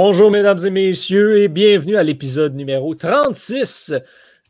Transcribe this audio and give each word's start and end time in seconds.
Bonjour, 0.00 0.30
mesdames 0.30 0.64
et 0.64 0.70
messieurs, 0.70 1.42
et 1.42 1.48
bienvenue 1.48 1.96
à 1.96 2.04
l'épisode 2.04 2.54
numéro 2.54 2.94
36 2.94 3.94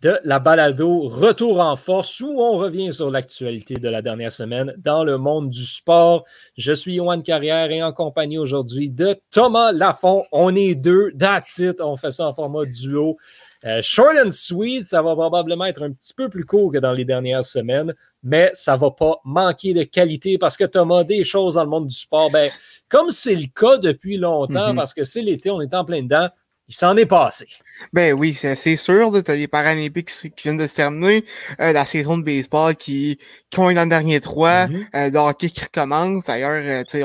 de 0.02 0.20
la 0.22 0.40
balado 0.40 1.08
Retour 1.08 1.60
en 1.60 1.74
force, 1.74 2.20
où 2.20 2.38
on 2.38 2.58
revient 2.58 2.92
sur 2.92 3.10
l'actualité 3.10 3.76
de 3.76 3.88
la 3.88 4.02
dernière 4.02 4.30
semaine 4.30 4.74
dans 4.76 5.04
le 5.04 5.16
monde 5.16 5.48
du 5.48 5.64
sport. 5.64 6.26
Je 6.58 6.72
suis 6.72 6.96
Yohan 6.96 7.22
Carrière 7.22 7.70
et 7.70 7.82
en 7.82 7.94
compagnie 7.94 8.36
aujourd'hui 8.36 8.90
de 8.90 9.16
Thomas 9.30 9.72
Lafont. 9.72 10.22
On 10.32 10.54
est 10.54 10.74
deux, 10.74 11.12
that's 11.18 11.62
on 11.80 11.96
fait 11.96 12.12
ça 12.12 12.28
en 12.28 12.34
format 12.34 12.66
duo. 12.66 13.16
Euh, 13.64 13.80
short 13.82 14.16
and 14.24 14.30
sweet, 14.30 14.84
ça 14.84 15.02
va 15.02 15.14
probablement 15.14 15.64
être 15.64 15.82
un 15.82 15.90
petit 15.90 16.14
peu 16.14 16.28
plus 16.28 16.44
court 16.44 16.72
que 16.72 16.78
dans 16.78 16.92
les 16.92 17.04
dernières 17.04 17.44
semaines, 17.44 17.92
mais 18.22 18.50
ça 18.54 18.74
ne 18.74 18.78
va 18.78 18.90
pas 18.92 19.20
manquer 19.24 19.74
de 19.74 19.82
qualité 19.82 20.38
parce 20.38 20.56
que 20.56 20.64
Thomas, 20.64 21.02
des 21.02 21.24
choses 21.24 21.54
dans 21.54 21.64
le 21.64 21.70
monde 21.70 21.88
du 21.88 21.94
sport, 21.94 22.30
ben, 22.30 22.50
comme 22.88 23.10
c'est 23.10 23.34
le 23.34 23.46
cas 23.46 23.78
depuis 23.78 24.16
longtemps, 24.16 24.70
mhm. 24.70 24.76
parce 24.76 24.94
que 24.94 25.04
c'est 25.04 25.22
l'été, 25.22 25.50
on 25.50 25.60
est 25.60 25.74
en 25.74 25.84
plein 25.84 26.02
dedans, 26.02 26.28
il 26.68 26.74
s'en 26.74 26.96
est 26.96 27.06
passé. 27.06 27.48
Ben 27.92 28.12
oui, 28.12 28.34
c'est 28.34 28.76
sûr. 28.76 29.10
Tu 29.24 29.30
as 29.30 29.36
les 29.36 29.48
Paralympiques 29.48 30.10
qui 30.10 30.42
viennent 30.42 30.58
de 30.58 30.66
se 30.66 30.76
terminer, 30.76 31.24
euh, 31.60 31.72
la 31.72 31.86
saison 31.86 32.18
de 32.18 32.22
baseball 32.22 32.76
qui, 32.76 33.18
qui 33.50 33.58
ont 33.58 33.70
eu 33.70 33.74
dans 33.74 33.84
le 33.84 33.88
dernier 33.88 34.20
trois, 34.20 34.66
mm 34.66 34.86
euh, 34.94 35.10
le 35.10 35.18
hockey 35.18 35.48
qui 35.48 35.64
recommence. 35.64 36.24
D'ailleurs, 36.24 36.62
euh, 36.62 36.84
sais, 36.86 37.04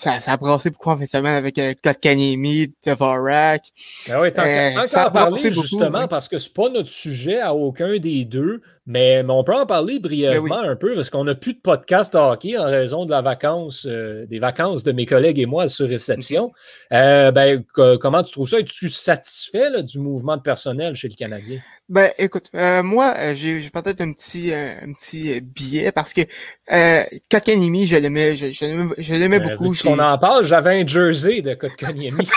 ça, 0.00 0.18
ça 0.18 0.32
a 0.32 0.36
brassé 0.36 0.70
beaucoup 0.70 0.88
en 0.88 0.96
fin 0.96 1.04
de 1.04 1.08
semaine 1.08 1.36
avec 1.36 1.58
euh, 1.58 1.74
Kotkaniemi, 1.82 2.72
Tavarak. 2.80 3.62
Ben 4.08 4.20
oui, 4.20 4.32
tant, 4.32 4.42
euh, 4.42 4.82
ça 4.84 5.04
a 5.04 5.10
parlé 5.10 5.52
justement, 5.52 6.08
parce 6.08 6.26
que 6.28 6.38
c'est 6.38 6.52
pas 6.52 6.70
notre 6.70 6.88
sujet 6.88 7.40
à 7.40 7.54
aucun 7.54 7.98
des 7.98 8.24
deux, 8.24 8.62
mais, 8.86 9.22
on 9.28 9.44
peut 9.44 9.54
en 9.54 9.66
parler 9.66 9.98
brièvement 9.98 10.62
ben 10.62 10.70
un 10.70 10.76
peu 10.76 10.94
parce 10.94 11.10
qu'on 11.10 11.24
n'a 11.24 11.34
plus 11.34 11.54
de 11.54 11.60
podcast 11.60 12.14
hockey 12.14 12.56
en 12.56 12.64
raison 12.64 13.04
de 13.04 13.10
la 13.10 13.20
vacance, 13.20 13.86
euh, 13.88 14.26
des 14.26 14.38
vacances 14.38 14.84
de 14.84 14.92
mes 14.92 15.06
collègues 15.06 15.38
et 15.38 15.46
moi 15.46 15.68
sur 15.68 15.88
réception. 15.88 16.52
Euh, 16.92 17.30
ben, 17.30 17.62
comment 18.00 18.22
tu 18.22 18.32
trouves 18.32 18.48
ça? 18.48 18.58
Es-tu 18.58 18.88
satisfait 18.88 19.82
du 19.82 19.98
mouvement 19.98 20.36
de 20.36 20.42
personnel 20.42 20.94
chez 20.94 21.08
le 21.08 21.14
Canadien? 21.14 21.60
Ben, 21.90 22.08
écoute, 22.18 22.50
euh, 22.54 22.84
moi, 22.84 23.16
j'ai 23.34 23.68
peut-être 23.68 24.00
un 24.00 24.12
petit, 24.12 24.54
un 24.54 24.92
petit 24.92 25.40
billet 25.40 25.90
parce 25.90 26.12
que 26.12 26.20
euh, 26.72 27.02
Kotkaniemi, 27.28 27.84
je 27.84 27.96
l'aimais, 27.96 28.36
je, 28.36 29.14
l'aimais 29.16 29.40
beaucoup. 29.40 29.74
On 29.86 29.98
en 29.98 30.16
parle, 30.16 30.44
j'avais 30.44 30.80
un 30.80 30.86
jersey 30.86 31.42
de 31.42 31.54
Kotkaniemi. 31.54 32.28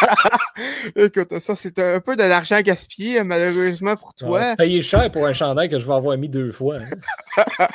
écoute, 0.96 1.38
ça, 1.38 1.56
c'est 1.56 1.78
un 1.78 2.00
peu 2.00 2.16
de 2.16 2.24
l'argent 2.24 2.60
gaspillé, 2.62 3.24
malheureusement 3.24 3.96
pour 3.96 4.16
toi. 4.16 4.56
Payé 4.58 4.82
cher 4.82 5.12
pour 5.12 5.28
un 5.28 5.34
chandail 5.34 5.70
que 5.70 5.78
je 5.78 5.86
vais 5.86 5.94
avoir 5.94 6.18
mis 6.18 6.30
deux 6.34 6.52
fois. 6.52 6.78
Hein. 7.38 7.68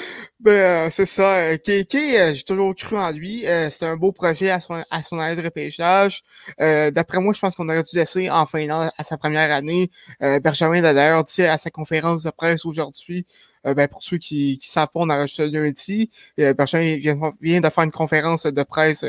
ben, 0.40 0.50
euh, 0.50 0.90
c'est 0.90 1.06
ça. 1.06 1.56
Kéké, 1.58 2.20
euh, 2.20 2.34
j'ai 2.34 2.42
toujours 2.42 2.74
cru 2.74 2.96
en 2.96 3.10
lui. 3.10 3.46
Euh, 3.46 3.68
c'est 3.70 3.86
un 3.86 3.96
beau 3.96 4.10
projet 4.10 4.50
à 4.50 4.58
son, 4.58 4.82
à 4.90 5.02
son 5.02 5.20
année 5.20 5.36
de 5.36 5.42
repêchage. 5.42 6.22
D'après 6.58 7.20
moi, 7.20 7.32
je 7.34 7.40
pense 7.40 7.54
qu'on 7.54 7.68
aurait 7.68 7.82
dû 7.82 7.96
laisser 7.96 8.30
en 8.30 8.46
finale 8.46 8.90
à 8.96 9.04
sa 9.04 9.16
première 9.16 9.52
année. 9.52 9.90
Benjamin 10.20 10.82
a 10.82 10.94
d'ailleurs 10.94 11.24
dit 11.24 11.42
à 11.42 11.58
sa 11.58 11.70
conférence 11.70 12.22
de 12.22 12.30
presse 12.30 12.64
aujourd'hui, 12.64 13.26
ben, 13.64 13.86
pour 13.88 14.02
ceux 14.02 14.18
qui 14.18 14.58
savent 14.62 14.88
pas, 14.92 15.00
on 15.00 15.10
a 15.10 15.20
reçu 15.22 15.48
lundi. 15.48 16.10
Benjamin 16.38 16.96
vient, 16.96 17.18
vient 17.40 17.60
de 17.60 17.68
faire 17.70 17.84
une 17.84 17.90
conférence 17.90 18.46
de 18.46 18.62
presse 18.62 19.04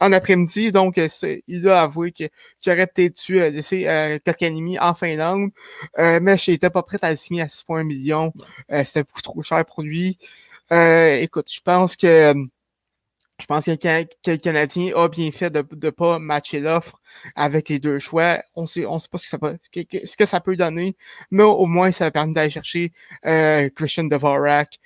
en 0.00 0.12
après-midi. 0.12 0.72
Donc, 0.72 0.98
euh, 0.98 1.08
il 1.46 1.68
a 1.68 1.82
avoué 1.82 2.12
qu'il 2.12 2.30
aurait 2.66 2.86
peut-être 2.86 3.20
dû 3.24 3.40
euh, 3.40 3.50
laisser 3.50 3.86
euh, 3.86 4.18
en 4.80 4.94
Finlande. 4.94 5.50
Euh, 5.98 6.20
mais 6.22 6.36
je 6.36 6.50
n'étais 6.50 6.70
pas 6.70 6.82
prêt 6.82 6.98
à 7.02 7.10
le 7.10 7.16
signer 7.16 7.42
à 7.42 7.46
6,1 7.46 7.84
millions. 7.84 8.32
Euh, 8.72 8.84
C'était 8.84 9.04
beaucoup 9.04 9.22
trop 9.22 9.42
cher 9.42 9.64
pour 9.64 9.82
lui. 9.82 10.18
écoute, 10.70 11.50
je 11.52 11.60
pense 11.60 11.96
que 11.96 12.34
je 13.40 13.46
pense 13.46 13.66
que, 13.66 13.70
le 13.70 14.36
Canadien 14.36 14.92
a 14.96 15.08
bien 15.08 15.30
fait 15.30 15.50
de 15.50 15.64
ne 15.80 15.90
pas 15.90 16.18
matcher 16.18 16.58
l'offre 16.58 17.00
avec 17.36 17.68
les 17.68 17.78
deux 17.78 18.00
choix. 18.00 18.38
On 18.56 18.66
sait, 18.66 18.84
on 18.84 18.98
sait 18.98 19.08
pas 19.08 19.18
ce 19.18 19.24
que 19.24 19.30
ça 19.30 19.38
peut, 19.38 19.56
ce 19.72 20.16
que 20.16 20.26
ça 20.26 20.40
peut 20.40 20.56
donner, 20.56 20.96
mais 21.30 21.44
au 21.44 21.66
moins 21.66 21.92
ça 21.92 22.06
a 22.06 22.10
permis 22.10 22.32
d'aller 22.32 22.50
chercher 22.50 22.92
Christian 23.76 24.04
Dvorak, 24.04 24.80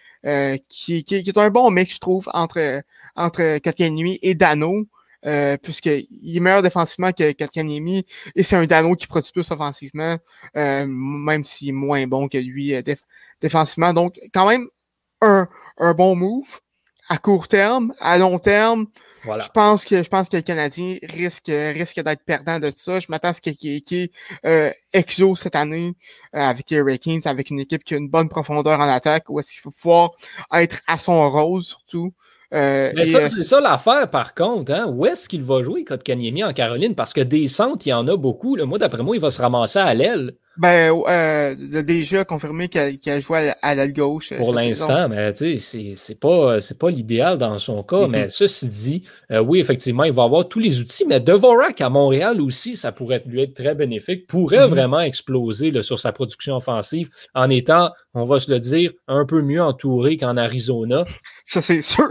qui, 0.68 1.02
qui, 1.04 1.14
est 1.14 1.38
un 1.38 1.50
bon 1.50 1.70
mix, 1.70 1.94
je 1.94 1.98
trouve, 2.00 2.28
entre, 2.34 2.82
entre 3.16 3.58
Kotkaniemi 3.58 4.18
et 4.20 4.34
Dano 4.34 4.86
euh, 5.26 5.56
puisqu'il 5.56 6.36
est 6.36 6.40
meilleur 6.40 6.62
défensivement 6.62 7.12
que 7.12 7.32
Katkaniemi 7.32 8.04
et 8.34 8.42
c'est 8.42 8.56
un 8.56 8.66
Dano 8.66 8.94
qui 8.96 9.06
produit 9.06 9.30
plus 9.32 9.50
offensivement, 9.50 10.16
euh, 10.56 10.86
même 10.86 11.44
s'il 11.44 11.68
est 11.68 11.72
moins 11.72 12.06
bon 12.06 12.28
que 12.28 12.38
lui 12.38 12.74
euh, 12.74 12.82
défensivement. 13.40 13.92
Donc, 13.92 14.18
quand 14.32 14.48
même, 14.48 14.66
un, 15.20 15.48
un 15.78 15.94
bon 15.94 16.16
move 16.16 16.60
à 17.08 17.18
court 17.18 17.48
terme, 17.48 17.92
à 18.00 18.18
long 18.18 18.38
terme. 18.38 18.86
Je 19.24 19.48
pense 19.54 19.84
que 19.84 20.02
je 20.02 20.08
pense 20.08 20.28
que 20.28 20.36
le 20.36 20.42
Canadien 20.42 20.96
risque 21.02 21.46
risque 21.46 22.00
d'être 22.00 22.24
perdant 22.24 22.58
de 22.58 22.72
ça. 22.72 22.98
Je 22.98 23.06
m'attends 23.08 23.28
à 23.28 23.32
ce 23.32 23.40
qu'il 23.40 23.56
y 23.60 23.94
ait 23.94 24.72
exo 24.92 25.36
cette 25.36 25.54
année 25.54 25.94
euh, 26.34 26.40
avec 26.40 26.70
les 26.70 26.78
Hurricanes, 26.78 27.20
avec 27.26 27.50
une 27.50 27.60
équipe 27.60 27.84
qui 27.84 27.94
a 27.94 27.98
une 27.98 28.08
bonne 28.08 28.28
profondeur 28.28 28.80
en 28.80 28.88
attaque, 28.88 29.24
où 29.28 29.38
est-ce 29.38 29.52
qu'il 29.52 29.60
faut 29.60 29.70
pouvoir 29.70 30.10
être 30.52 30.80
à 30.88 30.98
son 30.98 31.30
rôle 31.30 31.62
surtout. 31.62 32.12
Euh, 32.54 32.92
Mais 32.94 33.06
ça, 33.06 33.18
euh, 33.18 33.28
c'est 33.28 33.44
ça 33.44 33.60
l'affaire, 33.60 34.08
par 34.10 34.34
contre. 34.34 34.72
Hein? 34.72 34.86
Où 34.88 35.06
est-ce 35.06 35.28
qu'il 35.28 35.42
va 35.42 35.62
jouer, 35.62 35.84
Kotkaniemi, 35.84 36.44
en 36.44 36.52
Caroline? 36.52 36.94
Parce 36.94 37.12
que 37.12 37.20
des 37.20 37.48
centres, 37.48 37.86
il 37.86 37.90
y 37.90 37.92
en 37.94 38.06
a 38.08 38.16
beaucoup. 38.16 38.56
Moi, 38.64 38.78
d'après 38.78 39.02
moi, 39.02 39.16
il 39.16 39.22
va 39.22 39.30
se 39.30 39.40
ramasser 39.40 39.78
à 39.78 39.94
l'aile. 39.94 40.34
Ben, 40.58 40.92
euh, 41.08 41.82
déjà 41.82 42.26
confirmé 42.26 42.68
qu'il 42.68 42.80
a, 43.06 43.20
joué 43.20 43.52
à, 43.62 43.74
l'aile 43.74 43.94
gauche. 43.94 44.32
Euh, 44.32 44.36
Pour 44.36 44.52
l'instant, 44.52 45.08
mais 45.08 45.32
tu 45.32 45.56
sais, 45.56 45.94
c'est 45.96 46.20
pas, 46.20 46.58
pas 46.78 46.90
l'idéal 46.90 47.38
dans 47.38 47.56
son 47.56 47.82
cas. 47.82 48.06
Mais 48.06 48.28
ceci 48.28 48.69
dit, 48.69 49.04
oui, 49.30 49.60
effectivement, 49.60 50.04
il 50.04 50.12
va 50.12 50.24
avoir 50.24 50.46
tous 50.48 50.58
les 50.58 50.78
outils. 50.78 51.06
Mais 51.06 51.20
Devorak 51.20 51.80
à 51.80 51.88
Montréal 51.88 52.38
aussi, 52.42 52.76
ça 52.76 52.92
pourrait 52.92 53.22
lui 53.24 53.40
être 53.40 53.54
très 53.54 53.74
bénéfique. 53.74 54.26
Pourrait 54.26 54.58
mm-hmm. 54.58 54.69
vraiment 54.69 55.00
exploser 55.00 55.82
sur 55.82 55.98
sa 55.98 56.12
production 56.12 56.56
offensive 56.56 57.08
en 57.34 57.48
étant, 57.48 57.90
on 58.12 58.24
va 58.26 58.38
se 58.38 58.50
le 58.50 58.60
dire, 58.60 58.92
un 59.08 59.24
peu 59.24 59.40
mieux 59.40 59.62
entouré 59.62 60.19
qu'en 60.19 60.36
Arizona. 60.36 61.04
Ça, 61.44 61.62
c'est 61.62 61.82
sûr. 61.82 62.10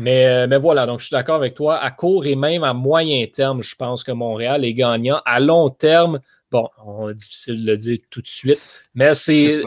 Mais, 0.00 0.26
euh, 0.26 0.46
mais 0.48 0.58
voilà, 0.58 0.86
donc 0.86 1.00
je 1.00 1.06
suis 1.06 1.14
d'accord 1.14 1.36
avec 1.36 1.54
toi. 1.54 1.78
À 1.78 1.90
court 1.90 2.26
et 2.26 2.34
même 2.34 2.64
à 2.64 2.72
moyen 2.72 3.26
terme, 3.26 3.62
je 3.62 3.74
pense 3.76 4.02
que 4.02 4.12
Montréal 4.12 4.64
est 4.64 4.74
gagnant. 4.74 5.20
À 5.24 5.40
long 5.40 5.68
terme, 5.70 6.20
bon, 6.50 6.68
on 6.84 7.10
difficile 7.10 7.64
de 7.64 7.70
le 7.70 7.76
dire 7.76 7.98
tout 8.10 8.22
de 8.22 8.26
suite, 8.26 8.84
mais 8.94 9.14
c'est 9.14 9.60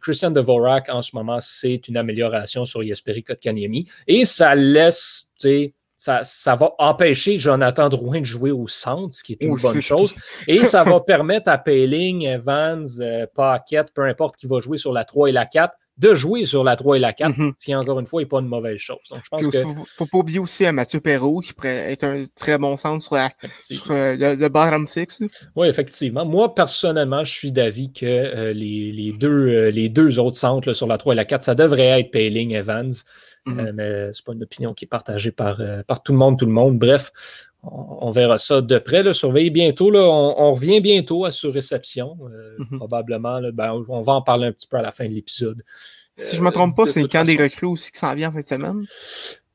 Christian 0.00 0.30
Devorak 0.30 0.88
en 0.88 1.02
ce 1.02 1.14
moment, 1.14 1.38
c'est 1.40 1.86
une 1.88 1.96
amélioration 1.96 2.64
sur 2.64 2.82
Jesperi 2.82 3.22
Kotkaniemi 3.22 3.88
et 4.06 4.24
ça 4.24 4.54
laisse, 4.54 5.30
tu 5.38 5.48
sais, 5.48 5.74
ça, 5.96 6.22
ça, 6.22 6.54
va 6.54 6.74
empêcher 6.78 7.38
Jonathan 7.38 7.88
Drouin 7.88 8.20
de 8.20 8.24
jouer 8.24 8.52
au 8.52 8.68
centre, 8.68 9.14
ce 9.14 9.24
qui 9.24 9.32
est 9.32 9.42
une 9.42 9.56
bonne 9.56 9.80
chose. 9.80 10.14
Et 10.46 10.64
ça 10.64 10.84
va 10.84 11.00
permettre 11.00 11.50
à 11.50 11.58
Payling, 11.58 12.22
Evans, 12.22 12.86
euh, 13.00 13.26
Paquette, 13.34 13.92
peu 13.92 14.04
importe 14.04 14.36
qui 14.36 14.46
va 14.46 14.60
jouer 14.60 14.78
sur 14.78 14.92
la 14.92 15.04
3 15.04 15.30
et 15.30 15.32
la 15.32 15.44
4, 15.44 15.74
de 15.98 16.14
jouer 16.14 16.46
sur 16.46 16.62
la 16.62 16.76
3 16.76 16.96
et 16.96 17.00
la 17.00 17.12
4, 17.12 17.32
mm-hmm. 17.32 17.52
ce 17.58 17.64
qui, 17.64 17.74
encore 17.74 17.98
une 17.98 18.06
fois, 18.06 18.22
n'est 18.22 18.26
pas 18.26 18.38
une 18.38 18.46
mauvaise 18.46 18.78
chose. 18.78 18.98
Donc, 19.10 19.20
je 19.24 19.28
pense 19.28 19.46
que... 19.48 19.58
Faut, 19.96 20.06
pas 20.06 20.18
oublier 20.18 20.38
aussi 20.38 20.64
à 20.64 20.72
Mathieu 20.72 21.00
Perrault, 21.00 21.40
qui 21.40 21.52
pourrait 21.52 21.92
être 21.92 22.04
un 22.04 22.24
très 22.36 22.56
bon 22.56 22.76
centre 22.76 23.02
sur, 23.02 23.90
euh, 23.90 24.14
le, 24.16 24.48
bottom 24.48 24.86
6. 24.86 25.22
Oui, 25.56 25.66
effectivement. 25.66 26.24
Moi, 26.24 26.54
personnellement, 26.54 27.24
je 27.24 27.32
suis 27.32 27.52
d'avis 27.52 27.92
que 27.92 28.06
euh, 28.06 28.52
les, 28.52 28.92
les, 28.92 29.12
deux, 29.12 29.48
euh, 29.48 29.70
les 29.70 29.88
deux 29.88 30.20
autres 30.20 30.36
centres 30.36 30.72
sur 30.72 30.86
la 30.86 30.98
3 30.98 31.14
et 31.14 31.16
la 31.16 31.24
4, 31.24 31.42
ça 31.42 31.54
devrait 31.54 32.00
être 32.00 32.10
Payling 32.10 32.54
Evans. 32.54 32.92
Mm-hmm. 33.46 33.72
mais 33.72 34.12
ce 34.12 34.20
n'est 34.20 34.24
pas 34.26 34.32
une 34.34 34.42
opinion 34.42 34.74
qui 34.74 34.84
est 34.84 34.88
partagée 34.88 35.30
par, 35.30 35.62
par 35.86 36.02
tout 36.02 36.12
le 36.12 36.18
monde, 36.18 36.38
tout 36.38 36.44
le 36.44 36.52
monde. 36.52 36.78
Bref, 36.78 37.12
on, 37.62 38.10
verra 38.10 38.38
ça 38.38 38.60
de 38.60 38.78
près. 38.78 39.02
Là, 39.02 39.12
surveillez 39.12 39.50
bientôt. 39.50 39.90
Là, 39.90 40.00
on, 40.00 40.54
revient 40.54 40.80
bientôt 40.80 41.24
à 41.24 41.30
sur 41.30 41.52
réception. 41.52 42.16
Euh, 42.30 42.56
mhm. 42.58 42.78
Probablement. 42.78 43.40
Ben, 43.52 43.82
on 43.88 44.00
va 44.00 44.12
en 44.12 44.22
parler 44.22 44.46
un 44.46 44.52
petit 44.52 44.68
peu 44.68 44.76
à 44.76 44.82
la 44.82 44.92
fin 44.92 45.06
de 45.06 45.14
l'épisode. 45.14 45.62
Si 46.18 46.36
je 46.36 46.40
ne 46.40 46.46
me 46.46 46.50
trompe 46.50 46.76
pas, 46.76 46.82
euh, 46.82 46.86
c'est 46.86 47.00
le 47.00 47.08
camp 47.08 47.24
des 47.24 47.36
recrues 47.36 47.66
aussi 47.66 47.90
qui 47.92 47.98
s'en 47.98 48.14
vient 48.14 48.28
en 48.28 48.32
fin 48.32 48.40
de 48.40 48.46
semaine. 48.46 48.84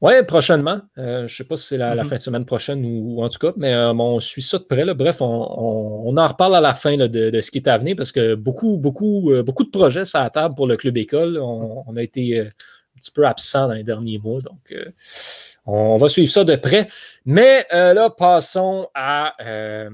Oui, 0.02 0.14
prochainement. 0.28 0.82
Euh, 0.98 1.20
je 1.20 1.34
ne 1.34 1.38
sais 1.38 1.44
pas 1.44 1.56
si 1.56 1.68
c'est 1.68 1.78
la, 1.78 1.96
mhm. 1.96 2.06
fin 2.06 2.16
de 2.16 2.22
semaine 2.22 2.46
prochaine 2.46 2.84
ou, 2.86 3.24
en 3.24 3.30
tout 3.30 3.40
cas, 3.40 3.54
mais 3.56 3.76
on 3.76 4.20
suit 4.20 4.42
ça 4.42 4.58
de 4.58 4.64
près. 4.64 4.84
Là. 4.84 4.94
Bref, 4.94 5.22
on, 5.22 6.18
en 6.18 6.28
reparle 6.28 6.56
à 6.56 6.62
la 6.62 6.74
fin 6.74 6.98
de, 6.98 7.42
ce 7.42 7.52
qui 7.52 7.60
est 7.60 7.68
à 7.68 7.78
venir 7.78 7.96
parce 7.96 8.12
que 8.12 8.36
beaucoup, 8.36 8.78
beaucoup, 8.78 9.32
beaucoup 9.46 9.64
de 9.64 9.70
projets 9.70 10.06
sur 10.06 10.20
la 10.20 10.30
table 10.30 10.56
pour 10.56 10.68
le 10.68 10.76
club 10.76 10.98
école. 10.98 11.38
On, 11.38 11.96
a 11.96 12.04
été 12.04 12.40
un 12.40 12.50
petit 13.00 13.12
peu 13.12 13.26
absent 13.26 13.68
dans 13.68 13.74
les 13.74 13.84
derniers 13.84 14.18
mois. 14.18 14.42
Donc, 14.42 14.74
on 15.66 15.98
va 15.98 16.10
suivre 16.10 16.32
ça 16.32 16.44
de 16.44 16.56
près. 16.56 16.88
Mais 17.26 17.66
euh, 17.74 17.94
là, 17.94 18.10
passons 18.10 18.88
à 18.94 19.34
euh, 19.42 19.90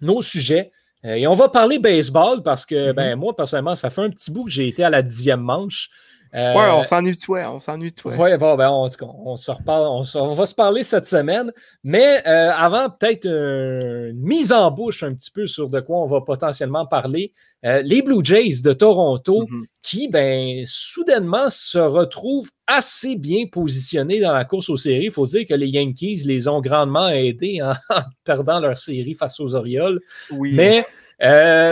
nos 0.00 0.22
sujets. 0.22 0.72
Euh, 1.04 1.14
et 1.14 1.26
on 1.26 1.34
va 1.34 1.48
parler 1.48 1.78
baseball 1.78 2.42
parce 2.42 2.66
que 2.66 2.90
mm-hmm. 2.90 2.94
ben, 2.94 3.16
moi, 3.16 3.36
personnellement, 3.36 3.74
ça 3.74 3.90
fait 3.90 4.02
un 4.02 4.10
petit 4.10 4.30
bout 4.30 4.44
que 4.44 4.50
j'ai 4.50 4.68
été 4.68 4.84
à 4.84 4.90
la 4.90 5.02
dixième 5.02 5.40
manche. 5.40 5.90
Euh, 6.34 6.54
ouais, 6.54 6.70
on 6.70 6.84
s'ennuie 6.84 7.12
de 7.12 7.20
toi, 7.20 7.50
on 7.52 7.60
s'ennuie 7.60 7.90
de 7.90 7.94
toi. 7.94 8.14
Ouais, 8.14 8.36
bon, 8.36 8.56
ben, 8.56 8.70
on, 8.70 8.86
on, 9.24 9.36
se 9.36 9.50
reparle, 9.50 10.04
on, 10.14 10.34
va 10.34 10.46
se 10.46 10.54
parler 10.54 10.84
cette 10.84 11.06
semaine. 11.06 11.52
Mais 11.82 12.22
euh, 12.26 12.50
avant, 12.52 12.90
peut-être 12.90 13.26
une 13.26 14.20
mise 14.20 14.52
en 14.52 14.70
bouche 14.70 15.02
un 15.02 15.14
petit 15.14 15.30
peu 15.30 15.46
sur 15.46 15.68
de 15.68 15.80
quoi 15.80 15.98
on 15.98 16.06
va 16.06 16.20
potentiellement 16.20 16.86
parler. 16.86 17.32
Euh, 17.64 17.82
les 17.82 18.02
Blue 18.02 18.22
Jays 18.22 18.62
de 18.62 18.72
Toronto, 18.72 19.44
mm-hmm. 19.44 19.64
qui, 19.82 20.08
ben, 20.08 20.64
soudainement 20.66 21.48
se 21.48 21.78
retrouvent 21.78 22.50
assez 22.66 23.16
bien 23.16 23.46
positionnés 23.46 24.20
dans 24.20 24.32
la 24.32 24.44
course 24.44 24.68
aux 24.68 24.76
séries. 24.76 25.06
Il 25.06 25.10
faut 25.10 25.26
dire 25.26 25.46
que 25.46 25.54
les 25.54 25.68
Yankees 25.68 26.22
les 26.24 26.46
ont 26.46 26.60
grandement 26.60 27.08
aidés 27.08 27.60
en, 27.62 27.72
perdant 28.24 28.60
leur 28.60 28.76
série 28.76 29.14
face 29.14 29.40
aux 29.40 29.54
Orioles. 29.54 30.00
Oui. 30.30 30.52
Mais 30.54 30.84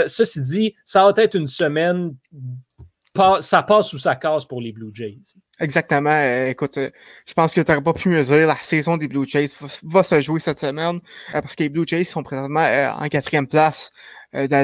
ceci 0.08 0.40
dit, 0.40 0.74
ça 0.84 1.04
va 1.04 1.22
être 1.22 1.34
une 1.34 1.46
semaine 1.46 2.14
ça 3.40 3.62
passe 3.62 3.92
ou 3.92 3.98
ça 3.98 4.16
casse 4.16 4.44
pour 4.44 4.60
les 4.60 4.72
Blue 4.72 4.90
Jays. 4.92 5.18
Exactement. 5.58 6.10
Euh, 6.10 6.48
écoute, 6.48 6.76
euh, 6.78 6.90
je 7.26 7.32
pense 7.32 7.54
que 7.54 7.60
tu 7.60 7.70
n'aurais 7.70 7.82
pas 7.82 7.92
pu 7.92 8.08
me 8.08 8.22
dire 8.22 8.46
la 8.46 8.56
saison 8.56 8.96
des 8.96 9.08
Blue 9.08 9.26
Jays 9.26 9.48
va, 9.82 10.02
se 10.02 10.20
jouer 10.20 10.40
cette 10.40 10.58
semaine 10.58 11.00
euh, 11.34 11.40
parce 11.40 11.56
que 11.56 11.62
les 11.62 11.68
Blue 11.68 11.84
Jays 11.86 12.04
sont 12.04 12.22
présentement 12.22 12.66
en 12.98 13.08
quatrième 13.08 13.46
place 13.46 13.90
de 14.32 14.50
la 14.50 14.62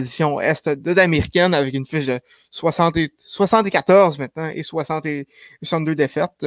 Est 0.49 0.69
de 0.69 0.93
l'américaine 0.93 1.55
avec 1.55 1.73
une 1.73 1.87
fiche 1.87 2.07
de 2.07 2.21
60 2.51 2.99
74 3.17 4.19
maintenant 4.19 4.51
et 4.55 4.63
60 4.63 5.07
et 5.07 5.27
62 5.63 5.95
défaites. 5.95 6.47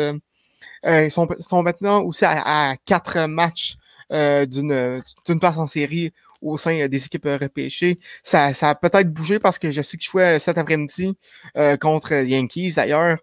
ils 0.83 1.09
sont, 1.09 1.27
sont 1.39 1.63
maintenant 1.63 2.01
aussi 2.03 2.25
à, 2.25 2.75
quatre 2.85 3.25
matchs 3.25 3.75
d'une 4.11 5.39
place 5.39 5.57
en 5.57 5.65
série 5.65 6.13
au 6.41 6.57
sein 6.57 6.79
euh, 6.79 6.87
des 6.87 7.05
équipes 7.05 7.25
euh, 7.25 7.37
repêchées. 7.37 7.99
Ça, 8.23 8.53
ça 8.53 8.69
a 8.69 8.75
peut-être 8.75 9.11
bougé 9.11 9.39
parce 9.39 9.59
que 9.59 9.71
je 9.71 9.81
sais 9.81 9.97
que 9.97 10.03
je 10.03 10.09
jouais 10.09 10.39
cet 10.39 10.57
après-midi 10.57 11.15
euh, 11.57 11.77
contre 11.77 12.13
Yankees 12.13 12.73
d'ailleurs. 12.75 13.17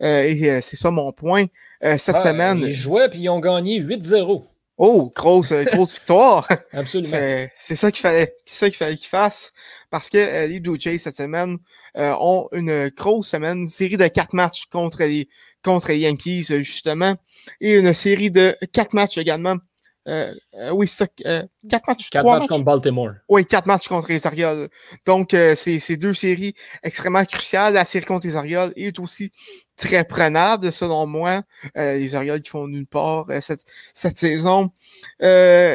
et 0.00 0.60
c'est 0.60 0.76
ça 0.76 0.90
mon 0.90 1.12
point. 1.12 1.46
cette 1.80 2.18
semaine. 2.18 2.60
Ils 2.66 2.74
jouaient 2.74 3.08
puis 3.08 3.20
ils 3.20 3.28
ont 3.28 3.40
gagné 3.40 3.80
8-0. 3.80 4.44
Oh, 4.76 5.12
grosse, 5.14 5.52
grosse 5.52 5.94
victoire. 6.00 6.48
Absolument. 6.72 7.46
C'est 7.54 7.76
ça 7.76 7.92
qu'il 7.92 8.00
fallait, 8.00 8.34
ça 8.44 8.68
qu'il 8.68 8.76
fallait 8.76 8.96
qu'ils 8.96 9.08
fassent. 9.08 9.52
Parce 9.90 10.10
que 10.10 10.48
les 10.48 10.58
Blue 10.58 10.80
Jays 10.80 10.98
cette 10.98 11.16
semaine 11.16 11.58
ont 11.96 12.48
une 12.52 12.88
grosse 12.88 13.28
semaine, 13.28 13.60
une 13.60 13.68
série 13.68 13.96
de 13.96 14.08
quatre 14.08 14.32
matchs 14.32 14.66
contre 14.66 14.98
les 15.04 15.28
contre 15.62 15.88
les 15.88 15.98
Yankees, 15.98 16.44
justement, 16.62 17.14
et 17.60 17.74
une 17.76 17.94
série 17.94 18.30
de 18.30 18.54
quatre 18.72 18.92
matchs 18.92 19.16
également 19.16 19.56
euh, 20.06 20.34
euh, 20.54 20.70
oui, 20.70 20.86
ça. 20.86 21.06
Euh, 21.24 21.42
quatre 21.68 21.86
matchs. 21.88 22.10
Quatre 22.10 22.24
matchs, 22.24 22.46
contre 22.46 22.64
Baltimore. 22.64 23.12
Oui, 23.28 23.46
quatre 23.46 23.66
matchs 23.66 23.88
contre 23.88 24.08
les 24.08 24.26
Orioles. 24.26 24.68
Donc, 25.06 25.34
c'est 25.56 25.96
deux 25.96 26.14
séries 26.14 26.54
extrêmement 26.82 27.24
cruciales. 27.24 27.74
La 27.74 27.84
série 27.84 28.04
contre 28.04 28.26
les 28.26 28.36
Orioles 28.36 28.72
est 28.76 28.98
aussi 28.98 29.32
très 29.76 30.04
prenable, 30.04 30.72
selon 30.72 31.06
moi. 31.06 31.42
les 31.74 32.14
Orioles 32.14 32.42
qui 32.42 32.50
font 32.50 32.68
nulle 32.68 32.86
part 32.86 33.26
cette, 33.40 33.64
cette 33.94 34.18
saison. 34.18 34.70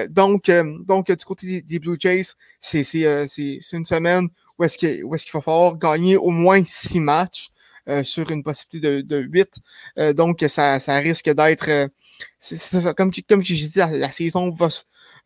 donc, 0.10 0.52
donc, 0.86 1.12
du 1.12 1.26
côté 1.26 1.62
des, 1.62 1.80
Blue 1.80 1.98
Jays, 2.00 2.34
c'est 2.60 2.84
une 2.84 3.86
semaine 3.86 4.28
où 4.58 4.64
est-ce 4.64 4.78
qu'il 4.78 4.90
est 4.90 5.32
va 5.34 5.42
falloir 5.42 5.78
gagner 5.78 6.18
au 6.18 6.30
moins 6.30 6.64
six 6.66 7.00
matchs. 7.00 7.50
sur 8.04 8.30
une 8.30 8.44
possibilité 8.44 9.02
de, 9.02 9.02
de 9.02 9.18
8. 9.98 10.14
donc, 10.14 10.46
ça, 10.48 10.80
ça 10.80 10.98
risque 10.98 11.30
d'être 11.34 11.90
comme, 12.96 13.12
comme 13.28 13.44
je 13.44 13.54
dit, 13.54 13.72
la, 13.76 14.12
saison 14.12 14.52
va, 14.52 14.68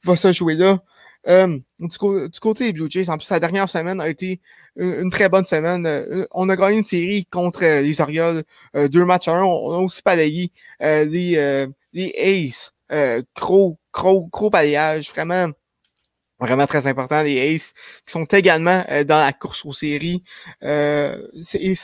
va 0.04 0.16
se 0.16 0.34
jouer 0.34 0.56
là. 0.56 0.80
Euh, 1.28 1.58
du, 1.80 1.98
côté 2.42 2.66
des 2.66 2.74
Blue 2.74 2.90
Jays, 2.90 3.10
en 3.10 3.18
plus, 3.18 3.30
la 3.30 3.40
dernière 3.40 3.70
semaine 3.70 4.02
a 4.02 4.10
été 4.10 4.42
une, 4.76 5.10
très 5.10 5.30
bonne 5.30 5.46
semaine. 5.46 5.86
Euh, 5.86 6.26
on 6.32 6.50
a 6.50 6.56
gagné 6.56 6.80
une 6.80 6.86
série 6.86 7.26
contre 7.26 7.62
les 7.62 8.02
Orioles, 8.02 8.44
euh, 8.76 8.88
deux 8.88 9.06
matchs 9.06 9.28
à 9.30 9.36
un. 9.38 9.44
On, 9.44 9.72
a 9.72 9.78
aussi 9.78 10.02
balayé 10.04 10.52
les, 10.82 11.68
les 11.94 12.14
Aces. 12.18 12.74
gros, 13.36 13.78
gros, 13.94 14.28
gros 14.28 14.50
balayage, 14.50 15.10
vraiment 15.12 15.50
vraiment 16.46 16.68
très 16.68 16.88
important, 16.88 17.24
les 17.24 17.56
Aces, 17.56 17.74
qui 18.06 18.12
sont 18.12 18.26
également 18.26 18.84
dans 19.08 19.18
la 19.18 19.34
course 19.34 19.66
aux 19.66 19.74
séries. 19.74 20.24
Euh, 20.64 21.18
et, 21.54 21.76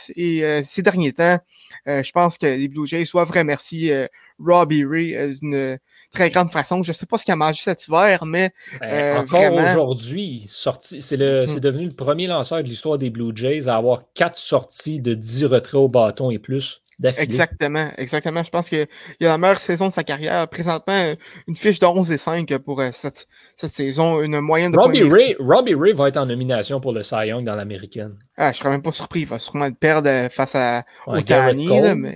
ces 0.62 0.82
derniers 0.82 1.12
temps, 1.12 1.38
je 1.86 2.10
pense 2.12 2.38
que 2.38 2.46
les 2.46 2.68
Blue 2.68 2.86
Jays 2.86 3.04
doivent 3.12 3.30
remercier 3.30 4.06
Robbie 4.38 4.84
Ray 4.84 5.38
d'une 5.40 5.78
très 6.10 6.30
grande 6.30 6.50
façon. 6.50 6.82
Je 6.82 6.90
ne 6.90 6.94
sais 6.94 7.06
pas 7.06 7.18
ce 7.18 7.24
qu'il 7.24 7.32
a 7.32 7.36
mangé 7.36 7.60
cet 7.62 7.86
hiver, 7.86 8.24
mais 8.26 8.50
ben, 8.80 8.88
euh, 8.90 9.18
encore 9.18 9.54
aujourd'hui, 9.54 10.44
sorti, 10.48 11.02
c'est 11.02 11.16
le, 11.16 11.46
c'est 11.46 11.56
mm-hmm. 11.56 11.60
devenu 11.60 11.84
le 11.86 11.92
premier 11.92 12.26
lanceur 12.26 12.62
de 12.62 12.68
l'histoire 12.68 12.98
des 12.98 13.10
Blue 13.10 13.32
Jays 13.34 13.68
à 13.68 13.76
avoir 13.76 14.02
quatre 14.14 14.36
sorties 14.36 15.00
de 15.00 15.14
10 15.14 15.46
retraits 15.46 15.74
au 15.74 15.88
bâton 15.88 16.30
et 16.30 16.38
plus. 16.38 16.82
Exactement, 17.02 17.88
exactement. 17.96 18.44
Je 18.44 18.50
pense 18.50 18.68
qu'il 18.68 18.80
a 18.80 18.86
la 19.20 19.38
meilleure 19.38 19.58
saison 19.58 19.88
de 19.88 19.92
sa 19.92 20.04
carrière. 20.04 20.46
Présentement, 20.48 21.14
une 21.48 21.56
fiche 21.56 21.78
de 21.78 21.86
11 21.86 22.12
et 22.12 22.18
5 22.18 22.58
pour 22.58 22.80
euh, 22.80 22.90
cette, 22.92 23.26
cette 23.56 23.72
saison, 23.72 24.20
une 24.22 24.40
moyenne 24.40 24.72
de 24.72 24.78
Robbie 24.78 25.02
Ray, 25.02 25.36
Robbie 25.38 25.74
Ray 25.74 25.92
va 25.92 26.08
être 26.08 26.18
en 26.18 26.26
nomination 26.26 26.80
pour 26.80 26.92
le 26.92 27.02
Cy 27.02 27.26
Young 27.28 27.44
dans 27.44 27.54
l'américaine. 27.54 28.16
Ah, 28.36 28.52
je 28.52 28.58
serais 28.58 28.70
même 28.70 28.82
pas 28.82 28.92
surpris. 28.92 29.20
Il 29.20 29.26
va 29.26 29.38
sûrement 29.38 29.70
perdre 29.72 30.08
euh, 30.08 30.28
face 30.28 30.54
à 30.54 30.84
Otani 31.06 31.68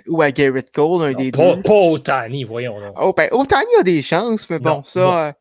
ou 0.08 0.22
à 0.22 0.30
Garrett 0.30 0.70
Cole, 0.70 1.02
un 1.02 1.12
des 1.12 1.30
pas, 1.30 1.56
deux. 1.56 1.62
Pas 1.62 1.74
Otani, 1.74 2.44
voyons. 2.44 2.74
Oh, 3.00 3.14
ben, 3.16 3.28
Otani 3.32 3.70
a 3.80 3.82
des 3.82 4.02
chances, 4.02 4.48
mais 4.50 4.58
bon, 4.58 4.82
ça... 4.84 5.28
Euh, 5.28 5.32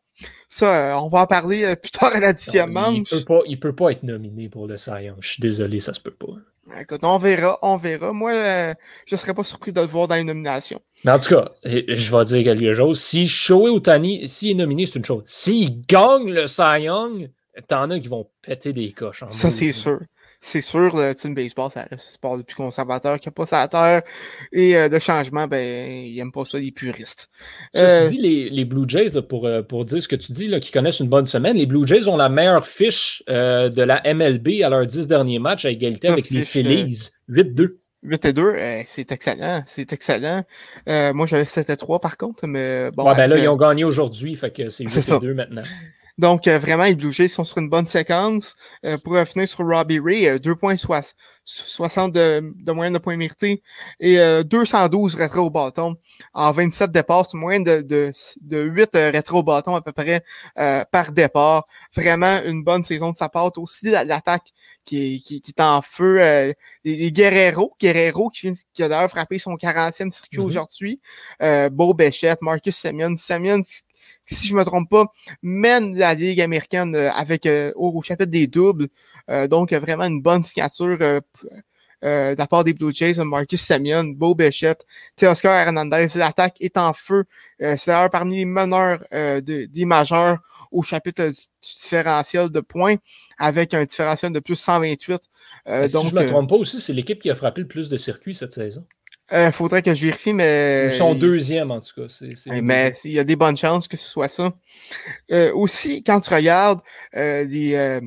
ça, 0.48 1.02
on 1.02 1.08
va 1.08 1.22
en 1.22 1.26
parler 1.26 1.74
plus 1.74 1.90
tard 1.90 2.14
à 2.14 2.20
la 2.20 2.32
dixième 2.32 2.70
manche. 2.70 3.10
Il 3.10 3.18
peut, 3.18 3.24
pas, 3.24 3.40
il 3.46 3.58
peut 3.58 3.74
pas 3.74 3.90
être 3.90 4.04
nominé 4.04 4.48
pour 4.48 4.68
le 4.68 4.76
Cy 4.76 4.90
Young. 5.02 5.16
Je 5.18 5.30
suis 5.30 5.40
désolé, 5.40 5.80
ça 5.80 5.92
se 5.92 6.00
peut 6.00 6.12
pas. 6.12 6.34
Écoute, 6.80 7.00
on 7.02 7.18
verra, 7.18 7.58
on 7.62 7.76
verra. 7.76 8.12
Moi, 8.12 8.32
euh, 8.32 8.74
je 9.06 9.14
ne 9.14 9.18
serais 9.18 9.34
pas 9.34 9.44
surpris 9.44 9.72
de 9.72 9.80
le 9.80 9.86
voir 9.86 10.08
dans 10.08 10.14
les 10.14 10.24
nominations. 10.24 10.80
Mais 11.04 11.12
en 11.12 11.18
tout 11.18 11.34
cas, 11.34 11.50
je 11.64 12.16
vais 12.16 12.24
dire 12.24 12.44
quelque 12.44 12.72
chose. 12.72 13.00
Si 13.00 13.28
Shohei 13.28 13.70
Otani, 13.70 14.28
s'il 14.28 14.52
est 14.52 14.54
nominé, 14.54 14.86
c'est 14.86 14.96
une 14.96 15.04
chose. 15.04 15.24
S'il 15.26 15.84
gagne 15.86 16.30
le 16.30 16.46
Cy 16.46 16.82
Young, 16.82 17.30
t'en 17.68 17.90
as 17.90 17.98
qui 17.98 18.08
vont 18.08 18.28
péter 18.42 18.72
des 18.72 18.92
coches. 18.92 19.24
ça, 19.26 19.50
c'est 19.50 19.72
sûr 19.72 20.00
c'est 20.44 20.60
sûr, 20.60 20.94
le 20.94 21.14
team 21.14 21.34
baseball, 21.34 21.70
reste 21.74 21.88
un 21.90 21.96
sport 21.96 22.36
le 22.36 22.42
plus 22.42 22.54
conservateur 22.54 23.18
qui 23.18 23.28
a 23.28 23.32
pas 23.32 23.46
sa 23.46 23.66
terre. 23.66 24.02
Et 24.52 24.76
euh, 24.76 24.90
de 24.90 24.98
changement, 24.98 25.46
ben, 25.46 26.04
ils 26.04 26.16
n'aiment 26.16 26.32
pas 26.32 26.44
ça, 26.44 26.58
les 26.58 26.70
puristes. 26.70 27.30
Euh... 27.76 28.08
dis, 28.08 28.18
les, 28.18 28.50
les, 28.50 28.64
Blue 28.66 28.84
Jays, 28.86 29.22
pour, 29.22 29.46
euh, 29.46 29.62
pour 29.62 29.86
dire 29.86 30.02
ce 30.02 30.08
que 30.08 30.16
tu 30.16 30.32
dis, 30.32 30.48
là, 30.48 30.60
qui 30.60 30.70
connaissent 30.70 31.00
une 31.00 31.08
bonne 31.08 31.24
semaine, 31.24 31.56
les 31.56 31.64
Blue 31.64 31.86
Jays 31.86 32.08
ont 32.08 32.18
la 32.18 32.28
meilleure 32.28 32.66
fiche 32.66 33.22
euh, 33.30 33.70
de 33.70 33.82
la 33.82 34.02
MLB 34.04 34.62
à 34.62 34.68
leurs 34.68 34.86
dix 34.86 35.06
derniers 35.06 35.38
matchs 35.38 35.64
à 35.64 35.70
égalité 35.70 36.08
avec 36.08 36.28
les 36.28 36.44
Phillies. 36.44 37.10
8-2. 37.30 37.76
8 38.06 38.24
et 38.26 38.32
2, 38.34 38.54
c'est 38.84 39.12
excellent, 39.12 39.62
c'est 39.64 39.90
excellent. 39.94 40.42
moi, 40.86 41.24
j'avais 41.24 41.46
7 41.46 41.70
et 41.70 41.76
3 41.78 42.00
par 42.00 42.18
contre, 42.18 42.46
mais 42.46 42.90
bon. 42.90 43.08
Ouais, 43.08 43.16
ben 43.16 43.28
là, 43.28 43.38
ils 43.38 43.48
ont 43.48 43.56
gagné 43.56 43.82
aujourd'hui, 43.82 44.34
fait 44.34 44.50
que 44.50 44.68
c'est 44.68 44.84
8 44.84 45.08
et 45.16 45.20
2 45.20 45.32
maintenant. 45.32 45.62
Donc, 46.16 46.46
euh, 46.46 46.58
vraiment, 46.58 46.84
les 46.84 46.94
Blue 46.94 47.12
Jays 47.12 47.28
sont 47.28 47.42
sur 47.42 47.58
une 47.58 47.68
bonne 47.68 47.86
séquence. 47.86 48.56
Euh, 48.84 48.98
pour 48.98 49.16
finir 49.26 49.48
sur 49.48 49.66
Robbie 49.66 49.98
Ray, 49.98 50.26
2,60 50.38 52.16
euh, 52.16 52.40
de, 52.40 52.54
de, 52.62 52.72
moyenne 52.72 52.94
de 52.94 52.98
points 52.98 53.16
mérités 53.16 53.62
et 53.98 54.18
212 54.44 55.16
retraits 55.16 55.42
au 55.42 55.50
bâton 55.50 55.96
en 56.32 56.52
27 56.52 56.92
départs. 56.92 57.26
C'est 57.26 57.36
moyenne 57.36 57.64
de, 57.64 57.82
de, 57.82 58.12
de 58.42 58.62
8 58.62 58.90
retraits 58.94 59.32
au 59.32 59.42
bâton 59.42 59.74
à 59.74 59.82
peu 59.82 59.92
près 59.92 60.22
par 60.90 61.10
départ. 61.12 61.66
Vraiment 61.94 62.40
une 62.44 62.62
bonne 62.62 62.84
saison 62.84 63.10
de 63.10 63.16
sa 63.16 63.28
part. 63.28 63.50
Aussi 63.56 63.90
l'attaque 63.90 64.52
qui, 64.84 65.20
qui, 65.20 65.40
qui 65.40 65.50
est 65.50 65.60
en 65.60 65.82
feu. 65.82 66.18
les, 66.18 66.54
les, 66.84 67.12
Guerrero, 67.12 67.74
Guerrero 67.80 68.28
qui, 68.28 68.52
qui 68.72 68.82
a 68.82 68.88
d'ailleurs 68.88 69.10
frappé 69.10 69.38
son 69.38 69.54
40e 69.54 70.12
circuit 70.12 70.38
mm-hmm. 70.38 70.40
aujourd'hui. 70.40 71.00
Beau 71.72 71.92
Béchette, 71.92 72.40
Marcus 72.40 72.76
Semyon. 72.76 73.16
Semyon 73.16 73.62
si 74.24 74.46
je 74.46 74.54
me 74.54 74.64
trompe 74.64 74.90
pas, 74.90 75.06
mène 75.42 75.96
la 75.96 76.14
Ligue 76.14 76.40
américaine 76.40 76.94
euh, 76.94 77.12
avec 77.12 77.46
euh, 77.46 77.72
au, 77.76 78.00
chapitre 78.02 78.30
des 78.30 78.46
doubles. 78.46 78.88
Euh, 79.30 79.48
donc, 79.48 79.72
vraiment 79.72 80.04
une 80.04 80.22
bonne 80.22 80.44
signature 80.44 80.98
euh, 81.00 81.20
de 82.02 82.38
la 82.38 82.46
part 82.46 82.64
des 82.64 82.74
Blue 82.74 82.94
Jays, 82.94 83.14
Marcus 83.24 83.62
Semyon, 83.62 84.04
Beau 84.04 84.34
Béchette, 84.34 84.84
Oscar 85.22 85.66
Hernandez. 85.66 86.06
L'attaque 86.16 86.60
est 86.60 86.76
en 86.76 86.92
feu. 86.92 87.24
C'est 87.58 87.86
d'ailleurs 87.86 88.10
parmi 88.10 88.36
les 88.36 88.44
meneurs 88.44 89.02
de, 89.10 89.64
des 89.64 89.84
majeurs 89.86 90.38
au 90.70 90.82
chapitre 90.82 91.28
du, 91.28 91.38
différentiel 91.62 92.50
de 92.50 92.60
points, 92.60 92.96
avec 93.38 93.72
un 93.72 93.84
différentiel 93.86 94.32
de 94.32 94.40
plus 94.40 94.56
128. 94.56 95.22
si 95.86 95.92
donc, 95.92 96.10
je 96.10 96.14
ne 96.14 96.20
me 96.20 96.26
trompe 96.26 96.50
pas 96.50 96.56
aussi, 96.56 96.78
c'est 96.78 96.92
l'équipe 96.92 97.22
qui 97.22 97.30
a 97.30 97.34
frappé 97.34 97.62
le 97.62 97.68
plus 97.68 97.88
de 97.88 97.96
circuits 97.96 98.34
cette 98.34 98.52
saison. 98.52 98.84
Il 99.30 99.36
euh, 99.36 99.52
faudrait 99.52 99.82
que 99.82 99.94
je 99.94 100.04
vérifie, 100.04 100.32
mais. 100.32 100.88
Ils 100.88 100.96
sont 100.96 101.14
deuxième, 101.14 101.70
en 101.70 101.80
tout 101.80 101.94
cas. 101.96 102.06
mais 102.46 102.94
il 103.04 103.12
y 103.12 103.18
a 103.18 103.24
des 103.24 103.36
bonnes 103.36 103.56
chances 103.56 103.88
que 103.88 103.96
ce 103.96 104.08
soit 104.08 104.28
ça. 104.28 104.52
Euh, 105.32 105.52
aussi, 105.54 106.02
quand 106.02 106.20
tu 106.20 106.32
regardes 106.32 106.80
euh, 107.16 107.44
les, 107.44 108.00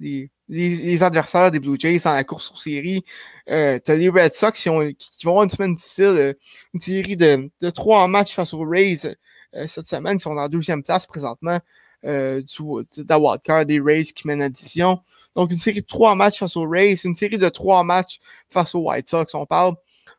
les, 0.00 0.30
les, 0.48 1.02
adversaires 1.02 1.50
des 1.52 1.60
Blue 1.60 1.76
Jays 1.78 2.00
dans 2.04 2.12
la 2.12 2.24
course 2.24 2.50
aux 2.52 2.56
séries, 2.56 3.04
euh, 3.50 3.78
tu 3.84 3.90
as 3.92 3.96
les 3.96 4.08
Red 4.08 4.34
Sox 4.34 4.60
qui, 4.60 4.68
ont, 4.68 4.80
qui 4.98 5.24
vont 5.24 5.32
avoir 5.32 5.44
une 5.44 5.50
semaine 5.50 5.74
difficile, 5.76 6.34
une 6.74 6.80
série 6.80 7.16
de, 7.16 7.48
de 7.60 7.70
trois 7.70 8.08
matchs 8.08 8.34
face 8.34 8.52
aux 8.52 8.64
Rays 8.68 9.16
cette 9.68 9.86
semaine. 9.86 10.16
Ils 10.16 10.20
sont 10.20 10.36
en 10.36 10.48
deuxième 10.48 10.82
place 10.82 11.06
présentement 11.06 11.60
euh, 12.06 12.42
du, 12.42 12.62
de 12.62 13.08
la 13.08 13.18
wildcard 13.18 13.64
des 13.64 13.80
Rays 13.80 14.04
qui 14.04 14.26
mènent 14.26 14.40
la 14.40 14.50
division. 14.50 15.00
Donc, 15.34 15.52
une 15.52 15.58
série 15.58 15.80
de 15.80 15.86
trois 15.86 16.14
matchs 16.14 16.38
face 16.38 16.54
aux 16.56 16.68
Rays, 16.68 16.96
une 17.04 17.14
série 17.14 17.38
de 17.38 17.48
trois 17.48 17.82
matchs 17.82 18.20
face 18.50 18.74
aux 18.74 18.80
White 18.80 19.08
Sox. 19.08 19.34
On 19.34 19.46
parle 19.46 19.74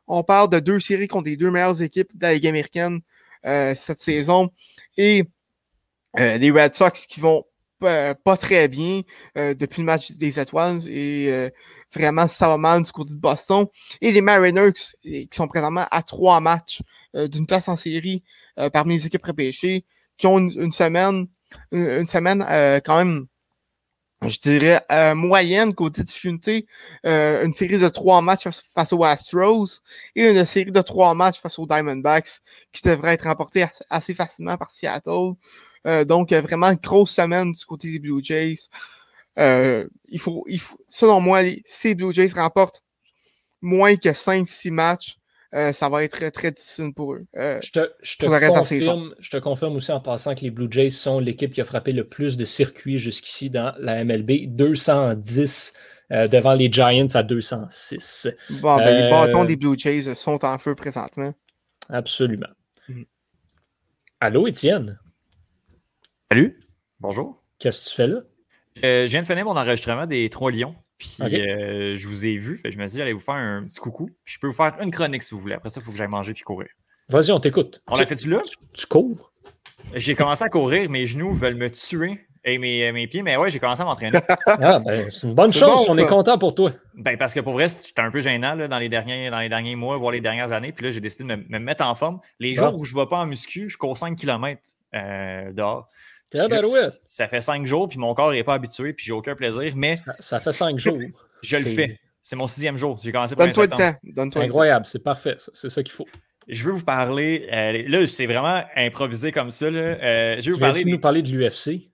On 0.07 0.23
parle 0.23 0.49
de 0.49 0.59
deux 0.59 0.79
séries 0.79 1.07
contre 1.07 1.29
les 1.29 1.37
deux 1.37 1.51
meilleures 1.51 1.81
équipes 1.81 2.15
de 2.15 2.23
la 2.23 2.33
Ligue 2.33 2.47
américaine 2.47 3.01
cette 3.43 4.01
saison. 4.01 4.49
Et 4.97 5.23
les 6.17 6.51
Red 6.51 6.73
Sox 6.75 7.05
qui 7.07 7.19
vont 7.19 7.43
pas 7.79 8.37
très 8.39 8.67
bien 8.67 9.01
depuis 9.35 9.81
le 9.81 9.85
match 9.85 10.11
des 10.13 10.39
étoiles 10.39 10.87
et 10.87 11.51
vraiment 11.93 12.27
ça 12.27 12.47
va 12.47 12.57
mal 12.57 12.81
du 12.81 12.91
côté 12.91 13.13
de 13.13 13.19
Boston. 13.19 13.65
Et 14.01 14.11
les 14.11 14.21
Mariners 14.21 14.73
qui 15.01 15.29
sont 15.31 15.47
présentement 15.47 15.85
à 15.91 16.01
trois 16.01 16.39
matchs 16.39 16.81
d'une 17.13 17.45
place 17.45 17.67
en 17.67 17.75
série 17.75 18.23
parmi 18.73 18.95
les 18.95 19.05
équipes 19.07 19.25
repêchées, 19.25 19.85
qui 20.17 20.27
ont 20.27 20.39
une, 20.39 20.71
semaine, 20.71 21.27
une, 21.71 22.07
semaine 22.07 22.43
quand 22.83 22.97
même 22.97 23.27
je 24.23 24.39
dirais, 24.39 24.81
euh, 24.91 25.13
moyenne 25.15 25.73
côté 25.73 26.03
difficulté, 26.03 26.67
euh, 27.05 27.45
une 27.45 27.53
série 27.53 27.77
de 27.77 27.89
trois 27.89 28.21
matchs 28.21 28.47
face 28.73 28.93
aux 28.93 29.03
Astros 29.03 29.81
et 30.15 30.29
une 30.29 30.45
série 30.45 30.71
de 30.71 30.81
trois 30.81 31.13
matchs 31.13 31.39
face 31.39 31.59
aux 31.59 31.67
Diamondbacks 31.67 32.39
qui 32.71 32.81
devrait 32.87 33.13
être 33.13 33.25
remportée 33.25 33.65
assez 33.89 34.13
facilement 34.13 34.57
par 34.57 34.71
Seattle. 34.71 35.33
Euh, 35.87 36.05
donc, 36.05 36.33
vraiment 36.33 36.67
une 36.67 36.79
grosse 36.79 37.11
semaine 37.11 37.51
du 37.51 37.65
côté 37.65 37.91
des 37.91 37.99
Blue 37.99 38.23
Jays. 38.23 38.69
il, 39.37 40.19
faut, 40.19 40.43
il 40.47 40.59
faut, 40.59 40.79
selon 40.87 41.19
moi, 41.19 41.41
si 41.65 41.93
Blue 41.93 42.13
Jays 42.13 42.31
remportent 42.33 42.81
moins 43.61 43.95
que 43.95 44.09
5-6 44.09 44.71
matchs, 44.71 45.17
euh, 45.55 45.71
ça 45.71 45.87
va 45.87 46.03
être 46.03 46.29
très, 46.31 46.51
difficile 46.51 46.93
pour 46.93 47.13
eux. 47.13 47.25
Euh, 47.37 47.59
je, 47.63 47.71
te, 47.71 47.91
je, 48.01 48.17
te 48.17 48.25
confirme, 48.25 49.15
je, 49.19 49.29
te, 49.29 49.37
confirme, 49.37 49.75
aussi 49.77 49.91
en 49.91 50.01
passant 50.01 50.35
que 50.35 50.41
les 50.41 50.51
Blue 50.51 50.67
Jays 50.69 50.89
sont 50.89 51.19
l'équipe 51.19 51.51
qui 51.51 51.61
a 51.61 51.63
frappé 51.63 51.93
le 51.93 52.03
plus 52.03 52.35
de 52.35 52.43
circuits 52.43 52.97
jusqu'ici 52.97 53.49
dans 53.49 53.73
la 53.79 54.03
MLB. 54.03 54.47
210 54.47 55.73
euh, 56.11 56.27
devant 56.27 56.53
les 56.55 56.71
Giants 56.71 57.07
à 57.13 57.23
206. 57.23 58.27
Bon, 58.61 58.75
ben, 58.77 59.03
les 59.03 59.09
bâtons 59.09 59.45
des 59.45 59.55
Blue 59.55 59.77
Jays 59.77 60.13
sont 60.15 60.43
en 60.43 60.57
feu 60.57 60.75
présentement. 60.75 61.33
Absolument. 61.87 62.49
Allô, 64.19 64.47
Étienne? 64.47 64.99
Salut. 66.29 66.59
Bonjour. 66.99 67.41
Qu'est-ce 67.59 67.85
que 67.85 67.89
tu 67.89 67.95
fais 67.95 68.07
là? 68.07 68.21
je 68.83 69.09
viens 69.09 69.21
de 69.21 69.27
finir 69.27 69.45
mon 69.45 69.55
enregistrement 69.55 70.05
des 70.05 70.29
Trois 70.29 70.51
Lions. 70.51 70.75
Puis 70.97 71.17
euh, 71.21 71.95
je 71.95 72.07
vous 72.07 72.25
ai 72.25 72.37
vu. 72.37 72.61
je 72.63 72.77
me 72.77 72.87
suis 72.87 72.93
dit, 72.93 72.97
j'allais 72.97 73.13
vous 73.13 73.19
faire 73.19 73.35
un 73.35 73.63
petit 73.63 73.79
coucou. 73.79 74.09
Puis 74.23 74.35
je 74.35 74.39
peux 74.39 74.47
vous 74.47 74.53
faire 74.53 74.75
une 74.81 74.91
chronique 74.91 75.23
si 75.23 75.33
vous 75.33 75.41
voulez. 75.41 75.55
Après 75.55 75.69
ça, 75.69 75.81
il 75.81 75.83
faut 75.83 75.91
que 75.91 75.97
j'aille 75.97 76.07
manger 76.07 76.33
puis 76.33 76.43
courir. 76.43 76.69
Vas-y, 77.09 77.31
on 77.31 77.39
t'écoute. 77.39 77.81
On 77.87 77.95
l'a 77.95 78.05
fait-tu 78.05 78.29
là? 78.29 78.41
Tu, 78.73 78.87
cours? 78.87 79.31
J'ai 79.93 80.15
commencé 80.15 80.43
à 80.43 80.49
courir. 80.49 80.89
Mes 80.89 81.05
genoux 81.05 81.33
veulent 81.33 81.55
me 81.55 81.69
tuer. 81.69 82.25
Et 82.47 82.59
mes, 82.59 82.91
mes 82.91 83.07
pieds, 83.07 83.23
mais 83.23 83.37
ouais, 83.37 83.49
j'ai 83.49 83.59
commencé 83.59 83.81
à 83.81 83.85
m'entraîner. 83.85 84.19
ah, 84.45 84.77
ben, 84.77 85.09
c'est 85.09 85.25
une 85.25 85.33
bonne 85.33 85.51
chose. 85.51 85.87
on 85.89 85.97
est 85.97 86.05
content 86.05 86.37
pour 86.37 86.53
toi. 86.53 86.71
Ben, 86.93 87.17
parce 87.17 87.33
que 87.33 87.39
pour 87.39 87.53
vrai, 87.53 87.69
c'était 87.69 88.03
un 88.03 88.11
peu 88.11 88.19
gênant 88.19 88.53
là, 88.53 88.67
dans, 88.67 88.77
les 88.77 88.87
derniers, 88.87 89.31
dans 89.31 89.39
les 89.39 89.49
derniers 89.49 89.75
mois, 89.75 89.97
voire 89.97 90.11
les 90.11 90.21
dernières 90.21 90.51
années. 90.51 90.71
Puis 90.71 90.85
là, 90.85 90.91
j'ai 90.91 90.99
décidé 90.99 91.23
de 91.23 91.35
me, 91.35 91.59
mettre 91.59 91.83
en 91.83 91.95
forme. 91.95 92.19
Les 92.39 92.53
jours 92.53 92.77
où 92.77 92.85
je 92.85 92.93
ne 92.93 92.99
vais 93.01 93.07
pas 93.07 93.17
en 93.17 93.25
muscu, 93.25 93.67
je 93.67 93.77
cours 93.77 93.97
5 93.97 94.15
km 94.15 94.61
euh, 94.93 95.51
dehors. 95.53 95.89
Ça 96.33 97.27
fait 97.27 97.41
5 97.41 97.65
jours, 97.65 97.87
puis 97.87 97.97
mon 97.97 98.13
corps 98.13 98.31
n'est 98.31 98.43
pas 98.43 98.55
habitué, 98.55 98.93
puis 98.93 99.05
j'ai 99.05 99.13
aucun 99.13 99.35
plaisir. 99.35 99.73
Mais 99.75 99.97
ça 100.19 100.39
fait 100.39 100.51
5 100.51 100.77
jours. 100.79 100.99
Je 101.43 101.57
le 101.57 101.65
fais. 101.65 101.99
C'est 102.21 102.35
mon 102.35 102.47
sixième 102.47 102.75
jour. 102.75 102.99
J'ai 103.03 103.11
commencé 103.11 103.35
Donne-toi 103.35 103.65
le 103.65 103.69
temps. 103.69 103.93
Donne 104.03 104.31
Incroyable, 104.35 104.85
c'est 104.85 105.03
parfait. 105.03 105.37
C'est 105.53 105.69
ça 105.69 105.83
qu'il 105.83 105.93
faut. 105.93 106.07
Je 106.47 106.63
veux 106.63 106.71
vous 106.71 106.83
parler. 106.83 107.47
Euh, 107.51 107.83
là, 107.87 108.07
c'est 108.07 108.25
vraiment 108.25 108.63
improvisé 108.75 109.31
comme 109.31 109.51
ça. 109.51 109.69
Là. 109.69 109.79
Euh, 109.79 110.41
je 110.41 110.47
veux 110.47 110.53
vous 110.53 110.59
parler. 110.59 110.85
nous 110.85 110.99
parler 110.99 111.21
de 111.21 111.29
l'UFC? 111.29 111.91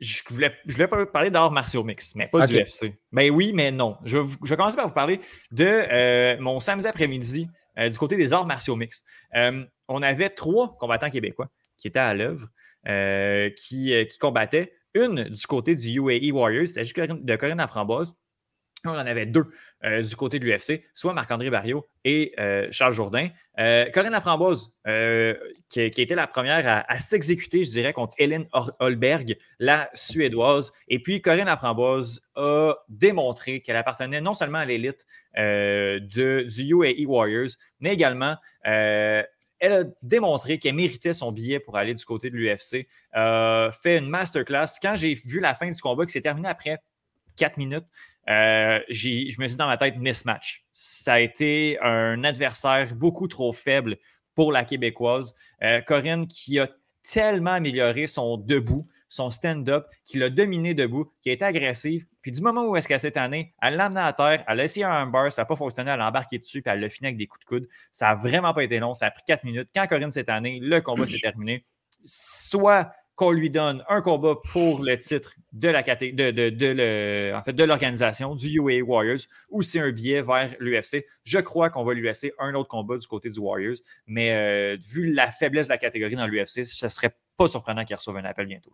Je 0.00 0.22
voulais, 0.28 0.52
je 0.66 0.72
voulais 0.72 0.88
parler 0.88 1.30
d'art 1.30 1.52
martiaux 1.52 1.84
mix, 1.84 2.16
mais 2.16 2.26
pas 2.26 2.48
de 2.48 2.52
l'UFC. 2.52 2.94
Ben 3.12 3.30
oui, 3.30 3.52
mais 3.54 3.70
non. 3.70 3.96
Je 4.04 4.18
vais, 4.18 4.28
je 4.44 4.48
vais, 4.48 4.56
commencer 4.56 4.76
par 4.76 4.88
vous 4.88 4.94
parler 4.94 5.20
de 5.52 5.66
euh, 5.66 6.36
mon 6.40 6.58
samedi 6.58 6.86
après-midi 6.86 7.48
du 7.76 7.98
côté 7.98 8.16
des 8.16 8.32
arts 8.32 8.46
martiaux 8.46 8.74
mix. 8.74 9.04
on 9.32 10.02
avait 10.02 10.30
trois 10.30 10.76
combattants 10.78 11.10
québécois 11.10 11.48
qui 11.76 11.86
étaient 11.86 12.00
à 12.00 12.12
l'œuvre, 12.12 12.48
qui, 12.84 14.06
qui 14.06 14.18
combattaient. 14.18 14.72
Une 14.94 15.24
du 15.24 15.46
côté 15.46 15.76
du 15.76 15.98
UAE 15.98 16.32
Warriors, 16.32 16.66
c'était 16.66 16.84
juste 16.84 16.98
de 16.98 17.36
Corinne 17.36 17.64
Framboise 17.68 18.14
on 18.84 18.90
en 18.90 19.06
avait 19.06 19.26
deux 19.26 19.46
euh, 19.84 20.02
du 20.02 20.16
côté 20.16 20.38
de 20.38 20.44
l'UFC, 20.44 20.84
soit 20.94 21.12
Marc-André 21.12 21.50
Barrio 21.50 21.86
et 22.04 22.32
euh, 22.38 22.68
Charles 22.70 22.92
Jourdain. 22.92 23.28
Euh, 23.58 23.86
Corinne 23.92 24.12
Laframboise, 24.12 24.72
qui, 25.68 25.80
été 25.80 26.14
la 26.14 26.26
première 26.26 26.84
à, 26.88 26.98
s'exécuter, 26.98 27.64
je 27.64 27.70
dirais, 27.70 27.92
contre 27.92 28.14
Hélène 28.18 28.46
Holberg, 28.78 29.36
la 29.58 29.90
Suédoise. 29.94 30.72
Et 30.86 31.00
puis, 31.00 31.20
Corinne 31.20 31.46
Laframboise 31.46 32.20
a 32.36 32.74
démontré 32.88 33.60
qu'elle 33.60 33.76
appartenait 33.76 34.20
non 34.20 34.34
seulement 34.34 34.58
à 34.58 34.64
l'élite 34.64 35.04
du 35.36 36.46
UAE 36.56 37.04
Warriors, 37.06 37.50
mais 37.80 37.94
également 37.94 38.36
elle 39.60 39.72
a 39.72 39.84
démontré 40.02 40.58
qu'elle 40.58 40.74
méritait 40.74 41.12
son 41.12 41.32
billet 41.32 41.60
pour 41.60 41.76
aller 41.76 41.94
du 41.94 42.04
côté 42.04 42.30
de 42.30 42.36
l'UFC. 42.36 42.86
fait 43.12 43.98
une 43.98 44.08
masterclass. 44.08 44.66
Quand 44.80 44.96
j'ai 44.96 45.14
vu 45.14 45.40
la 45.40 45.54
fin 45.54 45.70
du 45.70 45.80
combat 45.80 46.04
qui 46.04 46.12
s'est 46.12 46.20
terminé 46.20 46.48
après 46.48 46.78
quatre 47.36 47.56
minutes, 47.56 47.86
euh, 48.28 48.80
je 48.90 49.40
me 49.40 49.46
suis 49.46 49.52
dit 49.52 49.56
dans 49.56 49.66
ma 49.66 49.78
tête 49.78 49.96
mismatch. 49.96 50.64
Ça 50.70 51.14
a 51.14 51.20
été 51.20 51.78
un 51.80 52.22
adversaire 52.24 52.94
beaucoup 52.94 53.26
trop 53.26 53.52
faible 53.52 53.96
pour 54.34 54.52
la 54.52 54.64
Québécoise. 54.64 55.34
Euh, 55.62 55.80
Corinne 55.80 56.26
qui 56.26 56.58
a 56.58 56.68
tellement 57.02 57.52
amélioré 57.52 58.06
son 58.06 58.36
debout, 58.36 58.86
son 59.08 59.30
stand-up, 59.30 59.86
qui 60.04 60.18
l'a 60.18 60.30
dominé 60.30 60.74
debout, 60.74 61.12
qui 61.22 61.30
a 61.30 61.32
été 61.32 61.44
agressive. 61.44 62.06
Puis 62.22 62.32
du 62.32 62.40
moment 62.40 62.64
où 62.66 62.76
est-ce 62.76 62.88
qu'elle 62.88 63.00
s'est 63.00 63.12
tannée, 63.12 63.54
elle 63.62 63.76
l'a 63.76 63.86
amené 63.86 64.00
à 64.00 64.12
terre, 64.12 64.44
elle 64.46 64.60
a 64.60 64.64
essayé 64.64 64.84
un 64.84 65.06
bar, 65.06 65.30
ça 65.32 65.42
n'a 65.42 65.46
pas 65.46 65.56
fonctionné, 65.56 65.90
elle 65.90 66.00
a 66.00 66.08
embarqué 66.08 66.38
dessus, 66.38 66.62
puis 66.62 66.72
elle 66.72 66.80
l'a 66.80 66.88
fini 66.88 67.08
avec 67.08 67.18
des 67.18 67.26
coups 67.26 67.40
de 67.40 67.44
coude. 67.46 67.68
Ça 67.92 68.06
n'a 68.06 68.14
vraiment 68.14 68.52
pas 68.54 68.64
été 68.64 68.78
long, 68.78 68.94
ça 68.94 69.06
a 69.06 69.10
pris 69.10 69.22
quatre 69.26 69.44
minutes. 69.44 69.70
Quand 69.74 69.86
Corinne 69.86 70.12
s'est 70.12 70.24
tannée, 70.24 70.60
le 70.60 70.80
combat 70.80 71.06
s'est 71.06 71.20
terminé. 71.20 71.64
Soit 72.04 72.92
qu'on 73.18 73.32
lui 73.32 73.50
donne 73.50 73.82
un 73.88 74.00
combat 74.00 74.36
pour 74.36 74.80
le 74.80 74.96
titre 74.96 75.34
de 75.52 75.68
la 75.68 75.82
de, 75.82 76.30
de, 76.30 76.50
de 76.50 77.34
en 77.34 77.42
fait, 77.42 77.52
de 77.52 77.64
l'organisation 77.64 78.36
du 78.36 78.60
UAE 78.60 78.80
Warriors 78.80 79.18
ou 79.50 79.60
c'est 79.60 79.80
un 79.80 79.90
billet 79.90 80.22
vers 80.22 80.54
l'UFC. 80.60 81.04
Je 81.24 81.40
crois 81.40 81.68
qu'on 81.68 81.82
va 81.82 81.94
lui 81.94 82.04
laisser 82.04 82.32
un 82.38 82.54
autre 82.54 82.68
combat 82.68 82.96
du 82.96 83.08
côté 83.08 83.28
du 83.28 83.40
Warriors, 83.40 83.78
mais 84.06 84.30
euh, 84.30 84.76
vu 84.80 85.12
la 85.12 85.32
faiblesse 85.32 85.66
de 85.66 85.72
la 85.72 85.78
catégorie 85.78 86.14
dans 86.14 86.28
l'UFC, 86.28 86.64
ce 86.64 86.86
ne 86.86 86.88
serait 86.88 87.16
pas 87.36 87.48
surprenant 87.48 87.84
qu'il 87.84 87.96
reçoive 87.96 88.18
un 88.18 88.24
appel 88.24 88.46
bientôt. 88.46 88.70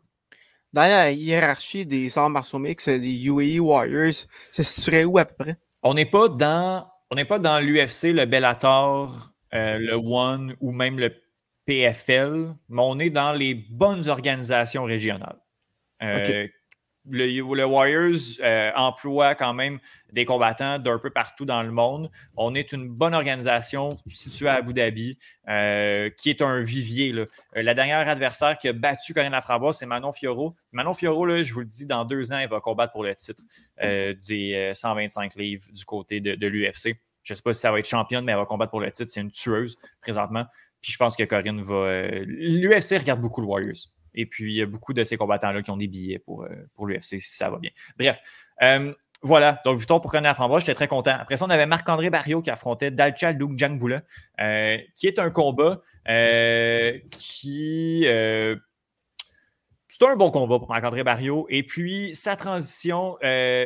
Dans 0.75 0.83
la 0.83 1.11
hiérarchie 1.11 1.87
des 1.87 2.17
arts 2.19 2.29
martiaux 2.29 2.59
mix, 2.59 2.87
les 2.87 3.25
UAE 3.25 3.61
Warriors 3.61 4.27
se 4.53 4.63
situerait 4.63 5.05
où 5.05 5.17
à 5.17 5.25
peu 5.25 5.37
près? 5.43 5.57
On 5.83 5.95
n'est 5.95 6.05
pas 6.05 6.29
dans 6.29 6.87
on 7.11 7.15
n'est 7.15 7.25
pas 7.25 7.39
dans 7.39 7.61
l'UFC, 7.61 8.13
le 8.13 8.27
Bellator, 8.27 9.33
euh, 9.55 9.79
le 9.79 9.95
One 9.95 10.55
ou 10.61 10.71
même 10.71 10.99
le 10.99 11.15
PFL, 11.67 12.55
mais 12.69 12.83
on 12.83 12.99
est 12.99 13.11
dans 13.11 13.33
les 13.33 13.55
bonnes 13.55 14.09
organisations 14.09 14.85
régionales. 14.85 15.39
Euh, 16.03 16.49
le, 17.07 17.65
Warriors 17.65 18.39
euh, 18.41 18.71
emploie 18.75 19.35
quand 19.35 19.53
même 19.53 19.79
des 20.13 20.25
combattants 20.25 20.79
d'un 20.79 20.99
peu 20.99 21.11
partout 21.11 21.45
dans 21.45 21.63
le 21.63 21.71
monde. 21.71 22.11
On 22.37 22.55
est 22.55 22.73
une 22.73 22.89
bonne 22.89 23.15
organisation 23.15 23.99
située 24.09 24.49
à 24.49 24.55
Abu 24.55 24.73
Dhabi, 24.73 25.19
euh, 25.49 26.09
qui 26.11 26.31
est 26.31 26.41
un 26.41 26.63
vivier. 26.63 27.15
la 27.55 27.75
dernière 27.75 28.09
adversaire 28.09 28.57
qui 28.57 28.69
a 28.69 28.73
battu 28.73 29.13
Corinne 29.13 29.33
Laframboise, 29.33 29.79
c'est 29.79 29.87
Manon 29.87 30.13
Fioro. 30.13 30.57
Manon 30.73 30.95
Fioro, 30.95 31.43
je 31.43 31.53
vous 31.53 31.61
le 31.61 31.67
dis, 31.67 31.85
dans 31.87 32.05
deux 32.05 32.33
ans, 32.33 32.39
elle 32.39 32.49
va 32.49 32.61
combattre 32.61 32.93
pour 32.93 33.05
le 33.05 33.15
titre 33.15 33.43
des 33.81 34.71
125 34.75 35.35
livres 35.37 35.65
du 35.73 35.85
côté 35.85 36.21
de, 36.21 36.35
de 36.35 36.47
l'UFC. 36.47 36.99
Je 37.23 37.33
ne 37.33 37.37
sais 37.37 37.43
pas 37.43 37.55
si 37.55 37.61
ça 37.61 37.73
va 37.73 37.79
être 37.79 37.89
championne, 37.89 38.25
mais 38.25 38.33
elle 38.33 38.39
va 38.39 38.45
combattre 38.45 38.71
pour 38.71 38.81
le 38.81 38.91
titre. 38.91 39.11
C'est 39.11 39.21
une 39.21 39.31
tueuse 39.31 39.77
présentement. 40.01 40.47
Puis 40.85 40.93
je 40.93 40.99
pense 40.99 41.17
que 41.17 41.23
Corinne 41.23 41.63
va. 41.63 41.75
Euh, 41.75 42.25
L'UFC 42.27 42.99
regarde 42.99 43.23
beaucoup 43.23 43.41
le 43.41 43.47
Warriors. 43.47 43.89
Et 44.13 44.27
puis, 44.27 44.53
il 44.53 44.57
y 44.57 44.61
a 44.61 44.67
beaucoup 44.67 44.93
de 44.93 45.03
ces 45.03 45.17
combattants-là 45.17 45.63
qui 45.63 45.71
ont 45.71 45.79
des 45.79 45.87
billets 45.87 46.19
pour, 46.19 46.43
euh, 46.43 46.49
pour 46.75 46.87
l'UFC, 46.87 47.21
si 47.21 47.23
ça 47.23 47.49
va 47.49 47.59
bien. 47.59 47.71
Bref. 47.99 48.19
Euh, 48.61 48.93
voilà, 49.23 49.63
donc 49.65 49.79
Vuitton 49.79 49.99
pour 49.99 50.11
Corinne 50.11 50.25
Laframboise, 50.25 50.61
j'étais 50.61 50.75
très 50.75 50.87
content. 50.87 51.17
Après 51.19 51.39
ça, 51.39 51.47
on 51.47 51.51
avait 51.51 51.65
Marc-André 51.65 52.11
Barrio 52.11 52.43
qui 52.43 52.51
affrontait 52.51 52.91
Dalchal 52.91 53.39
Doug 53.39 53.57
Jangbula, 53.57 54.03
qui 54.95 55.07
est 55.07 55.19
un 55.19 55.31
combat 55.31 55.81
qui. 57.11 58.03
c'est 58.03 58.59
un 60.07 60.17
bon 60.17 60.31
combat 60.31 60.59
pour 60.59 60.69
Marc-André 60.69 61.03
Barrio. 61.03 61.47
Et 61.49 61.63
puis, 61.63 62.15
sa 62.15 62.37
transition, 62.37 63.17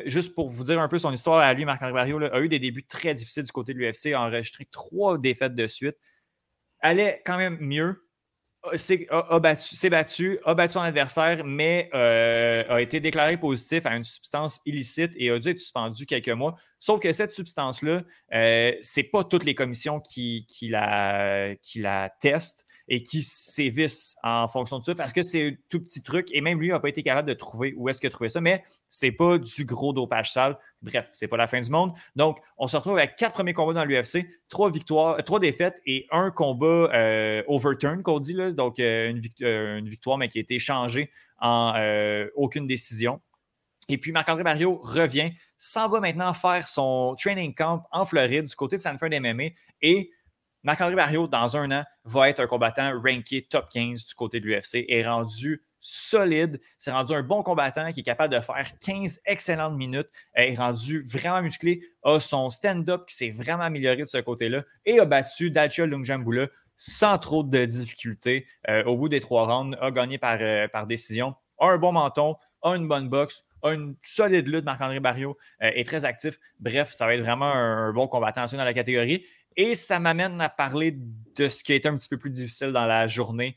juste 0.07 0.37
pour 0.37 0.49
vous 0.49 0.63
dire 0.63 0.81
un 0.81 0.87
peu 0.87 0.99
son 0.99 1.13
histoire 1.13 1.41
à 1.41 1.53
lui, 1.53 1.65
Marc-André 1.65 1.93
Barrio 1.93 2.23
a 2.33 2.39
eu 2.39 2.49
des 2.49 2.61
débuts 2.61 2.85
très 2.85 3.15
difficiles 3.15 3.43
du 3.43 3.51
côté 3.51 3.75
de 3.75 3.81
l'UFC, 3.81 4.15
a 4.15 4.23
enregistré 4.23 4.67
trois 4.67 5.19
défaites 5.19 5.57
de 5.57 5.67
suite 5.67 5.97
allait 6.81 7.23
quand 7.25 7.37
même 7.37 7.59
mieux. 7.61 8.05
S'est 8.75 9.07
battu, 9.89 10.39
a 10.45 10.55
battu 10.55 10.73
son 10.75 10.81
adversaire, 10.81 11.45
mais 11.45 11.89
euh, 11.95 12.65
a 12.69 12.81
été 12.83 13.01
déclaré 13.01 13.37
positif 13.37 13.87
à 13.87 13.97
une 13.97 14.05
substance 14.05 14.61
illicite 14.67 15.13
et 15.17 15.31
a 15.31 15.39
dû 15.39 15.51
être 15.51 15.61
suspendu 15.61 16.07
quelques 16.07 16.29
mois. 16.29 16.57
Sauf 16.81 17.01
que 17.01 17.13
cette 17.13 17.33
substance-là, 17.33 18.03
euh, 18.35 18.73
ce 18.83 19.01
n'est 19.01 19.07
pas 19.07 19.25
toutes 19.25 19.45
les 19.45 19.55
commissions 19.55 20.01
qui, 20.01 20.45
qui, 20.49 20.69
la, 20.69 21.55
qui 21.63 21.81
la 21.81 22.11
testent 22.21 22.67
et 22.89 23.03
qui 23.03 23.23
sévissent 23.23 24.17
en 24.23 24.49
fonction 24.49 24.79
de 24.79 24.85
ça 24.85 24.95
parce 24.95 25.13
que 25.13 25.23
c'est 25.23 25.49
un 25.49 25.55
tout 25.69 25.81
petit 25.81 26.03
truc 26.03 26.29
et 26.33 26.41
même 26.41 26.59
lui 26.59 26.69
n'a 26.69 26.81
pas 26.81 26.89
été 26.89 27.03
capable 27.03 27.29
de 27.29 27.35
trouver 27.35 27.75
où 27.77 27.89
est-ce 27.89 28.01
qu'il 28.01 28.09
a 28.09 28.11
trouvé 28.11 28.29
ça. 28.29 28.41
Mais 28.41 28.65
c'est 28.89 29.13
pas 29.13 29.39
du 29.39 29.65
gros 29.65 29.93
dopage 29.93 30.33
sale. 30.33 30.59
Bref, 30.83 31.09
c'est 31.13 31.29
pas 31.29 31.37
la 31.37 31.47
fin 31.47 31.61
du 31.61 31.71
monde. 31.71 31.93
Donc, 32.17 32.39
on 32.57 32.67
se 32.67 32.77
retrouve 32.77 32.99
avec 32.99 33.17
quatre 33.17 33.35
premiers 33.35 33.53
combats 33.53 33.75
dans 33.75 33.85
l'UFC, 33.85 34.27
trois 34.49 34.71
victoires, 34.71 35.23
trois 35.25 35.41
défaites 35.41 35.81
et 35.87 36.07
un 36.11 36.31
combat 36.31 36.91
euh, 36.95 37.43
overturn 37.47 38.03
qu'on 38.03 38.21
dit 38.21 38.35
là, 38.35 38.51
donc 38.51 38.79
euh, 38.79 39.11
une, 39.11 39.89
victoire 39.89 40.19
mais 40.19 40.29
qui 40.29 40.39
a 40.39 40.41
été 40.41 40.59
changée 40.59 41.11
en 41.41 41.75
aucune 42.35 42.67
décision. 42.67 43.21
Et 43.89 43.97
puis 43.97 44.13
Marc-André 44.13 44.45
Barrio 44.45 44.79
revient, 44.83 45.31
s'en 45.57 45.89
va 45.89 46.01
maintenant 46.01 46.35
faire 46.35 46.69
son 46.69 47.17
training 47.19 47.55
camp 47.55 47.85
en 47.91 48.05
Floride 48.05 48.45
du 48.45 48.55
côté 48.55 48.77
de 48.77 48.83
Sanford 48.83 49.09
MMA 49.09 49.55
et 49.81 50.11
Marc-André 50.63 50.97
Barrio, 50.97 51.29
dans 51.29 51.57
un 51.57 51.71
an, 51.71 51.85
va 52.05 52.29
être 52.29 52.41
un 52.41 52.47
combattant 52.47 52.93
ranké 53.01 53.47
top 53.49 53.69
15 53.71 54.05
du 54.05 54.15
côté 54.15 54.41
de 54.41 54.47
l'UFC 54.47 54.85
et 54.89 55.03
rendu 55.03 55.63
solide. 55.81 56.61
C'est 56.79 56.91
rendu 56.91 57.15
un 57.15 57.23
bon 57.23 57.43
combattant 57.43 57.91
qui 57.93 58.01
est 58.01 58.05
capable 58.05 58.35
de 58.35 58.41
faire 58.41 58.71
15 58.85 59.21
excellentes 59.27 59.77
minutes, 59.77 60.09
est 60.35 60.55
rendu 60.55 61.03
vraiment 61.03 61.43
musclé, 61.43 61.83
a 62.03 62.21
son 62.21 62.51
stand-up 62.51 63.07
qui 63.07 63.15
s'est 63.15 63.31
vraiment 63.31 63.65
amélioré 63.65 63.99
de 63.99 64.05
ce 64.05 64.19
côté-là 64.19 64.65
et 64.85 65.01
a 65.01 65.05
battu 65.05 65.51
Dalcha 65.51 65.87
Lungjambula 65.87 66.49
sans 66.77 67.19
trop 67.19 67.43
de 67.43 67.65
difficultés. 67.65 68.47
Euh, 68.69 68.85
au 68.85 68.97
bout 68.97 69.09
des 69.09 69.21
trois 69.21 69.47
rounds, 69.47 69.77
a 69.81 69.91
gagné 69.91 70.17
par, 70.17 70.39
euh, 70.41 70.69
par 70.69 70.87
décision, 70.87 71.35
a 71.59 71.67
un 71.67 71.79
bon 71.79 71.93
menton, 71.93 72.37
a 72.63 72.71
une 72.77 72.89
bonne 72.89 73.09
boxe, 73.09 73.45
a 73.63 73.73
une 73.73 73.97
solide 74.01 74.49
lutte, 74.49 74.65
Marc-André 74.65 75.01
Barrio, 75.01 75.37
euh, 75.63 75.71
est 75.75 75.85
très 75.85 76.05
actif. 76.05 76.39
Bref, 76.61 76.93
ça 76.93 77.07
va 77.07 77.15
être 77.15 77.21
vraiment 77.21 77.53
un, 77.53 77.93
bon 77.93 78.07
combattant 78.07 78.45
dans 78.45 78.65
la 78.65 78.75
catégorie. 78.75 79.25
Et 79.57 79.75
ça 79.75 79.99
m'amène 79.99 80.41
à 80.41 80.49
parler 80.49 80.95
de 80.95 81.49
ce 81.49 81.65
qui 81.65 81.73
a 81.73 81.75
été 81.75 81.89
un 81.89 81.97
petit 81.97 82.09
peu 82.09 82.17
plus 82.17 82.31
difficile 82.31 82.71
dans 82.71 82.87
la 82.87 83.09
journée. 83.09 83.57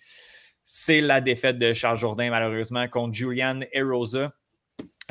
C'est 0.74 1.02
la 1.02 1.20
défaite 1.20 1.58
de 1.58 1.74
Charles 1.74 1.98
Jourdain, 1.98 2.30
malheureusement, 2.30 2.88
contre 2.88 3.14
Julian 3.14 3.60
Erosa. 3.74 4.32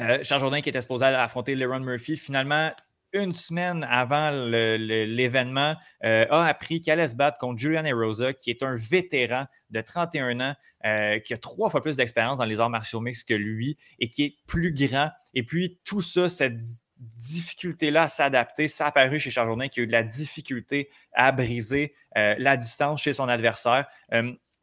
Euh, 0.00 0.20
Charles 0.22 0.40
Jourdain 0.40 0.62
qui 0.62 0.70
était 0.70 0.80
supposé 0.80 1.04
affronter 1.04 1.54
Leron 1.54 1.80
Murphy, 1.80 2.16
finalement, 2.16 2.72
une 3.12 3.34
semaine 3.34 3.86
avant 3.90 4.30
l'événement, 4.30 5.76
euh, 6.02 6.24
a 6.30 6.46
appris 6.46 6.80
qu'elle 6.80 6.98
allait 6.98 7.10
se 7.10 7.14
battre 7.14 7.36
contre 7.36 7.58
Julian 7.58 7.84
Erosa, 7.84 8.32
qui 8.32 8.48
est 8.48 8.62
un 8.62 8.74
vétéran 8.74 9.44
de 9.68 9.82
31 9.82 10.40
ans, 10.40 10.54
euh, 10.86 11.18
qui 11.18 11.34
a 11.34 11.36
trois 11.36 11.68
fois 11.68 11.82
plus 11.82 11.98
d'expérience 11.98 12.38
dans 12.38 12.46
les 12.46 12.58
arts 12.58 12.70
martiaux 12.70 13.00
mixtes 13.00 13.28
que 13.28 13.34
lui 13.34 13.76
et 13.98 14.08
qui 14.08 14.24
est 14.24 14.36
plus 14.46 14.72
grand. 14.72 15.10
Et 15.34 15.42
puis, 15.42 15.78
tout 15.84 16.00
ça, 16.00 16.28
cette 16.28 16.56
difficulté-là 16.96 18.04
à 18.04 18.08
s'adapter, 18.08 18.66
ça 18.66 18.86
a 18.86 18.88
apparu 18.88 19.18
chez 19.18 19.30
Charles 19.30 19.48
Jourdain 19.48 19.68
qui 19.68 19.80
a 19.80 19.82
eu 19.82 19.86
de 19.86 19.92
la 19.92 20.04
difficulté 20.04 20.88
à 21.12 21.32
briser 21.32 21.94
la 22.14 22.56
distance 22.56 23.02
chez 23.02 23.12
son 23.12 23.28
adversaire. 23.28 23.86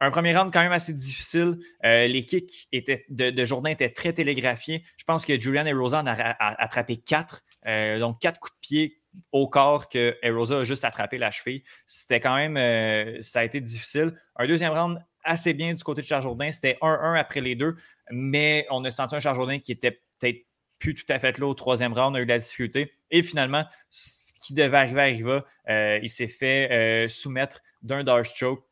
Un 0.00 0.10
premier 0.10 0.36
round 0.36 0.52
quand 0.52 0.62
même 0.62 0.72
assez 0.72 0.92
difficile. 0.92 1.58
les 1.82 2.24
kicks 2.24 2.68
de, 3.08 3.44
Jourdain 3.44 3.70
étaient 3.70 3.90
très 3.90 4.12
télégraphiés. 4.12 4.84
Je 4.96 5.04
pense 5.04 5.24
que 5.24 5.38
Julian 5.38 5.66
Erosa 5.66 6.00
en 6.00 6.06
a 6.06 6.12
attrapé 6.12 6.96
quatre. 6.96 7.42
Euh, 7.66 7.98
donc, 7.98 8.20
quatre 8.20 8.40
coups 8.40 8.54
de 8.54 8.60
pied 8.60 9.02
au 9.32 9.48
corps 9.48 9.88
que 9.88 10.16
Erosa 10.22 10.60
a 10.60 10.64
juste 10.64 10.84
attrapé 10.84 11.18
la 11.18 11.30
cheville. 11.30 11.62
C'était 11.86 12.20
quand 12.20 12.36
même, 12.36 12.56
euh, 12.56 13.18
ça 13.20 13.40
a 13.40 13.44
été 13.44 13.60
difficile. 13.60 14.14
Un 14.36 14.46
deuxième 14.46 14.72
round 14.72 15.04
assez 15.24 15.54
bien 15.54 15.74
du 15.74 15.82
côté 15.82 16.00
de 16.00 16.06
Charles 16.06 16.22
Jourdain. 16.22 16.50
C'était 16.50 16.78
1-1 16.80 17.18
après 17.18 17.40
les 17.40 17.54
deux, 17.54 17.76
mais 18.10 18.66
on 18.70 18.84
a 18.84 18.90
senti 18.90 19.16
un 19.16 19.20
Charles 19.20 19.36
Jourdain 19.36 19.58
qui 19.58 19.72
était 19.72 20.00
peut-être 20.18 20.46
plus 20.78 20.94
tout 20.94 21.04
à 21.12 21.18
fait 21.18 21.36
là 21.38 21.46
au 21.46 21.54
troisième 21.54 21.92
round, 21.92 22.14
on 22.14 22.14
a 22.14 22.20
eu 22.20 22.24
de 22.24 22.28
la 22.30 22.38
difficulté. 22.38 22.92
Et 23.10 23.24
finalement, 23.24 23.64
ce 23.90 24.32
qui 24.46 24.54
devait 24.54 24.76
arriver 24.76 25.00
arriva. 25.00 25.44
Euh, 25.68 25.98
il 26.00 26.08
s'est 26.08 26.28
fait 26.28 27.08
soumettre 27.08 27.60
d'un 27.82 28.04
Dark 28.04 28.24
Choke 28.24 28.64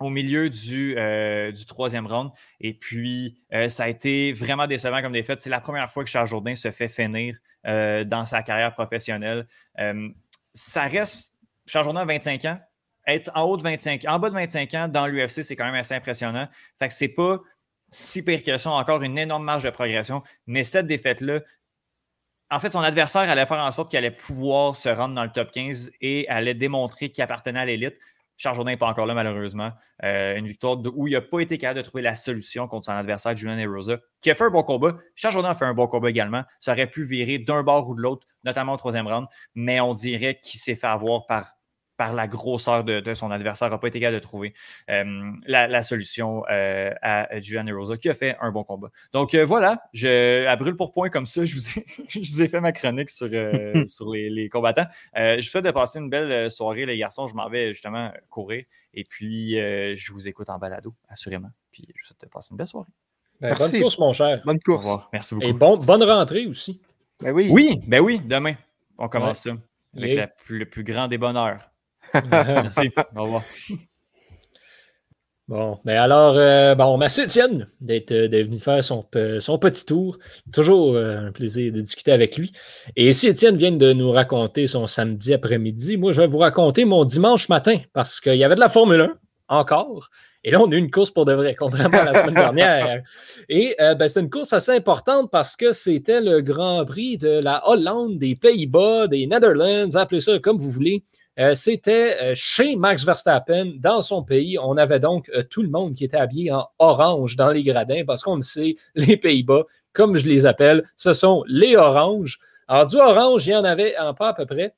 au 0.00 0.10
milieu 0.10 0.48
du, 0.48 0.96
euh, 0.98 1.52
du 1.52 1.66
troisième 1.66 2.06
round. 2.06 2.30
Et 2.60 2.74
puis, 2.74 3.42
euh, 3.52 3.68
ça 3.68 3.84
a 3.84 3.88
été 3.88 4.32
vraiment 4.32 4.66
décevant 4.66 5.00
comme 5.00 5.12
défaite. 5.12 5.40
C'est 5.40 5.50
la 5.50 5.60
première 5.60 5.90
fois 5.90 6.04
que 6.04 6.10
Charles 6.10 6.26
Jourdain 6.26 6.54
se 6.54 6.70
fait 6.70 6.88
finir 6.88 7.36
euh, 7.66 8.04
dans 8.04 8.24
sa 8.24 8.42
carrière 8.42 8.74
professionnelle. 8.74 9.46
ça 10.52 10.82
reste, 10.82 11.38
Charles 11.66 11.84
Jourdain 11.84 12.00
a 12.00 12.04
25 12.04 12.44
ans. 12.46 12.60
Être 13.06 13.32
en 13.34 13.42
haut 13.42 13.56
de 13.56 13.62
25, 13.62 14.04
en 14.06 14.20
bas 14.20 14.30
de 14.30 14.34
25 14.34 14.74
ans 14.74 14.88
dans 14.88 15.08
l'UFC, 15.08 15.42
c'est 15.42 15.56
quand 15.56 15.64
même 15.64 15.74
assez 15.74 15.94
impressionnant. 15.94 16.48
Fait 16.78 16.86
que 16.86 16.94
c'est 16.94 17.08
pas 17.08 17.40
si 17.90 18.24
pire 18.24 18.42
que 18.42 18.58
ça, 18.58 18.70
encore 18.70 19.02
une 19.02 19.18
énorme 19.18 19.44
marge 19.44 19.64
de 19.64 19.70
progression. 19.70 20.22
Mais 20.46 20.62
cette 20.62 20.86
défaite-là, 20.86 21.40
en 22.52 22.60
fait, 22.60 22.70
son 22.70 22.80
adversaire 22.80 23.22
allait 23.22 23.46
faire 23.46 23.58
en 23.58 23.72
sorte 23.72 23.90
qu'il 23.90 23.96
allait 23.96 24.10
pouvoir 24.10 24.76
se 24.76 24.88
rendre 24.88 25.14
dans 25.14 25.24
le 25.24 25.32
top 25.32 25.50
15 25.52 25.92
et 26.02 26.28
allait 26.28 26.54
démontrer 26.54 27.10
qu'il 27.10 27.24
appartenait 27.24 27.60
à 27.60 27.64
l'élite. 27.64 27.96
Charles 28.42 28.56
Jourdain 28.56 28.72
n'est 28.72 28.76
pas 28.76 28.88
encore 28.88 29.06
là, 29.06 29.14
malheureusement. 29.14 29.70
Euh, 30.02 30.34
une 30.34 30.48
victoire 30.48 30.76
où 30.96 31.06
il 31.06 31.12
n'a 31.12 31.20
pas 31.20 31.38
été 31.38 31.58
capable 31.58 31.78
de 31.78 31.84
trouver 31.84 32.02
la 32.02 32.16
solution 32.16 32.66
contre 32.66 32.86
son 32.86 32.92
adversaire, 32.92 33.36
Julian 33.36 33.56
Erosa, 33.56 33.98
qui 34.20 34.32
a 34.32 34.34
fait 34.34 34.42
un 34.42 34.50
bon 34.50 34.64
combat. 34.64 34.96
Charles 35.14 35.34
Jourdain 35.34 35.50
a 35.50 35.54
fait 35.54 35.64
un 35.64 35.74
bon 35.74 35.86
combat 35.86 36.10
également. 36.10 36.42
Ça 36.58 36.72
aurait 36.72 36.88
pu 36.88 37.04
virer 37.04 37.38
d'un 37.38 37.62
bord 37.62 37.88
ou 37.88 37.94
de 37.94 38.00
l'autre, 38.00 38.26
notamment 38.42 38.72
au 38.72 38.76
troisième 38.76 39.06
round, 39.06 39.28
mais 39.54 39.78
on 39.78 39.94
dirait 39.94 40.40
qu'il 40.42 40.58
s'est 40.58 40.74
fait 40.74 40.88
avoir 40.88 41.26
par 41.26 41.52
par 42.02 42.14
la 42.14 42.26
grosseur 42.26 42.82
de, 42.82 43.14
son 43.14 43.30
adversaire, 43.30 43.70
n'a 43.70 43.78
pas 43.78 43.86
été 43.86 44.00
capable 44.00 44.16
de 44.16 44.22
trouver 44.22 44.54
euh, 44.90 45.30
la, 45.46 45.82
solution 45.82 46.42
euh, 46.50 46.90
à 47.00 47.38
Julian 47.38 47.64
Rosa, 47.72 47.96
qui 47.96 48.08
a 48.08 48.14
fait 48.14 48.36
un 48.40 48.50
bon 48.50 48.64
combat. 48.64 48.88
Donc 49.12 49.34
euh, 49.34 49.44
voilà, 49.44 49.80
je, 49.92 50.44
à 50.48 50.56
brûle 50.56 50.74
pour 50.74 50.92
point 50.92 51.10
comme 51.10 51.26
ça, 51.26 51.44
je 51.44 51.54
vous 51.54 52.42
ai, 52.42 52.48
fait 52.48 52.60
ma 52.60 52.72
chronique 52.72 53.08
sur, 53.08 53.28
sur 53.86 54.12
les, 54.12 54.48
combattants. 54.48 54.86
je 55.14 55.36
vous 55.36 55.42
souhaite 55.42 55.64
de 55.64 55.70
passer 55.70 56.00
une 56.00 56.10
belle 56.10 56.50
soirée, 56.50 56.86
les 56.86 56.98
garçons. 56.98 57.26
Je 57.26 57.36
m'en 57.36 57.48
vais 57.48 57.72
justement 57.72 58.10
courir 58.30 58.64
et 58.94 59.04
puis 59.04 59.52
je 59.52 60.12
vous 60.12 60.26
écoute 60.26 60.50
en 60.50 60.58
balado, 60.58 60.92
assurément. 61.08 61.50
Puis 61.70 61.84
je 61.94 62.02
vous 62.02 62.06
souhaite 62.08 62.20
de 62.20 62.26
passer 62.26 62.48
une 62.50 62.56
belle 62.56 62.66
soirée. 62.66 62.90
Ben, 63.40 63.54
bonne 63.56 63.80
course, 63.80 63.98
mon 64.00 64.12
cher. 64.12 64.42
Bonne 64.44 64.60
course. 64.60 64.88
Merci 65.12 65.36
beaucoup. 65.36 65.46
Et 65.46 65.52
bon, 65.52 65.76
bonne 65.76 66.02
rentrée 66.02 66.46
aussi. 66.46 66.80
Ben 67.20 67.32
oui. 67.32 67.48
Oui, 67.52 67.78
ben 67.86 68.00
oui, 68.00 68.20
demain. 68.24 68.54
On 68.98 69.08
commence 69.08 69.44
ça 69.44 69.52
avec 69.96 70.30
le 70.48 70.64
plus 70.64 70.82
grand 70.82 71.06
des 71.06 71.18
bonheurs. 71.18 71.71
Merci. 72.30 72.90
Au 73.16 73.22
revoir. 73.22 73.42
Bon, 75.48 75.78
mais 75.84 75.96
alors, 75.96 76.34
euh, 76.38 76.74
bon, 76.76 76.96
merci 76.96 77.22
Étienne 77.22 77.66
d'être 77.80 78.12
euh, 78.12 78.26
venu 78.28 78.58
faire 78.58 78.82
son, 78.82 79.04
son, 79.40 79.58
petit 79.58 79.84
tour. 79.84 80.18
Toujours 80.50 80.94
euh, 80.94 81.26
un 81.26 81.32
plaisir 81.32 81.72
de 81.72 81.80
discuter 81.80 82.12
avec 82.12 82.38
lui. 82.38 82.52
Et 82.96 83.12
si 83.12 83.26
Étienne 83.26 83.56
vient 83.56 83.72
de 83.72 83.92
nous 83.92 84.10
raconter 84.12 84.66
son 84.66 84.86
samedi 84.86 85.34
après-midi, 85.34 85.96
moi, 85.96 86.12
je 86.12 86.22
vais 86.22 86.28
vous 86.28 86.38
raconter 86.38 86.84
mon 86.84 87.04
dimanche 87.04 87.48
matin 87.48 87.76
parce 87.92 88.20
qu'il 88.20 88.36
y 88.36 88.44
avait 88.44 88.54
de 88.54 88.60
la 88.60 88.68
Formule 88.68 89.00
1 89.00 89.14
encore. 89.48 90.08
Et 90.42 90.52
là, 90.52 90.60
on 90.60 90.70
a 90.70 90.74
eu 90.74 90.78
une 90.78 90.90
course 90.90 91.10
pour 91.10 91.24
de 91.24 91.34
vrai, 91.34 91.54
contrairement 91.54 91.98
à 91.98 92.12
la 92.12 92.22
semaine 92.22 92.34
dernière. 92.54 93.02
Et 93.48 93.76
ben, 93.78 94.08
c'est 94.08 94.20
une 94.20 94.30
course 94.30 94.52
assez 94.52 94.72
importante 94.72 95.30
parce 95.30 95.54
que 95.56 95.72
c'était 95.72 96.20
le 96.20 96.40
Grand 96.40 96.84
Prix 96.84 97.18
de 97.18 97.40
la 97.42 97.68
Hollande, 97.68 98.18
des 98.18 98.36
Pays-Bas, 98.36 99.06
des 99.08 99.26
Netherlands, 99.26 99.94
appelez 99.96 100.20
ça 100.20 100.38
comme 100.38 100.56
vous 100.56 100.70
voulez. 100.70 101.04
Euh, 101.38 101.54
c'était 101.54 102.18
euh, 102.20 102.32
chez 102.34 102.76
Max 102.76 103.04
Verstappen, 103.04 103.72
dans 103.78 104.02
son 104.02 104.22
pays. 104.22 104.58
On 104.58 104.76
avait 104.76 105.00
donc 105.00 105.30
euh, 105.30 105.42
tout 105.42 105.62
le 105.62 105.70
monde 105.70 105.94
qui 105.94 106.04
était 106.04 106.18
habillé 106.18 106.52
en 106.52 106.68
orange 106.78 107.36
dans 107.36 107.50
les 107.50 107.62
gradins 107.62 108.02
parce 108.06 108.22
qu'on 108.22 108.36
le 108.36 108.42
sait, 108.42 108.76
les 108.94 109.16
Pays-Bas, 109.16 109.64
comme 109.92 110.18
je 110.18 110.26
les 110.26 110.44
appelle, 110.44 110.84
ce 110.96 111.14
sont 111.14 111.42
les 111.46 111.76
oranges. 111.76 112.38
Alors, 112.68 112.86
du 112.86 112.96
orange, 112.96 113.46
il 113.46 113.50
y 113.50 113.56
en 113.56 113.64
avait 113.64 113.96
en 113.98 114.14
pas 114.14 114.28
à 114.28 114.34
peu 114.34 114.46
près. 114.46 114.74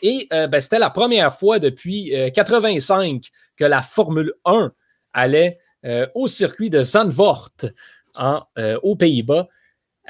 Et 0.00 0.28
ben, 0.30 0.60
c'était 0.60 0.78
la 0.78 0.90
première 0.90 1.34
fois 1.34 1.58
depuis 1.58 2.10
1985 2.10 3.30
que 3.56 3.64
la 3.64 3.82
Formule 3.82 4.32
1 4.44 4.72
allait 5.12 5.58
au 6.14 6.28
circuit 6.28 6.70
de 6.70 6.84
Zandvoort 6.84 7.50
aux 8.82 8.94
Pays-Bas. 8.94 9.48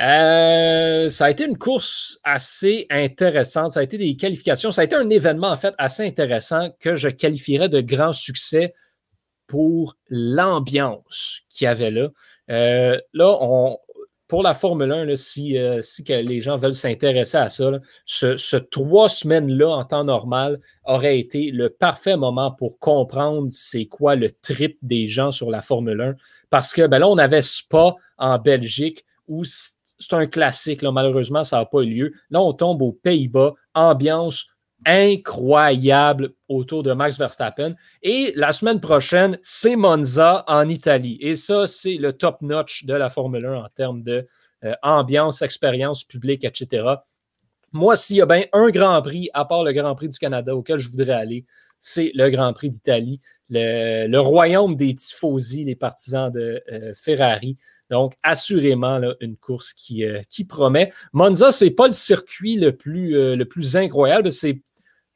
Euh, 0.00 1.08
ça 1.08 1.24
a 1.24 1.30
été 1.30 1.44
une 1.44 1.58
course 1.58 2.20
assez 2.22 2.86
intéressante. 2.90 3.72
Ça 3.72 3.80
a 3.80 3.82
été 3.82 3.98
des 3.98 4.16
qualifications. 4.16 4.70
Ça 4.70 4.82
a 4.82 4.84
été 4.84 4.94
un 4.94 5.10
événement, 5.10 5.48
en 5.48 5.56
fait, 5.56 5.74
assez 5.78 6.06
intéressant 6.06 6.70
que 6.78 6.94
je 6.94 7.08
qualifierais 7.08 7.68
de 7.68 7.80
grand 7.80 8.12
succès 8.12 8.74
pour 9.48 9.96
l'ambiance 10.08 11.40
qu'il 11.48 11.64
y 11.64 11.68
avait 11.68 11.90
là. 11.90 12.10
Euh, 12.50 13.00
là, 13.12 13.76
pour 14.28 14.42
la 14.42 14.52
Formule 14.52 14.92
1, 14.92 15.16
si, 15.16 15.56
euh, 15.56 15.80
les 16.06 16.40
gens 16.40 16.58
veulent 16.58 16.74
s'intéresser 16.74 17.38
à 17.38 17.48
ça, 17.48 17.72
ce, 18.04 18.56
trois 18.56 19.08
semaines-là 19.08 19.70
en 19.70 19.84
temps 19.84 20.04
normal 20.04 20.60
aurait 20.84 21.18
été 21.18 21.50
le 21.50 21.70
parfait 21.70 22.16
moment 22.16 22.52
pour 22.52 22.78
comprendre 22.78 23.48
c'est 23.50 23.86
quoi 23.86 24.16
le 24.16 24.30
trip 24.30 24.78
des 24.82 25.06
gens 25.06 25.30
sur 25.30 25.50
la 25.50 25.62
Formule 25.62 26.00
1. 26.00 26.14
Parce 26.50 26.74
que 26.74 26.86
ben 26.86 26.98
là, 26.98 27.08
on 27.08 27.18
avait 27.18 27.42
Spa 27.42 27.94
en 28.18 28.38
Belgique 28.38 29.04
où 29.28 29.44
c'est 29.98 30.14
un 30.14 30.26
classique. 30.26 30.82
Là. 30.82 30.92
Malheureusement, 30.92 31.44
ça 31.44 31.58
n'a 31.58 31.66
pas 31.66 31.80
eu 31.80 31.90
lieu. 31.90 32.12
Là, 32.30 32.40
on 32.40 32.52
tombe 32.52 32.82
aux 32.82 32.92
Pays-Bas. 32.92 33.54
Ambiance 33.74 34.46
incroyable 34.86 36.34
autour 36.48 36.82
de 36.82 36.92
Max 36.92 37.18
Verstappen. 37.18 37.74
Et 38.02 38.32
la 38.36 38.52
semaine 38.52 38.80
prochaine, 38.80 39.38
c'est 39.42 39.76
Monza 39.76 40.44
en 40.46 40.68
Italie. 40.68 41.18
Et 41.20 41.36
ça, 41.36 41.66
c'est 41.66 41.96
le 41.96 42.12
top 42.12 42.42
notch 42.42 42.84
de 42.84 42.94
la 42.94 43.08
Formule 43.08 43.46
1 43.46 43.54
en 43.54 43.68
termes 43.74 44.02
de 44.02 44.26
euh, 44.64 44.74
ambiance, 44.82 45.42
expérience 45.42 46.04
publique, 46.04 46.44
etc. 46.44 46.94
Moi, 47.72 47.96
s'il 47.96 48.16
y 48.16 48.22
a 48.22 48.26
bien 48.26 48.44
un 48.52 48.70
Grand 48.70 49.02
Prix, 49.02 49.28
à 49.34 49.44
part 49.44 49.64
le 49.64 49.72
Grand 49.72 49.94
Prix 49.94 50.08
du 50.08 50.18
Canada 50.18 50.54
auquel 50.54 50.78
je 50.78 50.88
voudrais 50.88 51.12
aller, 51.12 51.44
c'est 51.80 52.10
le 52.14 52.28
Grand 52.30 52.52
Prix 52.52 52.70
d'Italie, 52.70 53.20
le, 53.50 54.18
royaume 54.18 54.76
des 54.76 54.94
tifosi, 54.94 55.64
les 55.64 55.76
partisans 55.76 56.30
de 56.30 56.62
euh, 56.72 56.92
Ferrari. 56.94 57.56
Donc, 57.90 58.14
assurément, 58.22 59.00
une 59.20 59.36
course 59.36 59.72
qui, 59.72 60.04
qui 60.28 60.44
promet. 60.44 60.92
Monza, 61.12 61.52
ce 61.52 61.64
n'est 61.64 61.70
pas 61.70 61.86
le 61.86 61.92
circuit 61.92 62.56
le 62.56 62.76
plus, 62.76 63.12
le 63.12 63.44
plus 63.44 63.76
incroyable. 63.76 64.30
C'est 64.30 64.60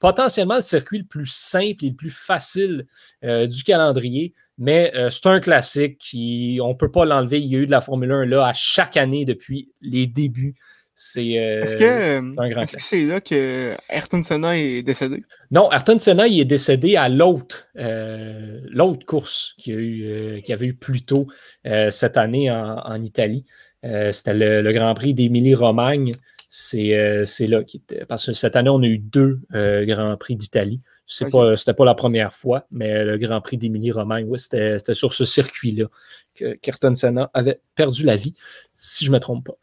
potentiellement 0.01 0.57
le 0.57 0.63
circuit 0.63 0.99
le 0.99 1.05
plus 1.05 1.27
simple 1.27 1.85
et 1.85 1.91
le 1.91 1.97
plus 1.97 2.11
facile 2.11 2.87
du 3.23 3.63
calendrier. 3.65 4.33
Mais 4.59 4.93
c'est 5.11 5.27
un 5.27 5.41
classique 5.41 5.99
qui, 5.99 6.59
on 6.63 6.71
ne 6.71 6.75
peut 6.75 6.91
pas 6.91 7.05
l'enlever. 7.05 7.41
Il 7.41 7.47
y 7.47 7.57
a 7.57 7.59
eu 7.59 7.67
de 7.67 7.71
la 7.71 7.81
Formule 7.81 8.11
1 8.13 8.27
là 8.27 8.47
à 8.47 8.53
chaque 8.53 8.97
année 8.97 9.25
depuis 9.25 9.71
les 9.81 10.07
débuts. 10.07 10.55
C'est 10.95 11.39
euh, 11.39 11.63
est-ce 11.63 11.77
que 11.79 12.61
est-ce 12.61 12.77
que 12.77 12.83
c'est 12.83 13.05
là 13.07 13.21
que 13.21 13.75
Ayrton 13.89 14.23
Senna 14.23 14.59
est 14.59 14.83
décédé? 14.83 15.25
Non, 15.51 15.71
Ayrton 15.71 15.99
Senna 15.99 16.27
il 16.29 16.41
est 16.41 16.45
décédé 16.45 16.97
à 16.97 17.09
l'autre 17.09 17.67
euh, 17.79 18.61
l'autre 18.69 19.07
course 19.07 19.55
qu'il 19.59 19.73
y, 19.73 19.77
a 19.77 19.81
eu, 19.81 20.05
euh, 20.05 20.41
avait 20.51 20.67
eu 20.67 20.75
plus 20.75 21.03
tôt 21.03 21.27
cette 21.65 22.17
année 22.17 22.51
en, 22.51 23.03
Italie. 23.03 23.45
C'était 23.83 24.35
le, 24.35 24.73
Grand 24.73 24.95
Prix 24.95 25.15
d'Émilie-Romagne. 25.15 26.13
C'est 26.55 27.47
là 27.47 27.65
qui 27.65 27.79
était. 27.79 28.05
Parce 28.05 28.27
que 28.27 28.33
cette 28.33 28.57
année, 28.57 28.69
on 28.69 28.83
a 28.83 28.87
eu 28.87 28.99
deux 28.99 29.41
Grands 29.53 30.17
Prix 30.19 30.37
d'Italie. 30.37 30.83
Ce 31.07 31.25
n'était 31.25 31.73
pas, 31.73 31.85
la 31.85 31.95
première 31.95 32.35
fois, 32.35 32.67
mais 32.71 33.05
le 33.05 33.17
Grand 33.17 33.41
Prix 33.41 33.57
d'Émilie-Romagne, 33.57 34.27
oui, 34.29 34.39
c'était 34.39 34.79
sur 34.93 35.15
ce 35.15 35.25
circuit-là 35.25 35.87
que 36.35 36.59
Ayrton 36.63 36.95
Senna 36.95 37.31
avait 37.33 37.61
perdu 37.75 38.05
la 38.05 38.17
vie, 38.17 38.35
si 38.75 39.07
je 39.07 39.11
ne 39.11 39.15
me 39.15 39.21
trompe 39.21 39.47
pas. 39.47 39.57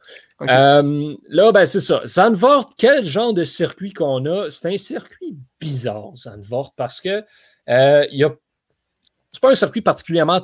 Euh, 0.49 1.15
là, 1.27 1.51
ben, 1.51 1.65
c'est 1.67 1.81
ça. 1.81 2.01
Zandvoort, 2.05 2.73
quel 2.75 3.05
genre 3.05 3.33
de 3.35 3.43
circuit 3.43 3.93
qu'on 3.93 4.25
a? 4.25 4.49
C'est 4.49 4.73
un 4.73 4.77
circuit 4.77 5.37
bizarre, 5.59 6.15
Zandvoort, 6.15 6.73
parce 6.75 7.01
que 7.01 7.23
euh, 7.69 8.07
il 8.11 8.23
a... 8.23 8.33
c'est 9.31 9.41
pas 9.41 9.51
un 9.51 9.55
circuit 9.55 9.81
particulièrement 9.81 10.41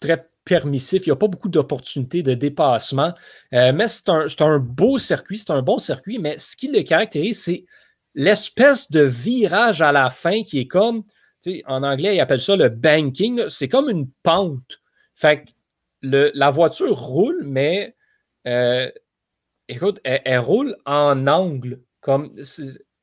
très 0.00 0.29
permissif. 0.44 1.06
Il 1.06 1.10
n'y 1.10 1.14
a 1.14 1.16
pas 1.16 1.28
beaucoup 1.28 1.48
d'opportunités 1.48 2.22
de 2.22 2.34
dépassement. 2.34 3.12
Euh, 3.54 3.72
mais 3.72 3.88
c'est 3.88 4.08
un, 4.08 4.26
un, 4.40 4.58
beau 4.58 4.98
circuit, 4.98 5.38
c'est 5.38 5.50
un 5.50 5.62
bon 5.62 5.78
circuit, 5.78 6.18
mais 6.18 6.38
ce 6.38 6.56
qui 6.56 6.68
le 6.68 6.82
caractérise, 6.82 7.42
c'est 7.42 7.64
l'espèce 8.14 8.90
de 8.90 9.00
virage 9.00 9.82
à 9.82 9.92
la 9.92 10.10
fin 10.10 10.42
qui 10.42 10.60
est 10.60 10.66
comme, 10.66 11.04
en 11.66 11.82
anglais, 11.82 12.16
ils 12.16 12.20
appellent 12.20 12.40
ça 12.40 12.56
le 12.56 12.68
banking. 12.68 13.48
C'est 13.48 13.68
comme 13.68 13.88
une 13.88 14.08
pente. 14.22 14.80
Fait 15.14 15.44
que 15.44 16.30
la 16.34 16.50
voiture 16.50 16.98
roule, 16.98 17.42
mais 17.44 17.94
écoute, 19.68 20.00
elle, 20.04 20.38
roule 20.38 20.76
en 20.84 21.26
angle. 21.26 21.80
Comme, 22.00 22.32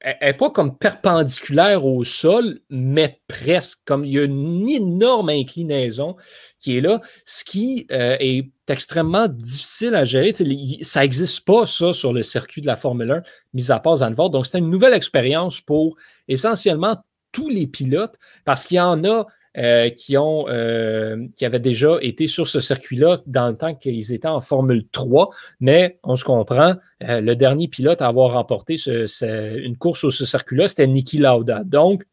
elle 0.08 0.30
n'est 0.30 0.38
pas 0.38 0.50
comme 0.50 0.78
perpendiculaire 0.78 1.86
au 1.86 2.04
sol, 2.06 2.60
mais 2.70 3.20
presque. 3.28 3.80
Comme 3.86 4.06
il 4.06 4.14
y 4.14 4.20
a 4.20 4.24
une 4.24 4.68
énorme 4.68 5.30
inclinaison 5.30 6.16
qui 6.60 6.78
est 6.78 6.82
là, 6.82 7.02
ce 7.26 7.44
qui 7.44 7.86
euh, 7.92 8.16
est 8.20 8.50
extrêmement 8.70 9.28
difficile 9.28 9.96
à 9.96 10.06
gérer. 10.06 10.34
ça 10.82 11.02
n'existe 11.02 11.46
pas, 11.46 11.66
ça, 11.66 11.92
sur 11.92 12.14
le 12.14 12.22
circuit 12.22 12.62
de 12.62 12.68
la 12.68 12.78
Formule 12.78 13.12
1, 13.12 13.24
mis 13.54 13.72
à 13.72 13.80
part 13.80 13.98
Zandvoort. 13.98 14.30
Donc, 14.30 14.48
c'est 14.48 14.60
une 14.60 14.70
nouvelle 14.70 14.94
expérience 14.94 15.60
pour 15.60 15.98
essentiellement 16.28 17.04
tous 17.34 17.50
les 17.50 17.68
pilotes, 17.68 18.16
parce 18.46 18.66
qu'il 18.66 18.78
y 18.78 18.82
en 18.82 19.04
a 19.04 19.26
euh, 19.58 19.90
qui, 19.90 20.18
ont, 20.18 20.48
euh, 20.50 21.28
qui 21.36 21.44
avaient 21.44 21.60
déjà 21.60 21.98
été 22.02 22.28
sur 22.28 22.46
ce 22.46 22.60
circuit-là 22.60 23.24
dans 23.26 23.50
le 23.50 23.58
temps 23.58 23.74
qu'ils 23.74 24.14
étaient 24.14 24.28
en 24.28 24.40
Formule 24.40 24.88
3. 24.92 25.32
Mais 25.60 25.98
on 26.04 26.16
se 26.16 26.24
comprend, 26.24 26.76
euh, 27.02 27.22
le 27.22 27.36
dernier 27.36 27.68
pilote 27.68 28.04
à 28.04 28.08
avoir 28.08 28.34
remporté 28.34 28.76
une 28.86 29.76
course 29.76 30.02
sur 30.02 30.14
ce 30.14 30.28
circuit-là, 30.28 30.68
c'était 30.68 30.86
Niki 30.86 31.18
Lauda. 31.18 31.64
Donc, 31.64 32.04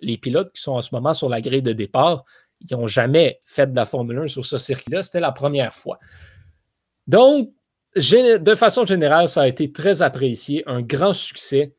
les 0.00 0.16
pilotes 0.16 0.52
qui 0.52 0.62
sont 0.62 0.74
en 0.74 0.82
ce 0.82 0.94
moment 0.94 1.12
sur 1.12 1.28
la 1.28 1.40
grille 1.40 1.62
de 1.62 1.72
départ, 1.72 2.24
ils 2.60 2.76
n'ont 2.76 2.86
jamais 2.86 3.40
fait 3.44 3.68
de 3.68 3.74
la 3.74 3.84
Formule 3.84 4.18
1 4.20 4.28
sur 4.28 4.44
ce 4.44 4.56
circuit-là. 4.56 5.02
C'était 5.02 5.18
la 5.18 5.32
première 5.32 5.74
fois. 5.74 5.98
Donc, 7.08 7.50
de 7.96 8.54
façon 8.54 8.86
générale, 8.86 9.28
ça 9.28 9.42
a 9.42 9.48
été 9.48 9.72
très 9.72 10.02
apprécié, 10.02 10.62
un 10.66 10.82
grand 10.82 11.14
succès. 11.14 11.74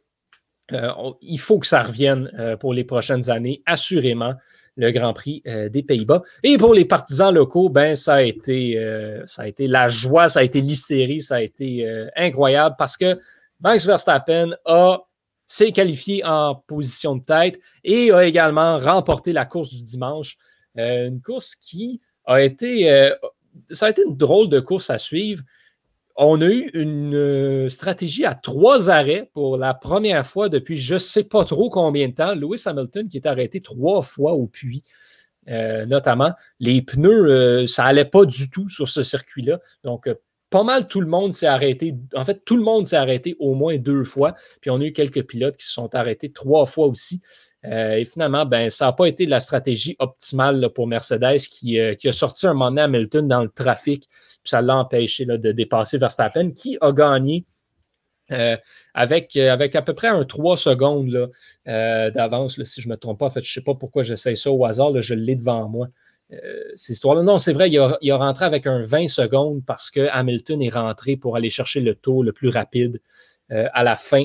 il 1.21 1.39
faut 1.39 1.59
que 1.59 1.67
ça 1.67 1.81
revienne 1.81 2.57
pour 2.59 2.73
les 2.73 2.83
prochaines 2.83 3.29
années, 3.29 3.63
assurément 3.65 4.33
le 4.75 4.91
Grand 4.91 5.13
Prix 5.13 5.41
euh, 5.47 5.69
des 5.69 5.83
Pays-Bas. 5.83 6.23
Et 6.43 6.57
pour 6.57 6.73
les 6.73 6.85
partisans 6.85 7.33
locaux, 7.33 7.69
ben, 7.69 7.95
ça, 7.95 8.15
a 8.15 8.21
été, 8.23 8.77
euh, 8.77 9.25
ça 9.25 9.43
a 9.43 9.47
été 9.47 9.67
la 9.67 9.87
joie, 9.87 10.29
ça 10.29 10.39
a 10.39 10.43
été 10.43 10.61
l'hystérie, 10.61 11.21
ça 11.21 11.35
a 11.35 11.41
été 11.41 11.87
euh, 11.87 12.07
incroyable 12.15 12.75
parce 12.77 12.97
que 12.97 13.19
Max 13.61 13.85
Verstappen 13.85 14.55
a 14.65 14.99
s'est 15.45 15.71
qualifié 15.71 16.23
en 16.25 16.55
position 16.55 17.15
de 17.15 17.23
tête 17.23 17.59
et 17.83 18.11
a 18.11 18.25
également 18.25 18.77
remporté 18.77 19.33
la 19.33 19.45
course 19.45 19.73
du 19.73 19.81
dimanche. 19.81 20.37
une 20.75 21.21
course 21.21 21.55
qui 21.55 22.01
a 22.25 22.41
été, 22.41 23.11
ça 23.69 23.87
a 23.87 23.89
été 23.89 24.03
une 24.07 24.15
drôle 24.15 24.49
de 24.49 24.61
course 24.61 24.89
à 24.89 24.97
suivre 24.97 25.43
on 26.15 26.41
a 26.41 26.45
eu 26.45 26.69
une 26.73 27.15
euh, 27.15 27.69
stratégie 27.69 28.25
à 28.25 28.35
trois 28.35 28.89
arrêts 28.89 29.29
pour 29.33 29.57
la 29.57 29.73
première 29.73 30.25
fois 30.27 30.49
depuis 30.49 30.77
je 30.77 30.95
ne 30.95 30.99
sais 30.99 31.23
pas 31.23 31.43
trop 31.45 31.69
combien 31.69 32.07
de 32.07 32.13
temps. 32.13 32.35
Lewis 32.35 32.63
Hamilton 32.65 33.07
qui 33.07 33.17
est 33.17 33.25
arrêté 33.25 33.61
trois 33.61 34.01
fois 34.01 34.33
au 34.33 34.47
puits, 34.47 34.83
euh, 35.47 35.85
notamment. 35.85 36.31
Les 36.59 36.81
pneus, 36.81 37.29
euh, 37.29 37.67
ça 37.67 37.83
n'allait 37.83 38.05
pas 38.05 38.25
du 38.25 38.49
tout 38.49 38.69
sur 38.69 38.87
ce 38.87 39.01
circuit-là. 39.01 39.59
Donc, 39.83 40.07
pas 40.49 40.63
mal 40.63 40.87
tout 40.87 41.01
le 41.01 41.07
monde 41.07 41.33
s'est 41.33 41.47
arrêté. 41.47 41.95
En 42.15 42.23
fait, 42.23 42.45
tout 42.45 42.57
le 42.57 42.63
monde 42.63 42.85
s'est 42.85 42.95
arrêté 42.95 43.35
au 43.39 43.55
moins 43.55 43.77
deux 43.77 44.03
fois. 44.03 44.35
Puis 44.61 44.69
on 44.69 44.79
a 44.81 44.83
eu 44.83 44.93
quelques 44.93 45.23
pilotes 45.23 45.57
qui 45.57 45.65
se 45.65 45.73
sont 45.73 45.95
arrêtés 45.95 46.31
trois 46.31 46.67
fois 46.67 46.85
aussi. 46.85 47.21
Et 47.63 48.03
finalement, 48.03 48.45
ben, 48.45 48.69
ça 48.69 48.87
n'a 48.87 48.93
pas 48.93 49.05
été 49.05 49.25
la 49.25 49.39
stratégie 49.39 49.95
optimale 49.99 50.69
pour 50.75 50.85
Mercedes 50.85 51.39
qui, 51.49 51.79
qui, 51.97 52.07
a 52.09 52.11
sorti 52.11 52.45
un 52.45 52.53
moment 52.53 52.81
Hamilton 52.81 53.27
dans 53.27 53.41
le 53.41 53.49
trafic 53.49 54.09
ça 54.43 54.61
l'a 54.61 54.77
empêché 54.77 55.25
de 55.25 55.51
dépasser 55.51 55.97
Verstappen, 55.97 56.51
qui 56.51 56.77
a 56.81 56.91
gagné 56.91 57.45
euh, 58.31 58.57
avec, 58.93 59.35
euh, 59.35 59.51
avec 59.51 59.75
à 59.75 59.81
peu 59.81 59.93
près 59.93 60.07
un 60.07 60.23
3 60.23 60.57
secondes 60.57 61.31
euh, 61.67 62.11
d'avance, 62.11 62.61
si 62.63 62.81
je 62.81 62.87
ne 62.87 62.93
me 62.93 62.97
trompe 62.97 63.19
pas. 63.19 63.25
En 63.25 63.29
fait, 63.29 63.43
je 63.43 63.49
ne 63.49 63.53
sais 63.53 63.63
pas 63.63 63.75
pourquoi 63.75 64.03
j'essaie 64.03 64.35
ça 64.35 64.51
au 64.51 64.65
hasard, 64.65 64.99
je 65.01 65.13
l'ai 65.13 65.35
devant 65.35 65.67
moi. 65.67 65.87
cette 66.75 66.89
histoire-là. 66.89 67.23
Non, 67.23 67.37
c'est 67.37 67.53
vrai, 67.53 67.69
il 67.69 67.77
a, 67.79 67.97
il 68.01 68.11
a, 68.11 68.17
rentré 68.17 68.45
avec 68.45 68.65
un 68.67 68.81
20 68.81 69.07
secondes 69.07 69.63
parce 69.65 69.91
que 69.91 70.07
Hamilton 70.11 70.61
est 70.61 70.69
rentré 70.69 71.15
pour 71.15 71.35
aller 71.35 71.49
chercher 71.49 71.81
le 71.81 71.95
tour 71.95 72.23
le 72.23 72.31
plus 72.31 72.49
rapide 72.49 73.01
à 73.49 73.83
la 73.83 73.95
fin 73.95 74.23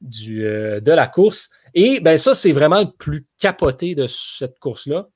du, 0.00 0.42
de 0.42 0.92
la 0.92 1.06
course. 1.06 1.50
Et 1.74 2.00
ben, 2.00 2.18
ça, 2.18 2.34
c'est 2.34 2.52
vraiment 2.52 2.80
le 2.80 2.90
plus 2.90 3.24
capoté 3.38 3.94
de 3.94 4.06
cette 4.06 4.58
course-là. 4.58 5.08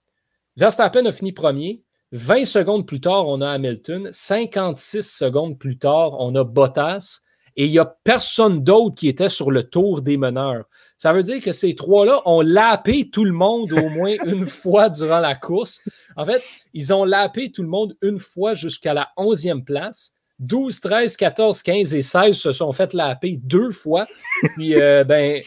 Verstappen 0.57 1.07
a 1.07 1.13
fini 1.13 1.33
premier. 1.33 1.83
20 2.13 2.45
secondes 2.45 2.87
plus 2.87 3.01
tard, 3.01 3.29
on 3.29 3.41
a 3.41 3.51
Hamilton. 3.51 4.11
56 4.13 5.03
secondes 5.03 5.59
plus 5.59 5.79
tard, 5.79 6.19
on 6.19 6.35
a 6.35 6.45
Bottas. 6.45 7.21
Et 7.57 7.67
il 7.67 7.71
n'y 7.73 7.79
a 7.79 7.85
personne 8.05 8.63
d'autre 8.63 8.95
qui 8.95 9.09
était 9.09 9.29
sur 9.29 9.51
le 9.51 9.65
tour 9.65 10.03
des 10.03 10.17
meneurs. 10.17 10.65
Ça 10.97 11.13
veut 11.13 11.23
dire 11.23 11.43
que 11.43 11.53
ces 11.53 11.75
trois-là 11.75 12.21
ont 12.25 12.41
lapé 12.41 13.11
tout 13.11 13.25
le 13.25 13.33
monde 13.33 13.73
au 13.73 13.89
moins 13.91 14.15
une 14.27 14.47
fois 14.47 14.89
durant 14.89 15.21
la 15.21 15.35
course. 15.35 15.83
En 16.17 16.25
fait, 16.25 16.43
ils 16.75 16.93
ont 16.93 17.05
lapé 17.05 17.51
tout 17.51 17.63
le 17.63 17.69
monde 17.69 17.97
une 18.03 18.19
fois 18.19 18.55
jusqu'à 18.55 18.95
la 18.95 19.11
11e 19.17 19.65
place. 19.65 20.13
12, 20.41 20.81
13, 20.81 21.17
14, 21.17 21.63
15 21.63 21.95
et 21.95 22.03
16 22.03 22.37
se 22.37 22.53
sont 22.53 22.73
fait 22.73 22.93
laper 22.93 23.39
deux 23.43 23.71
fois. 23.71 24.07
Puis, 24.55 24.81
euh, 24.81 25.05
ben, 25.09 25.41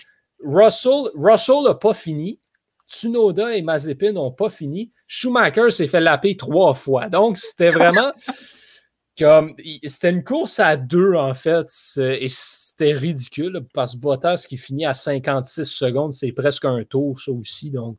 Russell 0.43 1.63
n'a 1.63 1.73
pas 1.75 1.93
fini. 1.93 2.39
Tsunoda 2.87 3.55
et 3.55 3.61
Mazepin 3.61 4.13
n'ont 4.13 4.31
pas 4.31 4.49
fini. 4.49 4.91
Schumacher 5.07 5.71
s'est 5.71 5.87
fait 5.87 6.01
laper 6.01 6.37
trois 6.37 6.73
fois. 6.73 7.09
Donc, 7.09 7.37
c'était 7.37 7.71
vraiment 7.71 8.11
comme. 9.17 9.55
C'était 9.85 10.09
une 10.09 10.23
course 10.23 10.59
à 10.59 10.77
deux, 10.77 11.15
en 11.15 11.33
fait. 11.33 11.67
Et 11.97 12.27
c'était 12.29 12.93
ridicule 12.93 13.65
parce 13.73 13.93
que 13.93 13.97
Bottas 13.97 14.45
qui 14.47 14.57
finit 14.57 14.85
à 14.85 14.93
56 14.93 15.65
secondes, 15.65 16.13
c'est 16.13 16.31
presque 16.31 16.65
un 16.65 16.83
tour, 16.83 17.19
ça 17.19 17.31
aussi. 17.31 17.71
Donc, 17.71 17.97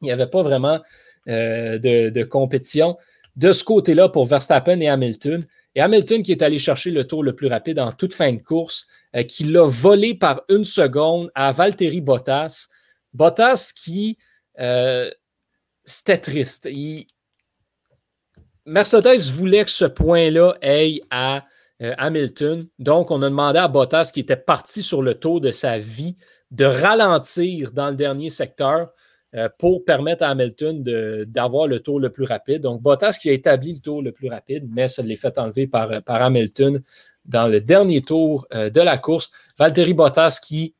il 0.00 0.06
n'y 0.06 0.12
avait 0.12 0.26
pas 0.26 0.42
vraiment 0.42 0.80
euh, 1.28 1.78
de, 1.78 2.22
compétition 2.24 2.98
de 3.36 3.52
ce 3.52 3.62
côté-là 3.62 4.08
pour 4.08 4.26
Verstappen 4.26 4.80
et 4.80 4.88
Hamilton. 4.88 5.42
Et 5.74 5.80
Hamilton 5.80 6.22
qui 6.22 6.32
est 6.32 6.42
allé 6.42 6.58
chercher 6.58 6.90
le 6.90 7.06
tour 7.06 7.22
le 7.22 7.34
plus 7.34 7.46
rapide 7.46 7.78
en 7.78 7.92
toute 7.92 8.12
fin 8.12 8.32
de 8.32 8.42
course, 8.42 8.86
euh, 9.16 9.22
qui 9.22 9.44
l'a 9.44 9.66
volé 9.66 10.14
par 10.14 10.42
une 10.48 10.64
seconde 10.64 11.30
à 11.34 11.52
Valtteri 11.52 12.00
Bottas. 12.00 12.68
Bottas 13.14 13.72
qui, 13.74 14.18
euh, 14.58 15.10
c'était 15.84 16.18
triste. 16.18 16.68
Mercedes 18.66 19.30
voulait 19.32 19.64
que 19.64 19.70
ce 19.70 19.86
point-là 19.86 20.54
aille 20.62 21.00
à 21.10 21.44
euh, 21.80 21.94
Hamilton. 21.98 22.68
Donc, 22.78 23.10
on 23.10 23.22
a 23.22 23.28
demandé 23.28 23.58
à 23.58 23.68
Bottas, 23.68 24.10
qui 24.12 24.20
était 24.20 24.36
parti 24.36 24.82
sur 24.82 25.02
le 25.02 25.14
tour 25.14 25.40
de 25.40 25.50
sa 25.50 25.78
vie, 25.78 26.16
de 26.50 26.64
ralentir 26.64 27.72
dans 27.72 27.88
le 27.88 27.96
dernier 27.96 28.28
secteur 28.28 28.92
pour 29.58 29.84
permettre 29.84 30.22
à 30.24 30.28
Hamilton 30.28 30.82
d'avoir 31.26 31.66
le 31.66 31.80
tour 31.80 31.98
le 31.98 32.10
plus 32.10 32.24
rapide. 32.24 32.62
Donc, 32.62 32.82
Bottas 32.82 33.18
qui 33.20 33.30
a 33.30 33.32
établi 33.32 33.74
le 33.74 33.80
tour 33.80 34.02
le 34.02 34.12
plus 34.12 34.28
rapide, 34.28 34.68
mais 34.70 34.88
ça 34.88 35.02
l'est 35.02 35.16
fait 35.16 35.38
enlever 35.38 35.66
par, 35.66 35.90
Hamilton 36.06 36.82
dans 37.24 37.48
le 37.48 37.60
dernier 37.60 38.02
tour 38.02 38.46
de 38.52 38.80
la 38.80 38.98
course. 38.98 39.30
Valtteri 39.58 39.94
Bottas 39.94 40.38
qui 40.42 40.74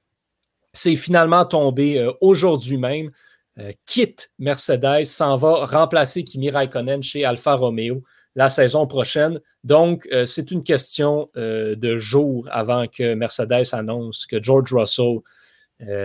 c'est 0.73 0.97
finalement 0.97 1.45
tombé 1.45 1.99
euh, 1.99 2.13
aujourd'hui 2.21 2.79
même. 2.79 3.11
Euh, 3.59 3.73
quitte 3.85 4.31
Mercedes, 4.39 5.05
s'en 5.05 5.37
va 5.37 5.67
remplacer 5.67 6.25
Kimi 6.25 6.51
Raikkonen 6.51 7.03
chez 7.03 7.25
Alfa 7.25 7.55
Romeo. 7.55 8.03
la 8.35 8.49
saison 8.49 8.87
prochaine. 8.87 9.41
Donc, 9.63 10.09
c'est 10.25 10.51
une 10.51 10.63
question 10.63 11.29
de 11.37 11.97
jours 11.99 12.49
avant 12.51 12.87
que 12.89 13.13
Mercedes 13.13 13.67
annonce 13.73 14.25
que 14.25 14.43
George 14.43 14.73
Russell 14.73 15.19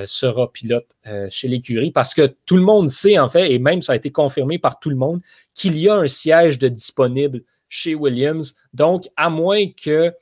sera 0.06 0.52
pilote 0.52 0.96
chez 1.30 1.48
l'écurie 1.48 1.92
parce 1.92 2.13
que 2.13 2.36
tout 2.46 2.58
le 2.58 2.63
monde 2.63 2.90
sait, 2.90 3.20
en 3.20 3.28
fait, 3.28 3.52
et 3.52 3.60
même 3.60 3.82
ça 3.82 3.94
a 3.94 3.96
été 3.96 4.12
confirmé 4.12 4.58
par 4.58 4.80
tout 4.80 4.90
le 4.90 4.96
monde, 4.96 5.22
qu'il 5.54 5.78
y 5.78 5.88
a 5.88 5.96
un 5.96 6.08
siège 6.08 6.58
de 6.60 6.68
disponible 6.68 7.44
chez 7.70 7.96
Williams. 7.96 8.56
Donc, 8.74 9.08
à 9.16 9.30
moins 9.30 9.66
que 9.68 10.13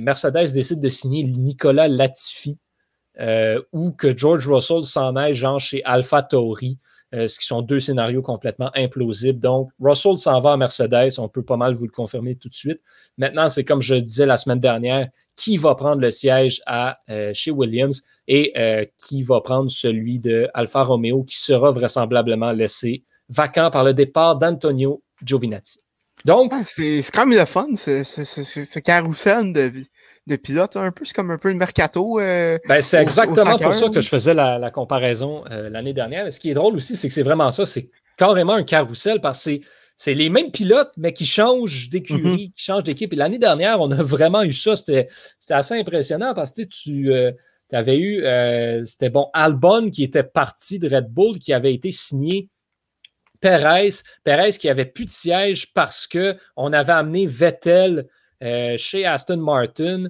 Mercedes 0.00 0.52
décide 0.52 0.80
de 0.80 0.88
signer 0.88 1.22
Nicolas 1.22 1.88
Latifi 1.88 2.58
ou 3.72 3.92
que 3.92 4.16
George 4.16 4.48
Russell 4.48 4.82
s'en 4.82 5.16
aille, 5.16 5.34
genre 5.34 5.60
chez 5.60 5.82
Alpha 5.84 6.22
Tauri, 6.22 6.78
euh, 7.14 7.28
ce 7.28 7.38
qui 7.38 7.46
sont 7.46 7.62
deux 7.62 7.78
scénarios 7.78 8.22
complètement 8.22 8.70
implausibles. 8.74 9.38
Donc, 9.38 9.70
Russell 9.80 10.18
s'en 10.18 10.40
va 10.40 10.52
à 10.52 10.56
Mercedes, 10.56 11.12
on 11.18 11.28
peut 11.28 11.44
pas 11.44 11.56
mal 11.56 11.74
vous 11.74 11.84
le 11.84 11.92
confirmer 11.92 12.34
tout 12.34 12.48
de 12.48 12.54
suite. 12.54 12.80
Maintenant, 13.18 13.46
c'est 13.48 13.64
comme 13.64 13.80
je 13.80 13.94
disais 13.94 14.26
la 14.26 14.36
semaine 14.36 14.58
dernière, 14.58 15.08
qui 15.36 15.56
va 15.56 15.74
prendre 15.74 16.00
le 16.00 16.10
siège 16.10 16.60
à, 16.66 16.98
euh, 17.10 17.32
chez 17.32 17.50
Williams 17.50 18.02
et 18.26 18.52
euh, 18.56 18.84
qui 18.98 19.22
va 19.22 19.40
prendre 19.40 19.70
celui 19.70 20.18
de 20.18 20.48
Alfa 20.54 20.82
Romeo, 20.82 21.22
qui 21.22 21.38
sera 21.38 21.70
vraisemblablement 21.70 22.52
laissé 22.52 23.04
vacant 23.28 23.70
par 23.70 23.84
le 23.84 23.94
départ 23.94 24.36
d'Antonio 24.36 25.02
Giovinazzi. 25.24 25.78
Donc, 26.24 26.52
ah, 26.54 26.62
c'est 26.64 27.02
quand 27.12 27.26
même 27.26 27.38
le 27.38 27.44
fun, 27.44 27.74
ce, 27.74 28.78
carrousel 28.78 29.52
de, 29.52 29.72
de 30.26 30.36
pilotes, 30.36 30.76
un 30.76 30.90
peu. 30.90 31.04
C'est 31.04 31.14
comme 31.14 31.30
un 31.30 31.38
peu 31.38 31.50
le 31.50 31.56
mercato. 31.56 32.20
Euh, 32.20 32.58
ben, 32.66 32.80
c'est 32.80 33.02
exactement 33.02 33.58
pour 33.58 33.74
ça 33.74 33.88
que 33.88 34.00
je 34.00 34.08
faisais 34.08 34.34
la, 34.34 34.70
comparaison 34.70 35.44
euh, 35.50 35.68
l'année 35.68 35.92
dernière. 35.92 36.30
ce 36.32 36.40
qui 36.40 36.50
est 36.50 36.54
drôle 36.54 36.76
aussi, 36.76 36.96
c'est 36.96 37.08
que 37.08 37.14
c'est 37.14 37.22
vraiment 37.22 37.50
ça. 37.50 37.66
C'est 37.66 37.90
carrément 38.16 38.54
un 38.54 38.64
carrousel 38.64 39.20
parce 39.20 39.44
que 39.44 39.60
c'est 39.96 40.14
les 40.14 40.28
mêmes 40.28 40.50
pilotes, 40.50 40.92
mais 40.96 41.12
qui 41.12 41.26
changent 41.26 41.88
d'écurie, 41.88 42.48
mm-hmm. 42.48 42.52
qui 42.54 42.62
changent 42.62 42.82
d'équipe. 42.84 43.12
Et 43.12 43.16
l'année 43.16 43.38
dernière, 43.38 43.80
on 43.80 43.90
a 43.90 44.02
vraiment 44.02 44.42
eu 44.42 44.52
ça. 44.52 44.76
C'était 44.76 45.08
assez 45.50 45.78
impressionnant 45.78 46.34
parce 46.34 46.52
que 46.52 46.62
tu 46.62 47.12
euh, 47.12 47.30
avais 47.72 47.98
eu, 47.98 48.24
c'était 48.84 49.10
bon, 49.10 49.28
Albon 49.34 49.90
qui 49.90 50.04
était 50.04 50.22
parti 50.22 50.78
de 50.78 50.94
Red 50.94 51.08
Bull, 51.08 51.38
qui 51.38 51.52
avait 51.52 51.74
été 51.74 51.90
signé 51.90 52.48
Perez. 53.40 53.90
Perez 54.22 54.52
qui 54.52 54.70
avait 54.70 54.86
plus 54.86 55.04
de 55.04 55.10
siège 55.10 55.72
parce 55.74 56.06
qu'on 56.06 56.72
avait 56.72 56.92
amené 56.92 57.26
Vettel 57.26 58.06
euh, 58.44 58.76
chez 58.76 59.04
Aston 59.06 59.38
Martin 59.38 60.08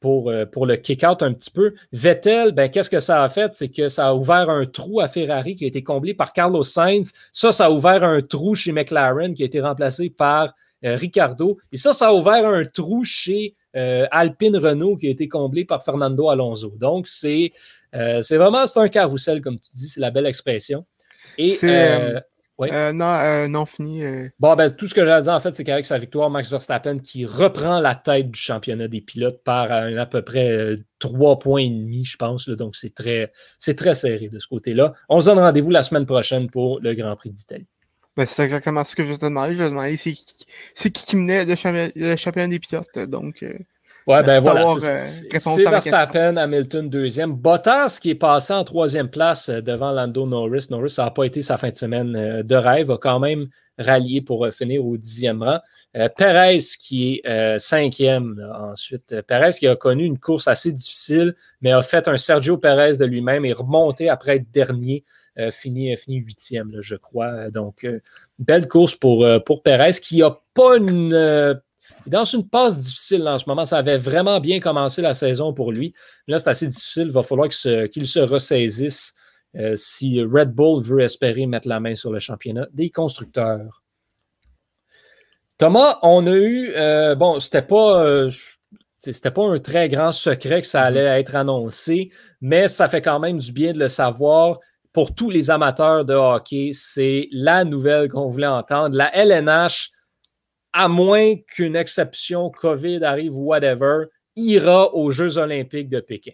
pour, 0.00 0.30
euh, 0.30 0.46
pour 0.46 0.66
le 0.66 0.76
kick-out 0.76 1.22
un 1.22 1.32
petit 1.32 1.50
peu. 1.50 1.74
Vettel, 1.92 2.52
ben, 2.52 2.70
qu'est-ce 2.70 2.90
que 2.90 3.00
ça 3.00 3.22
a 3.22 3.28
fait? 3.28 3.54
C'est 3.54 3.68
que 3.68 3.88
ça 3.88 4.08
a 4.08 4.14
ouvert 4.14 4.50
un 4.50 4.64
trou 4.64 5.00
à 5.00 5.08
Ferrari 5.08 5.54
qui 5.54 5.64
a 5.64 5.68
été 5.68 5.82
comblé 5.82 6.14
par 6.14 6.32
Carlos 6.32 6.62
Sainz. 6.62 7.12
Ça, 7.32 7.52
ça 7.52 7.66
a 7.66 7.70
ouvert 7.70 8.04
un 8.04 8.20
trou 8.20 8.54
chez 8.54 8.72
McLaren 8.72 9.34
qui 9.34 9.42
a 9.42 9.46
été 9.46 9.60
remplacé 9.60 10.10
par 10.10 10.54
euh, 10.84 10.96
Ricardo. 10.96 11.58
Et 11.72 11.76
ça, 11.76 11.92
ça 11.92 12.08
a 12.08 12.12
ouvert 12.12 12.46
un 12.46 12.64
trou 12.64 13.04
chez 13.04 13.54
Alpine 13.76 14.56
Renault 14.56 14.96
qui 14.96 15.08
a 15.08 15.10
été 15.10 15.26
comblé 15.26 15.64
par 15.64 15.82
Fernando 15.82 16.28
Alonso. 16.28 16.74
Donc, 16.78 17.08
c'est 17.08 17.52
c'est 17.92 18.36
vraiment 18.36 18.68
c'est 18.68 18.78
un 18.78 18.88
carrousel, 18.88 19.40
comme 19.40 19.58
tu 19.58 19.70
dis, 19.74 19.88
c'est 19.88 19.98
la 19.98 20.12
belle 20.12 20.26
expression. 20.26 20.86
Et 21.38 21.48
euh, 22.60 22.92
non, 22.92 23.04
euh, 23.04 23.48
non, 23.48 23.66
fini. 23.66 24.04
Euh. 24.04 24.28
Bon, 24.38 24.54
ben, 24.54 24.70
tout 24.70 24.86
ce 24.86 24.94
que 24.94 25.04
j'ai 25.04 25.10
à 25.10 25.20
dire, 25.22 25.32
en 25.32 25.40
fait, 25.40 25.54
c'est 25.54 25.64
qu'avec 25.64 25.84
sa 25.84 25.98
victoire, 25.98 26.30
Max 26.30 26.50
Verstappen 26.50 26.98
qui 26.98 27.26
reprend 27.26 27.80
la 27.80 27.94
tête 27.94 28.30
du 28.30 28.38
championnat 28.38 28.88
des 28.88 29.00
pilotes 29.00 29.42
par 29.42 29.72
à 29.72 30.06
peu 30.06 30.22
près 30.22 30.76
trois 30.98 31.38
points 31.38 31.62
et 31.62 31.68
demi, 31.68 32.04
je 32.04 32.16
pense. 32.16 32.48
donc, 32.48 32.76
c'est 32.76 32.94
très, 32.94 33.32
c'est 33.58 33.74
très 33.74 33.94
serré 33.94 34.28
de 34.28 34.38
ce 34.38 34.46
côté-là. 34.46 34.94
On 35.08 35.20
se 35.20 35.26
donne 35.26 35.38
rendez-vous 35.38 35.70
la 35.70 35.82
semaine 35.82 36.06
prochaine 36.06 36.48
pour 36.48 36.80
le 36.80 36.94
Grand 36.94 37.16
Prix 37.16 37.30
d'Italie. 37.30 37.66
Ben, 38.16 38.26
c'est 38.26 38.44
exactement 38.44 38.84
ce 38.84 38.94
que 38.94 39.04
je 39.04 39.10
vais 39.10 39.18
te 39.18 39.24
demander. 39.24 39.54
Je 39.54 39.58
vais 39.58 39.64
te 39.64 39.70
demander 39.70 39.96
c'est 39.96 40.12
qui, 40.12 40.92
qui, 40.92 41.16
menait 41.16 41.44
le, 41.44 42.16
championnat, 42.16 42.48
des 42.48 42.60
pilotes. 42.60 42.98
Donc, 43.08 43.44
Ouais, 44.06 44.22
ben 44.22 44.40
voilà. 44.40 44.66
C'est 44.80 45.68
Verstappen, 45.68 46.36
Hamilton 46.36 46.90
deuxième. 46.90 47.32
Bottas 47.32 47.98
qui 48.00 48.10
est 48.10 48.14
passé 48.14 48.52
en 48.52 48.62
troisième 48.62 49.08
place 49.08 49.48
euh, 49.48 49.62
devant 49.62 49.92
Lando 49.92 50.26
Norris. 50.26 50.66
Norris, 50.68 50.90
ça 50.90 51.04
n'a 51.04 51.10
pas 51.10 51.24
été 51.24 51.40
sa 51.40 51.56
fin 51.56 51.70
de 51.70 51.74
semaine 51.74 52.14
euh, 52.14 52.42
de 52.42 52.54
rêve, 52.54 52.90
a 52.90 52.98
quand 52.98 53.18
même 53.18 53.48
rallié 53.78 54.20
pour 54.20 54.44
euh, 54.44 54.50
finir 54.50 54.84
au 54.84 54.96
dixième 54.96 55.42
rang. 55.42 55.58
Perez 56.16 56.58
qui 56.80 57.20
est 57.22 57.58
cinquième 57.60 58.44
ensuite. 58.52 59.14
Perez 59.28 59.52
qui 59.52 59.68
a 59.68 59.76
connu 59.76 60.04
une 60.04 60.18
course 60.18 60.48
assez 60.48 60.72
difficile, 60.72 61.36
mais 61.60 61.70
a 61.70 61.82
fait 61.82 62.08
un 62.08 62.16
Sergio 62.16 62.58
Perez 62.58 62.96
de 62.98 63.04
lui-même 63.04 63.44
et 63.44 63.52
remonté 63.52 64.08
après 64.08 64.38
être 64.38 64.50
dernier. 64.50 65.04
fini, 65.52 65.96
fini 65.96 66.16
huitième, 66.16 66.72
je 66.80 66.96
crois. 66.96 67.48
Donc, 67.52 67.86
belle 68.40 68.66
course 68.66 68.96
pour, 68.96 69.24
pour 69.46 69.62
Perez 69.62 69.92
qui 70.02 70.18
n'a 70.18 70.36
pas 70.52 70.78
une 70.78 71.62
dans 72.06 72.24
une 72.24 72.48
passe 72.48 72.78
difficile 72.78 73.26
en 73.28 73.38
ce 73.38 73.44
moment. 73.46 73.64
Ça 73.64 73.78
avait 73.78 73.96
vraiment 73.96 74.40
bien 74.40 74.60
commencé 74.60 75.02
la 75.02 75.14
saison 75.14 75.52
pour 75.52 75.72
lui. 75.72 75.94
Là, 76.26 76.38
c'est 76.38 76.50
assez 76.50 76.66
difficile. 76.66 77.06
Il 77.06 77.12
va 77.12 77.22
falloir 77.22 77.48
qu'il 77.48 78.06
se, 78.06 78.18
ressaisisse 78.18 79.14
euh, 79.56 79.74
si 79.76 80.22
Red 80.22 80.52
Bull 80.52 80.82
veut 80.82 81.00
espérer 81.00 81.46
mettre 81.46 81.68
la 81.68 81.80
main 81.80 81.94
sur 81.94 82.12
le 82.12 82.18
championnat 82.18 82.66
des 82.72 82.90
constructeurs. 82.90 83.82
Thomas, 85.58 85.98
on 86.02 86.26
a 86.26 86.34
eu. 86.34 86.72
Euh, 86.74 87.14
bon, 87.14 87.38
c'était 87.40 87.62
pas. 87.62 88.04
Euh, 88.04 88.30
c'était 88.98 89.30
pas 89.30 89.44
un 89.44 89.58
très 89.58 89.88
grand 89.88 90.12
secret 90.12 90.62
que 90.62 90.66
ça 90.66 90.82
mm-hmm. 90.82 90.86
allait 90.86 91.20
être 91.20 91.34
annoncé, 91.36 92.10
mais 92.40 92.68
ça 92.68 92.88
fait 92.88 93.02
quand 93.02 93.20
même 93.20 93.38
du 93.38 93.52
bien 93.52 93.72
de 93.72 93.78
le 93.78 93.88
savoir. 93.88 94.58
Pour 94.92 95.14
tous 95.14 95.28
les 95.28 95.50
amateurs 95.50 96.04
de 96.04 96.14
hockey, 96.14 96.70
c'est 96.72 97.28
la 97.32 97.64
nouvelle 97.64 98.08
qu'on 98.08 98.28
voulait 98.28 98.46
entendre. 98.46 98.96
La 98.96 99.14
LNH 99.14 99.90
à 100.74 100.88
moins 100.88 101.36
qu'une 101.36 101.76
exception 101.76 102.50
COVID 102.50 103.04
arrive 103.04 103.36
ou 103.36 103.44
whatever, 103.44 104.06
ira 104.36 104.92
aux 104.92 105.12
Jeux 105.12 105.38
olympiques 105.38 105.88
de 105.88 106.00
Pékin. 106.00 106.32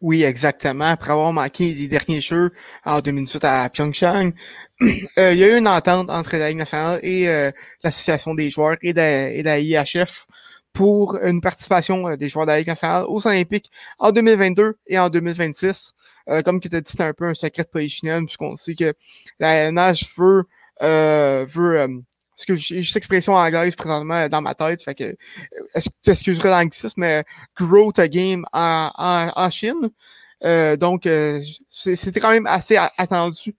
Oui, 0.00 0.22
exactement. 0.22 0.84
Après 0.84 1.10
avoir 1.10 1.32
manqué 1.32 1.72
les 1.72 1.88
derniers 1.88 2.20
Jeux 2.20 2.52
en 2.84 3.00
2018 3.00 3.44
à 3.44 3.68
Pyeongchang, 3.70 4.32
euh, 5.18 5.32
il 5.32 5.38
y 5.38 5.44
a 5.44 5.54
eu 5.54 5.58
une 5.58 5.68
entente 5.68 6.10
entre 6.10 6.36
la 6.36 6.48
Ligue 6.48 6.58
nationale 6.58 7.00
et 7.02 7.28
euh, 7.28 7.50
l'Association 7.82 8.34
des 8.34 8.50
joueurs 8.50 8.76
et 8.82 8.92
la 8.92 9.58
IHF 9.58 10.26
pour 10.74 11.16
une 11.16 11.40
participation 11.40 12.08
euh, 12.08 12.16
des 12.16 12.28
joueurs 12.28 12.44
de 12.44 12.52
la 12.52 12.58
Ligue 12.58 12.68
nationale 12.68 13.04
aux 13.08 13.26
Olympiques 13.26 13.70
en 13.98 14.12
2022 14.12 14.76
et 14.86 14.98
en 14.98 15.08
2026. 15.08 15.94
comme 16.44 16.60
tu 16.60 16.68
as 16.74 16.80
dit, 16.82 16.92
c'est 16.94 17.00
un 17.02 17.14
peu 17.14 17.24
un 17.24 17.34
secret 17.34 17.62
de 17.62 17.68
polichinelle, 17.68 18.24
puisqu'on 18.24 18.54
sait 18.54 18.74
que 18.74 18.92
la 19.40 19.70
NH 19.72 20.04
veut, 20.18 20.44
veut 20.80 22.02
parce 22.38 22.46
que 22.46 22.54
j'ai 22.54 22.84
cette 22.84 22.98
expression 22.98 23.34
anglaise 23.34 23.74
présentement 23.74 24.28
dans 24.28 24.40
ma 24.40 24.54
tête, 24.54 24.80
fait 24.80 24.94
que, 24.94 25.16
tu 26.04 26.10
excuserais 26.10 26.50
l'anglicisme, 26.50 27.00
mais 27.00 27.24
grow 27.56 27.90
ta 27.90 28.06
game 28.06 28.46
en, 28.52 28.92
en, 28.96 29.32
en 29.34 29.50
Chine. 29.50 29.90
Euh, 30.44 30.76
donc, 30.76 31.06
euh, 31.06 31.40
c'était 31.68 32.20
quand 32.20 32.30
même 32.30 32.46
assez 32.46 32.76
attendu 32.96 33.56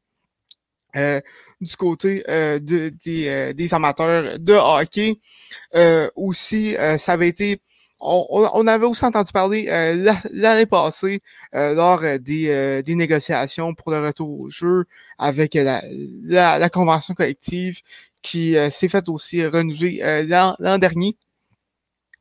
euh, 0.95 1.19
du 1.59 1.75
côté 1.75 2.23
euh, 2.29 2.59
de, 2.59 2.93
des, 3.03 3.53
des, 3.53 3.73
amateurs 3.73 4.39
de 4.39 4.53
hockey. 4.53 5.19
aussi, 6.15 6.77
ça 6.97 7.13
avait 7.13 7.27
été 7.27 7.61
on, 8.01 8.65
avait 8.65 8.85
aussi 8.85 9.03
entendu 9.03 9.33
parler 9.33 9.65
l'année 10.31 10.65
passée 10.65 11.21
lors 11.51 11.99
des, 11.99 12.81
des, 12.81 12.95
négociations 12.95 13.73
pour 13.75 13.91
le 13.91 14.05
retour 14.05 14.39
au 14.39 14.49
jeu 14.49 14.85
avec 15.17 15.53
la, 15.55 15.81
la 16.29 16.69
convention 16.69 17.13
collective 17.13 17.81
qui 18.21 18.57
euh, 18.57 18.69
s'est 18.69 18.89
fait 18.89 19.07
aussi 19.09 19.45
renouveler 19.45 20.01
euh, 20.03 20.53
l'an 20.59 20.77
dernier. 20.77 21.15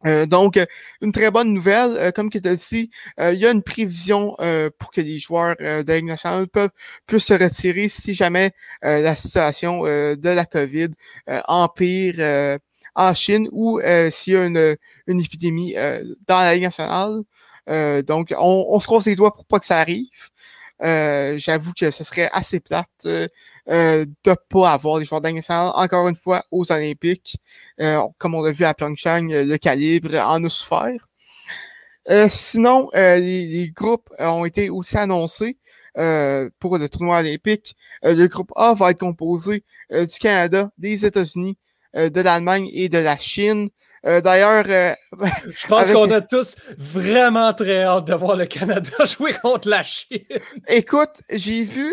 Euh, 0.07 0.27
donc, 0.27 0.61
une 1.01 1.11
très 1.11 1.31
bonne 1.31 1.53
nouvelle. 1.53 2.13
comme 2.13 2.31
tu 2.31 2.41
as 2.45 2.55
dit, 2.55 2.89
il 3.19 3.35
y 3.35 3.47
a 3.47 3.51
une 3.51 3.65
prévision 3.65 4.37
pour 4.79 4.93
que 4.93 5.01
les 5.01 5.19
joueurs 5.19 5.57
de 5.59 5.93
Ligue 5.93 6.05
nationale 6.05 6.47
peuvent, 6.47 6.71
puissent 7.07 7.27
se 7.27 7.35
retirer 7.35 7.89
si 7.89 8.15
jamais 8.15 8.53
la 8.83 9.17
situation 9.17 9.83
de 9.83 10.29
la 10.29 10.45
COVID 10.47 10.91
empire 11.49 12.59
en 12.95 13.15
Chine 13.15 13.49
ou 13.51 13.81
s'il 14.11 14.35
y 14.35 14.37
a 14.37 14.47
une, 14.47 14.77
une 15.09 15.21
épidémie 15.21 15.75
dans 16.29 16.39
la 16.39 16.55
Ligue 16.55 16.63
nationale. 16.65 17.23
donc, 18.05 18.33
on, 18.39 18.67
on, 18.69 18.79
se 18.79 18.87
croise 18.87 19.07
les 19.07 19.17
doigts 19.17 19.35
pour 19.35 19.47
pas 19.47 19.59
que 19.59 19.67
ça 19.67 19.79
arrive. 19.79 20.31
J'avoue 20.81 21.73
que 21.73 21.91
ce 21.91 22.05
serait 22.05 22.31
assez 22.33 22.61
plate 22.61 23.05
euh, 23.71 24.07
de 24.25 24.35
pas 24.49 24.73
avoir 24.73 24.99
des 24.99 25.05
joueurs 25.05 25.21
nationale 25.21 25.73
encore 25.75 26.09
une 26.09 26.17
fois 26.17 26.45
aux 26.51 26.71
Olympiques. 26.73 27.37
Euh, 27.81 28.01
comme 28.19 28.35
on 28.35 28.43
l'a 28.43 28.53
vu 28.53 28.65
à 28.65 28.75
Pyeongchang, 28.75 29.31
euh, 29.31 29.45
le 29.45 29.57
calibre 29.59 30.15
en 30.17 30.43
a 30.43 30.49
souffert. 30.49 31.09
Euh, 32.09 32.27
sinon, 32.31 32.89
les, 32.95 33.71
groupes 33.75 34.09
ont 34.19 34.47
été 34.47 34.71
aussi 34.71 34.97
annoncés 34.97 35.59
pour 36.59 36.79
le 36.79 36.89
tournoi 36.89 37.19
olympique. 37.19 37.77
le 38.03 38.27
groupe 38.29 38.53
A 38.57 38.73
va 38.73 38.93
être 38.93 39.01
composé 39.01 39.65
du 39.91 40.19
Canada, 40.19 40.71
des 40.79 41.05
États-Unis, 41.05 41.59
de 41.95 42.21
l'Allemagne 42.21 42.71
et 42.73 42.89
de 42.89 42.97
la 42.97 43.19
Chine. 43.19 43.69
D'ailleurs, 44.05 44.65
je 45.49 45.67
pense 45.67 45.91
qu'on 45.91 46.11
a 46.11 46.23
tous 46.23 46.57
vraiment 46.79 47.53
très 47.53 47.83
hâte 47.83 48.07
de 48.07 48.15
voir 48.15 48.37
le 48.37 48.47
Canada 48.47 49.05
jouer 49.05 49.35
contre 49.43 49.69
la 49.69 49.83
Chine. 49.83 50.25
Écoute, 50.69 51.21
j'ai 51.29 51.65
vu 51.65 51.93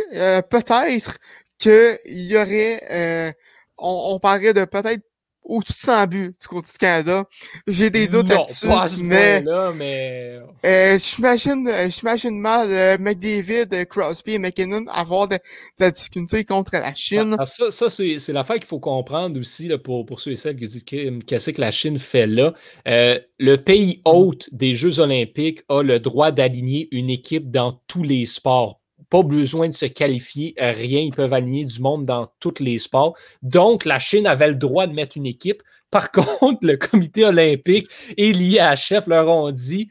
peut-être 0.49 1.17
qu'il 1.59 1.97
y 2.05 2.37
aurait, 2.37 2.81
euh, 2.91 3.31
on, 3.77 4.13
on, 4.13 4.19
parlerait 4.19 4.53
de 4.53 4.65
peut-être 4.65 5.01
ou 5.45 5.61
tout 5.61 5.73
sans 5.73 6.07
but 6.07 6.33
du 6.39 6.47
côté 6.47 6.67
du 6.71 6.77
Canada. 6.77 7.25
J'ai 7.67 7.89
des 7.89 8.07
doutes 8.07 8.29
là-dessus, 8.29 8.67
mais, 9.03 9.41
là, 9.41 9.71
mais... 9.77 10.39
Euh, 10.65 10.97
j'imagine, 10.97 11.67
euh, 11.67 11.87
j'imagine 11.89 12.39
mal 12.39 12.67
euh, 12.71 12.97
McDavid, 12.99 13.67
euh, 13.73 13.85
Crosby 13.85 14.33
et 14.33 14.39
McKinnon 14.39 14.85
avoir 14.87 15.27
de, 15.27 15.37
la 15.79 15.91
difficulté 15.91 16.43
contre 16.43 16.73
la 16.73 16.93
Chine. 16.95 17.35
Ah, 17.37 17.45
ça, 17.45 17.69
ça 17.69 17.89
c'est, 17.89 18.17
c'est 18.17 18.33
l'affaire 18.33 18.57
qu'il 18.57 18.65
faut 18.65 18.79
comprendre 18.79 19.39
aussi 19.39 19.67
là, 19.67 19.77
pour, 19.77 20.05
pour 20.05 20.19
ceux 20.19 20.31
et 20.31 20.35
celles 20.35 20.57
qui 20.57 20.67
disent 20.67 20.83
qu'est-ce 20.83 21.51
que 21.51 21.61
la 21.61 21.71
Chine 21.71 21.99
fait 21.99 22.27
là. 22.27 22.53
Euh, 22.87 23.19
le 23.37 23.57
pays 23.57 24.01
hôte 24.05 24.49
des 24.51 24.73
Jeux 24.73 24.99
olympiques 24.99 25.63
a 25.69 25.83
le 25.83 25.99
droit 25.99 26.31
d'aligner 26.31 26.87
une 26.91 27.09
équipe 27.09 27.51
dans 27.51 27.79
tous 27.87 28.03
les 28.03 28.25
sports 28.25 28.81
pas 29.09 29.23
besoin 29.23 29.67
de 29.67 29.73
se 29.73 29.85
qualifier, 29.85 30.55
euh, 30.61 30.71
rien. 30.71 30.99
Ils 30.99 31.13
peuvent 31.13 31.33
aligner 31.33 31.65
du 31.65 31.81
monde 31.81 32.05
dans 32.05 32.31
tous 32.39 32.59
les 32.59 32.77
sports. 32.77 33.15
Donc, 33.41 33.85
la 33.85 33.99
Chine 33.99 34.27
avait 34.27 34.49
le 34.49 34.55
droit 34.55 34.87
de 34.87 34.93
mettre 34.93 35.17
une 35.17 35.25
équipe. 35.25 35.61
Par 35.91 36.11
contre, 36.11 36.65
le 36.65 36.75
comité 36.75 37.23
olympique 37.25 37.87
et 38.17 38.33
l'IHF 38.33 39.07
leur 39.07 39.27
ont 39.29 39.51
dit 39.51 39.89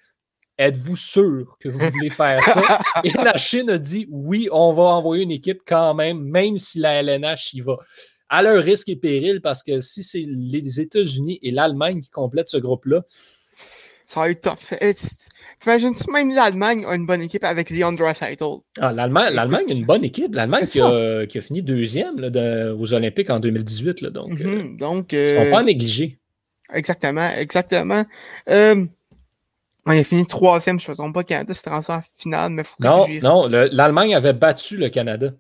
Êtes-vous 0.57 0.97
sûr 0.97 1.57
que 1.59 1.69
vous 1.69 1.79
voulez 1.79 2.11
faire 2.11 2.41
ça? 2.41 2.81
Et 3.05 3.11
la 3.11 3.37
Chine 3.37 3.71
a 3.71 3.79
dit 3.79 4.07
Oui, 4.11 4.49
on 4.53 4.73
va 4.73 4.83
envoyer 4.85 5.25
une 5.25 5.33
équipe 5.33 5.63
quand 5.67 5.95
même, 5.95 6.21
même 6.21 6.59
si 6.59 6.79
la 6.79 7.03
LNH 7.03 7.55
y 7.55 7.61
va. 7.61 7.79
À 8.29 8.43
leur 8.43 8.63
risque 8.63 8.89
et 8.89 8.97
péril, 8.97 9.41
parce 9.41 9.63
que 9.63 9.81
si 9.81 10.03
c'est 10.03 10.25
les 10.27 10.81
États-Unis 10.81 11.39
et 11.43 11.51
l'Allemagne 11.51 12.01
qui 12.01 12.11
complètent 12.11 12.49
ce 12.49 12.57
groupe-là, 12.57 13.03
ça 14.05 14.21
va 14.21 14.31
être 14.31 14.43
tough. 14.43 14.79
T'imagines-tu 15.61 16.11
même 16.13 16.35
l'Allemagne 16.35 16.85
a 16.87 16.95
une 16.95 17.07
bonne 17.07 17.23
équipe 17.23 17.45
avec 17.45 17.71
Leon 17.71 17.93
Draisaitl? 17.93 18.45
Ah, 18.79 18.93
L'Allemagne, 18.93 19.37
a 19.37 19.73
une 19.73 19.85
bonne 19.85 20.05
équipe. 20.05 20.35
L'Allemagne 20.35 20.67
qui 20.67 20.81
a, 20.81 21.27
qui 21.27 21.39
a, 21.39 21.41
fini 21.41 21.63
deuxième 21.63 22.21
là, 22.21 22.75
aux 22.75 22.93
Olympiques 22.93 23.31
en 23.31 23.41
2018. 23.41 24.01
Là, 24.03 24.11
donc, 24.11 24.31
mm 24.31 24.47
-hmm, 24.47 24.79
donc 24.79 25.13
ils 25.13 25.19
ne 25.19 25.45
sont 25.45 25.51
pas 25.51 25.63
négligés. 25.63 26.19
Exactement, 26.73 27.31
exactement. 27.37 28.05
Euh, 28.49 28.87
il 29.93 29.99
a 29.99 30.05
fini 30.05 30.27
troisième, 30.27 30.81
je 30.81 30.87
ne 30.87 30.93
me 30.93 30.97
trompe 30.97 31.15
pas, 31.15 31.25
Canada, 31.25 31.53
c'était 31.53 31.71
en 31.71 31.83
finale, 32.17 32.51
mais 32.53 32.65
faut 32.65 32.77
Non, 32.81 33.07
non, 33.23 33.47
l'Allemagne 33.49 34.15
avait 34.15 34.33
battu 34.33 34.77
le 34.77 34.89
Canada. 34.89 35.33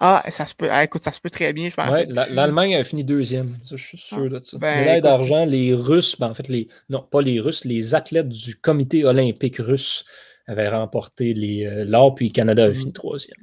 Ah, 0.00 0.22
ça 0.28 0.46
se 0.46 0.54
peut. 0.54 0.68
Ah, 0.70 0.84
écoute, 0.84 1.02
ça 1.02 1.12
se 1.12 1.20
peut 1.20 1.30
très 1.30 1.52
bien. 1.52 1.68
Je 1.68 1.90
ouais, 1.90 2.06
L'Allemagne 2.08 2.74
a 2.76 2.82
fini 2.82 3.04
deuxième. 3.04 3.46
Ça, 3.64 3.76
je 3.76 3.86
suis 3.86 3.98
sûr 3.98 4.28
de 4.28 4.40
ça. 4.42 4.58
Ben, 4.58 4.84
L'aide 4.84 5.04
d'argent, 5.04 5.44
les 5.44 5.72
Russes, 5.74 6.16
ben, 6.18 6.28
en 6.28 6.34
fait, 6.34 6.48
les. 6.48 6.68
Non, 6.88 7.02
pas 7.02 7.22
les 7.22 7.40
Russes, 7.40 7.64
les 7.64 7.94
athlètes 7.94 8.28
du 8.28 8.56
comité 8.56 9.04
olympique 9.04 9.58
russe 9.58 10.04
avaient 10.46 10.68
remporté 10.68 11.34
euh, 11.36 11.84
l'or, 11.84 12.14
puis 12.14 12.26
le 12.26 12.32
Canada 12.32 12.64
a 12.64 12.72
fini 12.72 12.90
mm. 12.90 12.92
troisième. 12.92 13.38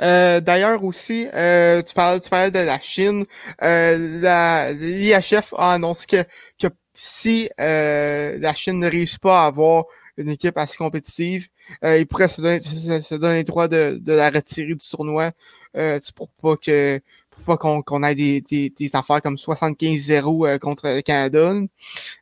Euh, 0.00 0.40
D'ailleurs 0.40 0.82
aussi, 0.82 1.28
euh, 1.34 1.82
tu, 1.82 1.94
parlais, 1.94 2.20
tu 2.20 2.30
parlais 2.30 2.50
de 2.50 2.58
la 2.58 2.80
Chine. 2.80 3.24
L'IHF 3.60 5.54
a 5.56 5.74
annoncé 5.74 6.06
que, 6.06 6.24
que 6.58 6.72
si 6.94 7.48
la 7.58 8.54
Chine 8.54 8.80
ne 8.80 8.90
réussit 8.90 9.20
pas 9.20 9.44
à 9.44 9.46
avoir 9.46 9.84
une 10.16 10.28
équipe 10.28 10.56
assez 10.58 10.76
compétitive, 10.76 11.48
euh, 11.84 11.98
il 11.98 12.06
pourrait 12.06 12.28
se 12.28 12.40
donner, 12.40 12.60
se, 12.60 13.14
donner 13.14 13.38
le 13.38 13.44
droit 13.44 13.68
de, 13.68 13.98
de, 14.00 14.12
la 14.12 14.30
retirer 14.30 14.74
du 14.74 14.76
tournoi 14.76 15.32
euh, 15.76 15.98
pour 16.14 16.28
pas 16.28 16.56
que 16.56 17.00
pour 17.30 17.44
pas 17.44 17.56
qu'on 17.56 17.82
qu'on 17.82 18.02
ait 18.02 18.14
des, 18.14 18.40
des, 18.40 18.70
des, 18.70 18.96
affaires 18.96 19.22
comme 19.22 19.36
75-0 19.36 20.48
euh, 20.48 20.58
contre 20.58 20.88
le 20.88 21.00
Canada. 21.00 21.54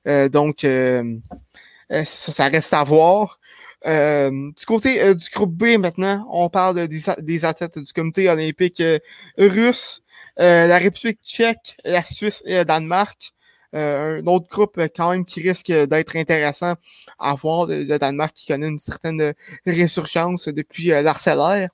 Euh, 0.07 0.29
donc 0.29 0.65
euh, 0.65 1.17
ça, 1.91 2.05
ça, 2.05 2.45
reste 2.47 2.73
à 2.75 2.85
voir. 2.85 3.39
du 3.85 4.67
côté 4.67 5.15
du 5.15 5.25
groupe 5.31 5.53
B 5.55 5.79
maintenant, 5.79 6.27
on 6.31 6.49
parle 6.49 6.87
des, 6.89 7.01
des 7.19 7.45
athlètes 7.45 7.79
du 7.79 7.93
comité 7.93 8.29
olympique 8.29 8.83
russe, 9.39 10.03
la 10.37 10.79
République 10.79 11.19
tchèque, 11.25 11.77
la 11.85 12.05
Suisse 12.05 12.43
et 12.47 12.59
le 12.59 12.65
Danemark. 12.65 13.33
Euh, 13.75 14.21
un 14.21 14.27
autre 14.27 14.49
groupe 14.49 14.79
euh, 14.79 14.89
quand 14.95 15.13
même 15.13 15.25
qui 15.25 15.41
risque 15.41 15.71
d'être 15.71 16.17
intéressant 16.17 16.75
à 17.21 17.35
voir, 17.35 17.67
le 17.69 17.99
Danemark 17.99 18.33
qui 18.35 18.49
connaît 18.49 18.67
une 18.67 18.81
certaine 18.81 19.33
résurgence 19.65 20.49
depuis 20.49 20.93
euh, 20.93 21.03
l'arcellaire. 21.03 21.71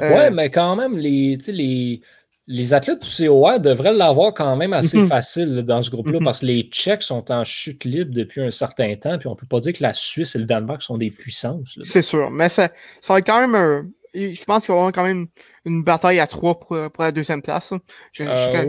ouais, 0.00 0.30
mais 0.32 0.50
quand 0.50 0.74
même, 0.74 0.98
les, 0.98 1.38
les, 1.46 2.00
les 2.48 2.74
athlètes 2.74 3.02
du 3.02 3.28
COA 3.28 3.60
devraient 3.60 3.92
l'avoir 3.92 4.34
quand 4.34 4.56
même 4.56 4.72
assez 4.72 4.98
mhm. 4.98 5.08
facile 5.08 5.62
dans 5.62 5.82
ce 5.82 5.90
groupe-là 5.90 6.18
mhm. 6.18 6.24
parce 6.24 6.40
que 6.40 6.46
les 6.46 6.64
Tchèques 6.64 7.02
sont 7.02 7.30
en 7.30 7.44
chute 7.44 7.84
libre 7.84 8.12
depuis 8.12 8.42
un 8.42 8.50
certain 8.50 8.96
temps, 8.96 9.16
puis 9.16 9.28
on 9.28 9.32
ne 9.32 9.36
peut 9.36 9.46
pas 9.46 9.60
dire 9.60 9.72
que 9.72 9.84
la 9.84 9.92
Suisse 9.92 10.34
et 10.34 10.38
le 10.38 10.46
Danemark 10.46 10.82
sont 10.82 10.98
des 10.98 11.12
puissances. 11.12 11.78
C'est 11.82 12.02
sûr, 12.02 12.28
mais 12.30 12.48
ça, 12.48 12.70
ça 13.00 13.12
va 13.12 13.20
être 13.20 13.26
quand 13.26 13.46
même 13.46 13.92
je 14.14 14.44
pense 14.44 14.64
qu'il 14.64 14.72
va 14.72 14.76
y 14.76 14.78
avoir 14.78 14.92
quand 14.92 15.04
même 15.04 15.26
une 15.66 15.84
bataille 15.84 16.20
à 16.20 16.26
trois 16.26 16.58
pour, 16.58 16.74
la 16.74 17.12
deuxième 17.12 17.42
place. 17.42 17.74
Je, 18.12 18.22
ne 18.22 18.34
serais, 18.34 18.66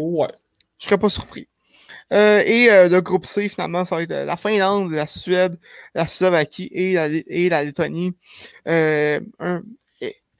serais 0.77 0.97
pas 0.97 1.07
surpris. 1.07 1.47
Euh, 2.13 2.41
et 2.45 2.71
euh, 2.71 2.87
le 2.87 3.01
groupe 3.01 3.25
C, 3.25 3.49
finalement, 3.49 3.83
ça 3.83 3.97
va 3.97 4.03
être 4.03 4.11
euh, 4.11 4.25
la 4.25 4.37
Finlande, 4.37 4.91
la 4.91 5.07
Suède, 5.07 5.57
la 5.93 6.07
Slovaquie 6.07 6.69
et 6.71 6.93
la, 6.93 7.07
et 7.07 7.49
la 7.49 7.63
Lettonie. 7.63 8.13
Euh, 8.67 9.19
un, 9.39 9.61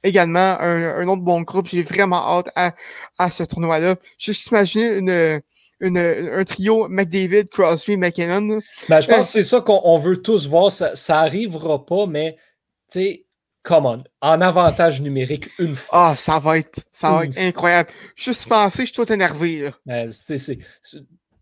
également, 0.02 0.56
un, 0.60 1.00
un, 1.00 1.08
autre 1.08 1.22
bon 1.22 1.42
groupe. 1.42 1.68
J'ai 1.68 1.82
vraiment 1.82 2.38
hâte 2.38 2.50
à, 2.54 2.74
à 3.18 3.30
ce 3.30 3.42
tournoi-là. 3.42 3.96
Juste 4.18 4.46
imaginer 4.46 4.96
une, 4.96 5.42
une, 5.80 5.98
un 5.98 6.44
trio 6.44 6.88
McDavid, 6.88 7.48
Crosby, 7.48 7.96
McKinnon. 7.96 8.60
Ben, 8.88 9.00
je 9.00 9.08
pense 9.08 9.26
que 9.26 9.32
c'est 9.32 9.44
ça 9.44 9.60
qu'on 9.60 9.98
veut 9.98 10.22
tous 10.22 10.48
voir. 10.48 10.72
Ça, 10.72 10.96
ça 10.96 11.20
arrivera 11.20 11.84
pas, 11.84 12.06
mais 12.06 12.36
tu 12.90 13.00
sais, 13.00 13.24
come 13.62 13.86
on, 13.86 14.04
en 14.22 14.40
avantage 14.40 15.00
numérique 15.00 15.50
une 15.58 15.76
fois. 15.76 16.10
Ah, 16.10 16.16
ça 16.16 16.38
va 16.38 16.58
être, 16.58 16.80
ça 16.90 17.12
va 17.12 17.24
être 17.24 17.38
incroyable. 17.38 17.90
Juste 18.16 18.48
penser, 18.48 18.86
je 18.86 18.92
suis 18.92 19.04
tout 19.04 19.12
énervé. 19.12 19.70
Ben, 19.84 20.10
c'est, 20.10 20.58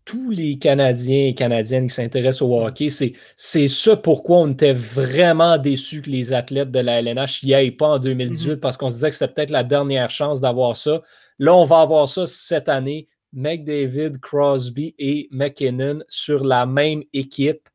tous 0.07 0.29
les 0.29 0.57
Canadiens 0.57 1.27
et 1.27 1.35
Canadiennes 1.35 1.89
qui 1.89 1.95
s'intéressent 1.95 2.43
au 2.43 2.65
hockey, 2.65 2.87
c'est 2.89 3.67
ça 3.67 3.97
pourquoi 3.97 4.37
on 4.37 4.51
était 4.53 4.71
vraiment 4.71 5.57
déçus 5.57 6.01
que 6.01 6.09
les 6.09 6.31
athlètes 6.31 6.71
de 6.71 6.79
la 6.79 7.01
LNH 7.01 7.43
n'y 7.43 7.53
aillent 7.53 7.71
pas 7.71 7.89
en 7.89 7.99
2018 7.99 8.53
mm-hmm. 8.53 8.59
parce 8.61 8.77
qu'on 8.77 8.89
se 8.89 8.95
disait 8.95 9.09
que 9.09 9.17
c'était 9.17 9.33
peut-être 9.33 9.49
la 9.49 9.65
dernière 9.65 10.09
chance 10.09 10.39
d'avoir 10.39 10.77
ça. 10.77 11.01
Là, 11.39 11.53
on 11.53 11.65
va 11.65 11.81
avoir 11.81 12.07
ça 12.07 12.25
cette 12.25 12.69
année. 12.69 13.09
McDavid, 13.33 14.19
Crosby 14.21 14.95
et 14.97 15.27
McKinnon 15.29 15.99
sur 16.07 16.45
la 16.45 16.65
même 16.65 17.03
équipe. 17.13 17.67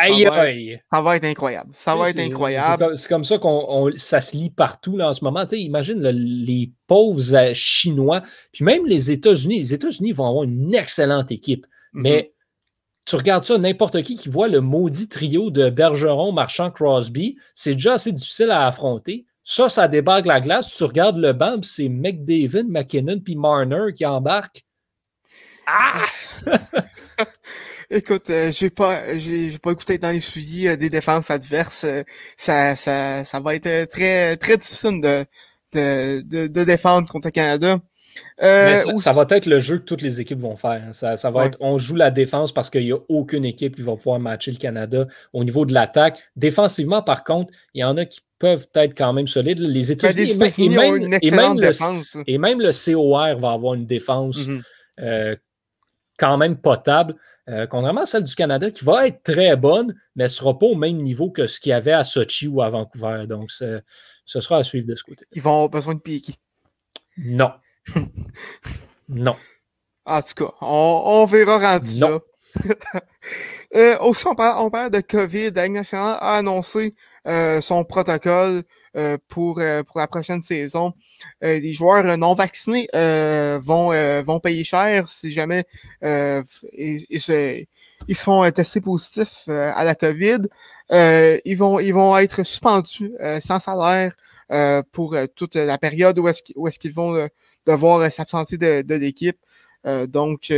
Aïe, 0.00 0.26
aïe. 0.26 0.80
Ça 0.92 1.02
va 1.02 1.16
être 1.16 1.24
incroyable. 1.24 1.70
Ça 1.72 1.94
va 1.94 2.10
être 2.10 2.18
incroyable. 2.18 2.96
C'est 2.96 3.08
comme, 3.08 3.24
ça 3.24 3.38
qu'on 3.38 3.90
ça 3.96 4.20
se 4.20 4.36
lit 4.36 4.50
partout 4.50 4.96
là, 4.96 5.10
en 5.10 5.12
ce 5.12 5.24
moment. 5.24 5.44
imagine 5.52 6.00
les 6.00 6.72
pauvres 6.86 7.34
euh, 7.34 7.52
Chinois, 7.54 8.22
puis 8.52 8.64
même 8.64 8.86
les 8.86 9.10
États-Unis. 9.10 9.58
Les 9.58 9.74
États-Unis 9.74 10.12
vont 10.12 10.28
avoir 10.28 10.44
une 10.44 10.74
excellente 10.74 11.30
équipe. 11.30 11.66
Mm-hmm. 11.94 12.02
Mais 12.02 12.32
tu 13.06 13.16
regardes 13.16 13.44
ça, 13.44 13.58
n'importe 13.58 14.02
qui 14.02 14.16
qui 14.16 14.28
voit 14.28 14.48
le 14.48 14.60
maudit 14.60 15.08
trio 15.08 15.50
de 15.50 15.68
Bergeron, 15.68 16.32
Marchand, 16.32 16.70
Crosby, 16.70 17.36
c'est 17.54 17.72
déjà 17.72 17.94
assez 17.94 18.12
difficile 18.12 18.50
à 18.50 18.66
affronter. 18.66 19.26
Ça, 19.42 19.68
ça 19.68 19.88
débarque 19.88 20.26
la 20.26 20.40
glace. 20.40 20.72
Tu 20.72 20.84
regardes 20.84 21.16
le 21.16 21.32
banc, 21.32 21.60
c'est 21.62 21.88
McDavid, 21.88 22.66
McKinnon, 22.68 23.20
puis 23.20 23.34
Marner 23.36 23.92
qui 23.94 24.06
embarquent. 24.06 24.64
Ah! 25.66 26.06
Écoute, 27.92 28.30
euh, 28.30 28.52
j'ai 28.52 28.70
pas, 28.70 29.18
j'ai 29.18 29.58
pas 29.58 29.72
écouté 29.72 29.98
dans 29.98 30.10
les 30.10 30.20
souliers 30.20 30.68
euh, 30.68 30.76
des 30.76 30.88
défenses 30.88 31.28
adverses. 31.28 31.82
Euh, 31.82 32.04
ça, 32.36 32.76
ça, 32.76 33.24
ça 33.24 33.40
va 33.40 33.56
être 33.56 33.88
très, 33.90 34.36
très 34.36 34.56
difficile 34.56 35.00
de, 35.00 35.24
de, 35.72 36.46
de, 36.46 36.64
défendre 36.64 37.08
contre 37.08 37.26
le 37.26 37.32
Canada. 37.32 37.78
Ça, 38.38 38.96
ça, 38.96 39.12
va 39.12 39.26
être 39.30 39.46
le 39.46 39.58
jeu 39.58 39.78
que 39.78 39.84
toutes 39.84 40.02
les 40.02 40.20
équipes 40.20 40.38
vont 40.38 40.56
faire. 40.56 40.82
Hein. 40.86 40.92
Ça, 40.92 41.16
ça 41.16 41.32
va 41.32 41.46
être, 41.46 41.58
on 41.60 41.78
joue 41.78 41.96
la 41.96 42.12
défense 42.12 42.52
parce 42.52 42.70
qu'il 42.70 42.84
n'y 42.84 42.92
a 42.92 42.98
aucune 43.08 43.44
équipe 43.44 43.74
qui 43.74 43.82
va 43.82 43.96
pouvoir 43.96 44.20
matcher 44.20 44.52
le 44.52 44.58
Canada 44.58 45.08
au 45.32 45.42
niveau 45.42 45.64
de 45.64 45.74
l'attaque. 45.74 46.22
Défensivement, 46.36 47.02
par 47.02 47.24
contre, 47.24 47.52
il 47.74 47.80
y 47.80 47.84
en 47.84 47.96
a 47.96 48.04
qui 48.04 48.20
peuvent 48.38 48.68
être 48.74 48.96
quand 48.96 49.12
même 49.12 49.26
solides. 49.26 49.58
Les 49.58 49.82
ben, 49.82 49.90
États-Unis 49.90 50.30
et, 50.58 50.68
même, 50.68 51.18
et, 51.20 51.30
même 51.32 51.58
le, 51.58 51.70
et 52.28 52.38
même 52.38 52.60
le 52.60 52.70
COR 52.72 53.36
va 53.36 53.50
avoir 53.50 53.74
une 53.74 53.86
défense 53.86 54.38
mm-hmm. 54.38 55.36
quand 56.18 56.36
même 56.36 56.56
potable. 56.56 57.16
Euh, 57.50 57.66
contrairement 57.66 58.02
à 58.02 58.06
celle 58.06 58.24
du 58.24 58.34
Canada, 58.34 58.70
qui 58.70 58.84
va 58.84 59.08
être 59.08 59.22
très 59.24 59.56
bonne, 59.56 59.94
mais 60.14 60.24
ne 60.24 60.28
sera 60.28 60.56
pas 60.56 60.66
au 60.66 60.76
même 60.76 60.98
niveau 60.98 61.30
que 61.30 61.46
ce 61.46 61.58
qu'il 61.58 61.70
y 61.70 61.72
avait 61.72 61.92
à 61.92 62.04
Sochi 62.04 62.46
ou 62.46 62.62
à 62.62 62.70
Vancouver. 62.70 63.24
Donc, 63.26 63.50
ce 63.50 63.82
sera 64.24 64.58
à 64.58 64.62
suivre 64.62 64.86
de 64.86 64.94
ce 64.94 65.02
côté. 65.02 65.24
Ils 65.32 65.42
vont 65.42 65.50
avoir 65.50 65.68
besoin 65.68 65.94
de 65.94 66.00
piquer. 66.00 66.34
Non. 67.16 67.50
non. 69.08 69.36
En 70.04 70.22
tout 70.22 70.44
cas, 70.44 70.52
on, 70.60 71.26
verra 71.26 71.58
rendu 71.58 71.98
non. 71.98 72.20
euh, 73.74 73.98
aussi, 73.98 74.26
on 74.26 74.34
parle, 74.34 74.90
de 74.90 75.00
COVID. 75.00 75.50
La 75.50 75.68
nationale 75.68 76.16
a 76.20 76.36
annoncé 76.36 76.94
euh, 77.26 77.60
son 77.60 77.84
protocole 77.84 78.62
pour, 79.28 79.60
euh, 79.60 79.82
pour 79.82 79.98
la 79.98 80.06
prochaine 80.06 80.42
saison. 80.42 80.92
les 81.42 81.74
joueurs 81.74 82.16
non 82.18 82.34
vaccinés 82.34 82.88
vont, 83.62 83.90
vont 84.22 84.40
payer 84.40 84.64
cher 84.64 85.08
si 85.08 85.32
jamais 85.32 85.64
ils, 86.02 87.04
ils, 87.10 87.66
ils 88.08 88.16
sont 88.16 88.50
testés 88.50 88.80
positifs 88.80 89.48
à 89.48 89.84
la 89.84 89.94
COVID. 89.94 90.40
ils, 90.90 91.56
vont, 91.56 91.78
ils 91.80 91.92
vont 91.92 92.16
être 92.18 92.42
suspendus 92.42 93.12
sans 93.40 93.60
salaire 93.60 94.12
pour 94.92 95.16
toute 95.34 95.56
la 95.56 95.78
période 95.78 96.18
où 96.18 96.28
est-ce 96.28 96.78
qu'ils 96.78 96.90
est 96.90 96.94
vont 96.94 97.28
devoir 97.66 98.10
s'absenter 98.10 98.58
de, 98.58 98.82
de 98.82 98.94
l'équipe. 98.94 99.38
donc, 100.08 100.50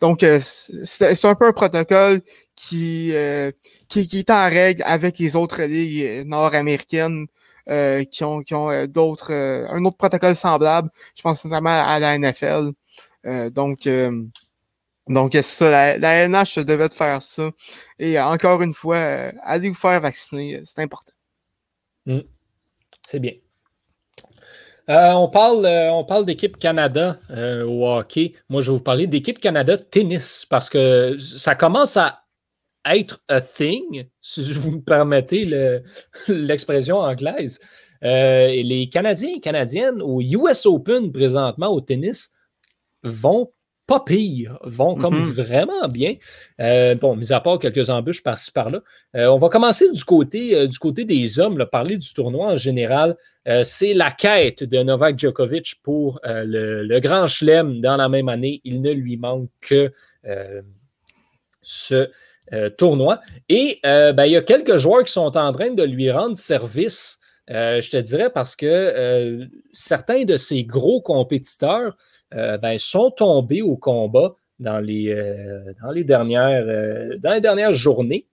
Donc, 0.00 0.24
c'est 0.40 1.24
un 1.24 1.34
peu 1.34 1.46
un 1.46 1.52
protocole 1.52 2.20
qui, 2.54 3.12
qui, 3.88 4.06
qui, 4.06 4.18
est 4.18 4.30
en 4.30 4.48
règle 4.48 4.82
avec 4.84 5.18
les 5.18 5.36
autres 5.36 5.62
ligues 5.62 6.24
nord-américaines 6.26 7.26
qui 7.66 8.24
ont, 8.24 8.42
qui 8.42 8.54
ont 8.54 8.86
d'autres, 8.86 9.32
un 9.32 9.84
autre 9.84 9.96
protocole 9.96 10.36
semblable. 10.36 10.90
Je 11.16 11.22
pense 11.22 11.44
notamment 11.44 11.70
à 11.70 11.98
la 11.98 12.16
NFL. 12.16 12.70
donc, 13.50 13.88
donc, 15.08 15.30
c'est 15.32 15.42
ça, 15.42 15.70
la, 15.70 15.98
la, 15.98 16.28
NH 16.28 16.64
devait 16.64 16.88
faire 16.90 17.22
ça. 17.22 17.50
Et 17.98 18.20
encore 18.20 18.62
une 18.62 18.74
fois, 18.74 18.98
allez 19.42 19.70
vous 19.70 19.74
faire 19.74 20.00
vacciner, 20.00 20.60
c'est 20.64 20.82
important. 20.82 21.14
Mm. 22.06 22.20
C'est 23.06 23.20
bien. 23.20 23.32
Euh, 24.88 25.12
on 25.12 25.28
parle, 25.28 25.66
euh, 25.66 25.92
on 25.92 26.04
parle 26.04 26.24
d'équipe 26.24 26.56
Canada 26.56 27.20
euh, 27.30 27.64
au 27.64 27.86
hockey. 27.86 28.34
Moi, 28.48 28.62
je 28.62 28.70
vais 28.70 28.78
vous 28.78 28.82
parler 28.82 29.06
d'équipe 29.06 29.38
Canada 29.38 29.76
tennis 29.76 30.46
parce 30.48 30.70
que 30.70 31.18
ça 31.18 31.54
commence 31.54 31.98
à 31.98 32.24
être 32.86 33.20
a 33.28 33.42
thing, 33.42 34.06
si 34.22 34.50
vous 34.54 34.70
me 34.70 34.80
permettez 34.80 35.44
l'expression 36.28 36.98
anglaise. 36.98 37.60
les 38.00 38.88
Canadiens 38.90 39.32
et 39.36 39.40
Canadiennes 39.40 40.00
au 40.00 40.22
US 40.22 40.64
Open 40.64 41.12
présentement 41.12 41.68
au 41.68 41.82
tennis 41.82 42.30
vont 43.02 43.52
pas 43.88 44.00
pire, 44.00 44.58
vont 44.64 44.94
comme 44.94 45.14
mm-hmm. 45.14 45.42
vraiment 45.42 45.88
bien. 45.88 46.16
Euh, 46.60 46.94
bon, 46.94 47.16
mis 47.16 47.32
à 47.32 47.40
part 47.40 47.58
quelques 47.58 47.88
embûches 47.88 48.22
par-ci 48.22 48.52
par-là. 48.52 48.82
Euh, 49.16 49.28
on 49.28 49.38
va 49.38 49.48
commencer 49.48 49.90
du 49.90 50.04
côté, 50.04 50.54
euh, 50.54 50.66
du 50.66 50.78
côté 50.78 51.06
des 51.06 51.40
hommes, 51.40 51.64
parler 51.72 51.96
du 51.96 52.12
tournoi 52.12 52.52
en 52.52 52.56
général. 52.58 53.16
c'est 53.64 53.94
la 53.94 54.10
quête 54.10 54.62
de 54.62 54.82
Novak 54.82 55.18
Djokovic 55.18 55.76
pour 55.82 56.20
le, 56.22 56.98
Grand 57.00 57.26
Chelem 57.26 57.80
dans 57.80 57.96
la 57.96 58.10
même 58.10 58.28
année. 58.28 58.60
Il 58.62 58.82
ne 58.82 58.92
lui 58.92 59.16
manque 59.16 59.48
que 59.62 59.90
ce 61.62 62.10
tournoi. 62.76 63.20
Et 63.48 63.80
ben, 63.82 64.26
il 64.26 64.32
y 64.32 64.36
a 64.36 64.42
quelques 64.42 64.76
joueurs 64.76 65.04
qui 65.04 65.12
sont 65.12 65.34
en 65.38 65.52
train 65.52 65.70
de 65.70 65.82
lui 65.82 66.10
rendre 66.10 66.36
service. 66.36 67.18
je 67.48 67.90
te 67.90 67.96
dirais 67.96 68.28
parce 68.28 68.54
que 68.54 69.48
certains 69.72 70.24
de 70.24 70.36
ces 70.36 70.64
gros 70.64 71.00
compétiteurs 71.00 71.96
ben, 72.32 72.78
sont 72.78 73.10
tombés 73.10 73.62
au 73.62 73.76
combat 73.76 74.34
dans 74.58 74.78
les, 74.78 75.08
euh, 75.08 75.72
dans 75.82 75.90
les, 75.90 76.04
dernières, 76.04 76.64
euh, 76.66 77.16
dans 77.18 77.34
les 77.34 77.40
dernières 77.40 77.72
journées. 77.72 78.26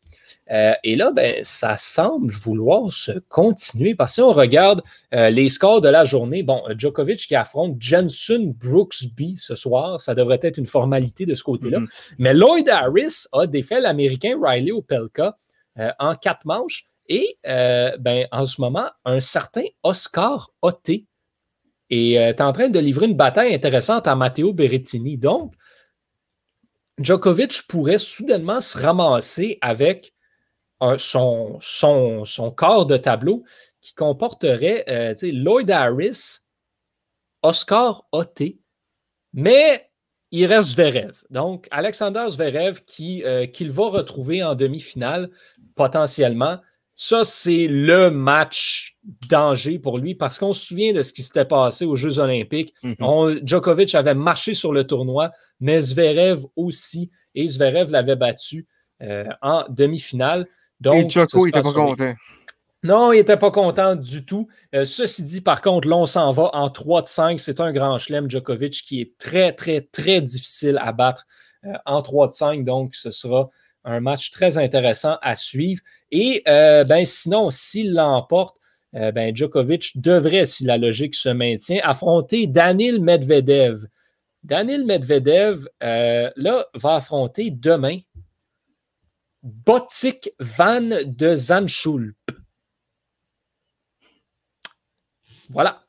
et 0.50 0.96
là, 0.96 1.12
ben, 1.12 1.44
ça 1.44 1.76
semble 1.78 2.32
vouloir 2.32 2.92
se 2.92 3.12
continuer 3.30 3.96
parce 3.96 4.12
que 4.12 4.16
si 4.16 4.22
on 4.22 4.32
regarde 4.32 4.84
les 5.12 5.50
scores 5.50 5.82
de 5.82 5.90
la 5.90 6.06
journée, 6.06 6.44
bon, 6.44 6.62
Djokovic 6.78 7.26
qui 7.28 7.36
affronte 7.36 7.78
Jensen 7.80 8.54
Brooksby 8.54 9.38
ce 9.38 9.56
soir, 9.56 10.00
ça 10.00 10.14
devrait 10.14 10.40
être 10.44 10.58
une 10.58 10.68
formalité 10.68 11.26
de 11.26 11.34
ce 11.34 11.44
côté-là. 11.44 11.80
Mm-hmm. 11.80 12.16
Mais 12.20 12.34
Lloyd 12.34 12.70
Harris 12.70 13.26
a 13.34 13.48
défait 13.48 13.82
l'Américain 13.82 14.38
Riley 14.40 14.72
Opelka 14.72 15.36
en 16.00 16.16
quatre 16.16 16.46
manches. 16.46 16.86
Et 17.08 17.40
ben, 17.44 18.28
en 18.32 18.46
ce 18.46 18.62
moment, 18.62 18.88
un 19.04 19.20
certain 19.20 19.66
Oscar 19.82 20.52
Otte 20.62 20.92
et 21.90 22.20
euh, 22.20 22.34
tu 22.34 22.38
es 22.38 22.42
en 22.42 22.54
train 22.54 22.70
de 22.70 22.80
livrer 22.80 23.06
une 23.06 23.16
bataille 23.16 23.54
intéressante 23.54 24.08
à 24.08 24.16
Matteo 24.16 24.54
Berrettini. 24.54 25.18
Donc, 25.18 25.54
Djokovic 26.98 27.68
pourrait 27.68 27.98
soudainement 27.98 28.62
se 28.62 28.78
ramasser 28.78 29.58
avec 29.62 30.14
son, 30.98 31.58
son, 31.62 32.52
corps 32.56 32.86
de 32.86 32.98
tableau 32.98 33.44
qui 33.82 33.94
comporterait 33.94 34.86
euh, 34.88 35.14
Lloyd 35.22 35.70
Harris, 35.72 36.40
Oscar 37.44 38.08
Otte, 38.12 38.56
mais 39.34 39.90
il 40.32 40.46
reste 40.48 40.70
Zverev. 40.70 41.24
Donc, 41.30 41.68
Alexander 41.72 42.26
Zverev 42.30 42.82
qui, 42.86 43.24
euh, 43.24 43.46
qu'il 43.46 43.72
va 43.72 43.90
retrouver 43.90 44.44
en 44.44 44.56
demi-finale 44.56 45.30
potentiellement. 45.76 46.60
Ça, 46.98 47.26
c'est 47.26 47.68
le 47.68 48.10
match 48.10 48.96
danger 49.30 49.80
pour 49.80 49.98
lui 49.98 50.16
parce 50.16 50.40
qu'on 50.40 50.54
se 50.54 50.66
souvient 50.66 50.94
de 50.94 51.04
ce 51.04 51.12
qui 51.12 51.24
s'était 51.24 51.44
passé 51.44 51.84
aux 51.84 51.98
Jeux 51.98 52.20
Olympiques. 52.20 52.74
Mhm. 52.84 53.42
Djokovic 53.44 53.94
avait 53.96 54.16
marché 54.16 54.54
sur 54.54 54.72
le 54.72 54.88
tournoi, 54.88 55.32
mais 55.60 55.82
Zverev 55.82 56.46
aussi. 56.56 57.12
Et 57.36 57.48
Zverev 57.48 57.92
l'avait 57.92 58.16
battu 58.16 58.66
euh, 59.04 59.26
en 59.42 59.66
demi-finale. 59.68 60.48
et 60.86 61.10
Djoko 61.10 61.46
n'était 61.46 61.62
pas 61.62 61.74
content. 61.74 62.14
Non, 62.86 63.12
il 63.12 63.18
n'était 63.18 63.38
pas 63.38 63.52
content 63.52 63.96
du 63.96 64.24
tout. 64.26 64.48
Euh, 64.74 64.86
ceci 64.86 65.24
dit, 65.24 65.42
par 65.42 65.62
contre, 65.62 65.88
là, 65.88 65.98
on 65.98 66.06
s'en 66.06 66.32
va 66.32 66.52
en 66.54 66.70
3 66.70 67.02
de 67.02 67.08
5. 67.08 67.40
C'est 67.40 67.60
un 67.60 67.74
grand 67.74 67.98
chelem, 67.98 68.30
Djokovic, 68.30 68.84
qui 68.86 69.02
est 69.02 69.18
très, 69.18 69.52
très, 69.54 69.82
très 69.82 70.22
difficile 70.22 70.78
à 70.80 70.92
battre 70.92 71.26
euh, 71.66 71.74
en 71.86 72.02
3 72.02 72.28
de 72.28 72.34
5. 72.34 72.64
Donc, 72.64 72.96
ce 72.96 73.10
sera 73.12 73.50
un 73.86 74.00
match 74.00 74.32
très 74.32 74.58
intéressant 74.58 75.18
à 75.22 75.36
suivre. 75.36 75.82
Et 76.12 76.44
euh, 76.48 76.84
ben, 76.84 77.06
sinon, 77.06 77.50
s'il 77.52 77.94
l'emporte, 77.94 78.58
euh, 78.96 79.12
ben, 79.12 79.36
Djokovic 79.36 80.02
devrait, 80.02 80.46
si 80.46 80.66
la 80.66 80.78
logique 80.78 81.16
se 81.16 81.30
maintient, 81.30 81.80
affronter 81.84 82.48
Danil 82.48 83.02
Medvedev. 83.02 83.86
Danil 84.44 84.86
Medvedev, 84.86 85.68
euh, 85.84 86.30
va 86.74 86.96
affronter 86.96 87.52
demain 87.52 88.00
Botik 89.44 90.32
Van 90.40 90.90
de 91.06 91.36
Zanschulp. 91.36 92.18
Voilà. 95.50 95.84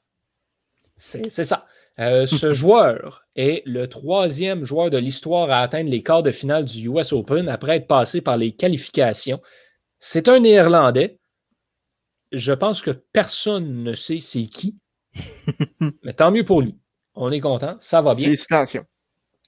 C'est 0.97 1.31
ça. 1.45 1.67
Euh, 1.99 2.27
ce 2.27 2.53
joueur 2.53 3.27
est 3.37 3.63
le 3.67 3.89
troisième 3.89 4.65
joueur 4.65 4.91
de 4.91 4.99
l'histoire 4.99 5.51
à 5.51 5.61
atteindre 5.61 5.91
les 5.91 6.03
quarts 6.03 6.23
de 6.23 6.31
finale 6.31 6.65
du 6.65 6.89
US 6.89 7.13
Open 7.13 7.49
après 7.49 7.77
être 7.77 7.87
passé 7.87 8.21
par 8.21 8.37
les 8.37 8.53
qualifications. 8.53 9.41
C'est 9.99 10.29
un 10.29 10.41
Néerlandais. 10.41 11.19
Je 12.33 12.53
pense 12.53 12.83
que 12.83 12.91
personne 12.91 13.83
ne 13.83 13.95
sait 13.95 14.21
c'est 14.21 14.47
qui. 14.47 14.77
Mais 16.03 16.13
tant 16.13 16.31
mieux 16.31 16.45
pour 16.45 16.61
lui. 16.61 16.77
On 17.15 17.33
est 17.33 17.41
content. 17.41 17.77
Ça 17.79 18.03
va 18.03 18.15
bien. 18.15 18.27
Félicitations. 18.27 18.85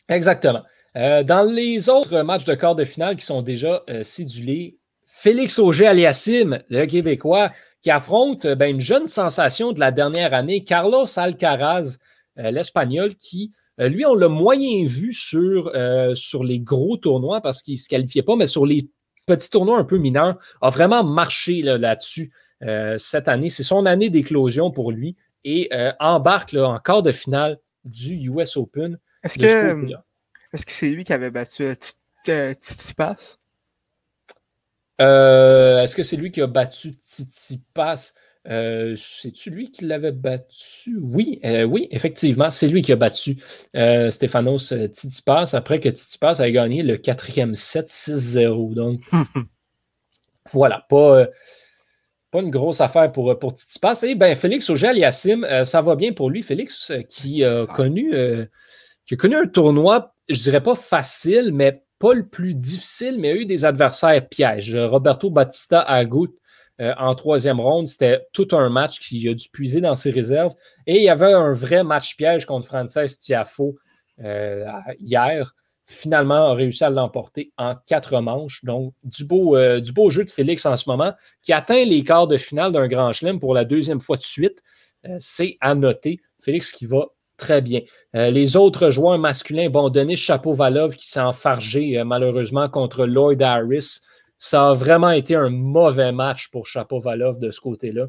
Exactement. 0.09 0.62
Euh, 0.96 1.22
dans 1.22 1.42
les 1.42 1.90
autres 1.90 2.22
matchs 2.22 2.44
de 2.44 2.55
quart 2.55 2.74
de 2.74 2.84
finale 2.84 3.16
qui 3.16 3.26
sont 3.26 3.42
déjà 3.42 3.82
euh, 3.90 4.03
cédulés, 4.03 4.78
Félix 5.07 5.59
Auger-Aliassime, 5.59 6.62
le 6.70 6.86
Québécois, 6.86 7.53
qui 7.82 7.90
affronte 7.90 8.46
ben, 8.46 8.70
une 8.70 8.80
jeune 8.80 9.07
sensation 9.07 9.72
de 9.72 9.80
la 9.80 9.90
dernière 9.90 10.32
année, 10.32 10.64
Carlos 10.64 11.07
Alcaraz. 11.16 11.99
Euh, 12.39 12.51
l'Espagnol, 12.51 13.14
qui, 13.16 13.53
euh, 13.80 13.89
lui, 13.89 14.07
on 14.07 14.14
l'a 14.14 14.28
moyen 14.28 14.84
vu 14.86 15.12
sur, 15.12 15.72
euh, 15.74 16.14
sur 16.14 16.45
les 16.45 16.61
gros 16.61 16.97
tournois 16.97 17.41
parce 17.41 17.62
qu'il 17.62 17.74
ne 17.74 17.78
se 17.78 17.89
qualifiait 17.89 18.22
pas, 18.22 18.36
mais 18.36 18.47
sur 18.47 18.64
les 18.64 18.89
petits 19.26 19.51
tournois 19.51 19.78
un 19.78 19.84
peu 19.84 19.99
mineurs, 19.99 20.39
a 20.61 20.70
vraiment 20.70 21.05
marché 21.05 21.62
là-dessus 21.62 22.32
cette 22.97 23.28
année. 23.28 23.51
C'est 23.51 23.62
son 23.62 23.86
année 23.86 24.11
d'éclosion 24.11 24.70
pour 24.70 24.91
lui 24.91 25.16
et 25.45 25.68
embarque 26.01 26.53
là, 26.53 26.66
en 26.66 26.78
quart 26.78 27.03
de 27.03 27.12
finale 27.12 27.59
du 27.84 28.14
US 28.30 28.57
Open. 28.57 28.99
Est-ce 29.22 29.39
que 29.39 29.95
est-ce 30.55 30.64
que 30.64 30.72
c'est 30.72 30.89
lui 30.89 31.05
qui 31.05 31.12
avait 31.12 31.30
battu 31.30 31.76
Titipas? 32.24 33.36
Est-ce 34.99 35.95
que 35.95 36.03
c'est 36.03 36.16
lui 36.16 36.30
qui 36.30 36.41
a 36.41 36.47
battu 36.47 36.97
Titipas? 36.97 38.14
Euh, 38.47 38.95
c'est-tu 38.97 39.51
lui 39.51 39.70
qui 39.70 39.84
l'avait 39.84 40.12
battu? 40.12 40.99
Oui, 41.01 41.41
euh, 41.45 41.64
oui, 41.64 41.89
effectivement, 41.91 42.51
c'est 42.51 42.68
lui 42.68 42.82
qui 42.82 42.93
a 42.93 42.97
battu 42.97 43.36
euh, 43.76 44.11
Stefanos 44.11 44.72
Tsitsipas 44.72 45.51
après 45.53 45.80
que 45.80 45.89
Tsitsipas 45.89 46.41
a 46.41 46.51
gagné 46.51 46.82
le 46.82 46.97
quatrième 46.97 47.55
set 47.55 47.89
6-0. 47.89 48.74
Donc, 48.74 49.03
voilà, 50.53 50.86
pas, 50.89 51.26
pas 52.30 52.41
une 52.41 52.51
grosse 52.51 52.80
affaire 52.80 53.12
pour, 53.12 53.39
pour 53.39 53.53
Tsitsipas. 53.53 54.03
Et 54.05 54.14
bien, 54.14 54.34
Félix 54.34 54.70
Auger-Aliassime, 54.70 55.64
ça 55.64 55.82
va 55.82 55.97
bien 55.97 56.12
pour 56.12 56.30
lui. 56.30 56.43
Félix 56.43 56.93
qui 57.09 57.45
a, 57.45 57.66
connu, 57.66 58.12
qui 59.05 59.14
a 59.14 59.16
connu 59.16 59.36
un 59.36 59.47
tournoi, 59.47 60.14
je 60.28 60.41
dirais 60.43 60.62
pas 60.62 60.74
facile, 60.74 61.53
mais 61.53 61.82
pas 61.99 62.14
le 62.14 62.26
plus 62.26 62.55
difficile, 62.55 63.18
mais 63.18 63.30
a 63.30 63.34
eu 63.34 63.45
des 63.45 63.64
adversaires 63.64 64.26
pièges. 64.26 64.76
Roberto 64.76 65.30
Battista 65.30 65.82
Agut 65.82 66.30
euh, 66.81 66.95
en 66.97 67.16
troisième 67.16 67.59
ronde. 67.59 67.89
C'était 67.89 68.24
tout 68.33 68.49
un 68.53 68.68
match 68.68 69.01
qui 69.01 69.29
a 69.29 69.35
dû 69.35 69.49
puiser 69.49 69.81
dans 69.81 69.97
ses 69.97 70.11
réserves. 70.11 70.55
Et 70.87 70.99
il 70.99 71.03
y 71.03 71.09
avait 71.09 71.33
un 71.33 71.51
vrai 71.51 71.83
match 71.83 72.16
piège 72.16 72.47
contre 72.47 72.68
Frances 72.68 73.18
Tiafo 73.18 73.76
euh, 74.22 74.64
hier. 75.01 75.57
Finalement, 75.85 76.51
a 76.51 76.55
réussi 76.55 76.85
à 76.85 76.91
l'emporter 76.91 77.53
en 77.59 77.74
quatre 77.87 78.20
manches. 78.20 78.64
Donc, 78.64 78.95
du 79.03 79.24
beau, 79.24 79.57
euh, 79.57 79.81
du 79.81 79.91
beau 79.91 80.09
jeu 80.09 80.24
de 80.24 80.31
Félix 80.31 80.66
en 80.66 80.76
ce 80.76 80.89
moment, 80.89 81.14
qui 81.43 81.53
atteint 81.53 81.85
les 81.85 82.05
quarts 82.05 82.29
de 82.29 82.37
finale 82.37 82.70
d'un 82.70 82.87
grand 82.87 83.12
chelem 83.12 83.41
pour 83.41 83.55
la 83.55 83.64
deuxième 83.64 83.99
fois 83.99 84.16
de 84.16 84.22
suite. 84.22 84.62
C'est 85.18 85.57
à 85.61 85.74
noter. 85.74 86.20
Félix 86.41 86.70
qui 86.70 86.87
va 86.87 87.07
très 87.37 87.62
bien. 87.62 87.81
les 88.14 88.57
autres 88.57 88.91
joueurs 88.91 89.18
masculins, 89.18 89.70
bon, 89.70 89.89
Denis 89.91 90.16
Chapeau-Valov 90.16 90.97
qui 90.97 91.09
s'est 91.09 91.20
enfargé 91.20 92.03
malheureusement 92.05 92.68
contre 92.68 93.07
Lloyd 93.07 93.41
Harris 93.41 94.01
ça 94.39 94.70
a 94.70 94.72
vraiment 94.72 95.11
été 95.11 95.34
un 95.34 95.51
mauvais 95.51 96.12
match 96.12 96.49
pour 96.51 96.66
Chapovalov 96.66 97.39
de 97.41 97.51
ce 97.51 97.61
côté-là, 97.61 98.07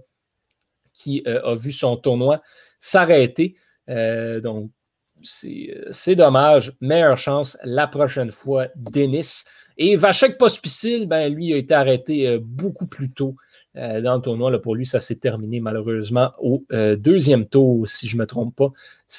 qui 0.93 1.23
euh, 1.27 1.41
a 1.43 1.55
vu 1.55 1.71
son 1.71 1.97
tournoi 1.97 2.41
s'arrêter. 2.79 3.55
Euh, 3.89 4.39
donc, 4.39 4.71
c'est 5.21 6.15
dommage. 6.15 6.73
Meilleure 6.79 7.17
chance 7.17 7.57
la 7.63 7.87
prochaine 7.87 8.31
fois, 8.31 8.67
Denis. 8.75 9.43
Et 9.77 9.97
Vachek 9.97 10.37
Pospisil, 10.37 11.07
ben, 11.07 11.33
lui, 11.33 11.53
a 11.53 11.57
été 11.57 11.73
arrêté 11.73 12.37
beaucoup 12.39 12.87
plus 12.87 13.11
tôt 13.11 13.35
euh, 13.79 14.01
dans 14.01 14.15
le 14.15 14.21
tournoi. 14.21 14.51
Là, 14.51 14.59
pour 14.59 14.75
lui, 14.75 14.85
ça 14.85 14.99
s'est 14.99 15.15
terminé 15.15 15.59
malheureusement 15.59 16.31
au 16.39 16.65
euh, 16.71 16.95
deuxième 16.95 17.47
tour, 17.47 17.87
si 17.87 18.07
je 18.07 18.15
ne 18.15 18.21
me 18.21 18.25
trompe 18.25 18.55
pas. 18.55 18.71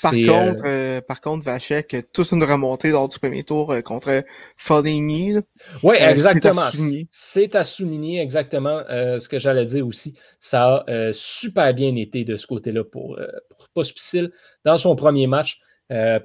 Par 0.02 0.12
contre, 0.12 0.62
euh, 0.66 1.00
par 1.00 1.20
contre, 1.20 1.44
Vachek, 1.44 1.96
toute 2.12 2.30
une 2.32 2.44
remontée 2.44 2.90
lors 2.90 3.08
du 3.08 3.18
premier 3.18 3.42
tour 3.42 3.74
contre 3.84 4.22
Foligny. 4.56 5.38
Oui, 5.82 5.96
exactement. 5.98 6.70
C'est 7.10 7.54
à 7.56 7.64
souligner 7.64 8.20
exactement 8.20 8.82
ce 8.88 9.28
que 9.28 9.38
j'allais 9.38 9.64
dire 9.64 9.86
aussi. 9.86 10.14
Ça 10.38 10.84
a 10.86 11.12
super 11.12 11.74
bien 11.74 11.96
été 11.96 12.24
de 12.24 12.36
ce 12.36 12.46
côté-là 12.46 12.84
pour, 12.84 13.18
pour 13.48 13.68
Pospisil 13.70 14.30
dans 14.64 14.78
son 14.78 14.94
premier 14.94 15.26
match. 15.26 15.60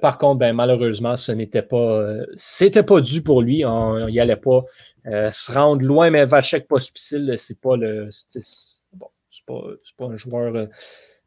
Par 0.00 0.18
contre, 0.18 0.38
ben, 0.38 0.52
malheureusement, 0.52 1.16
ce 1.16 1.32
n'était 1.32 1.62
pas, 1.62 2.14
c'était 2.36 2.84
pas 2.84 3.00
dû 3.00 3.22
pour 3.22 3.42
lui. 3.42 3.64
On 3.64 4.06
n'y 4.06 4.20
allait 4.20 4.36
pas 4.36 4.64
euh, 5.06 5.30
se 5.30 5.52
rendre 5.52 5.82
loin, 5.84 6.10
mais 6.10 6.24
Vachek 6.24 6.66
Pospisil, 6.66 7.36
c'est 7.38 7.60
pas 7.60 7.76
le. 7.76 8.08
Bon, 8.92 9.08
c'est 9.30 9.44
pas, 9.46 9.60
pas, 9.96 10.06
un 10.06 10.16
joueur 10.16 10.54
euh, 10.56 10.66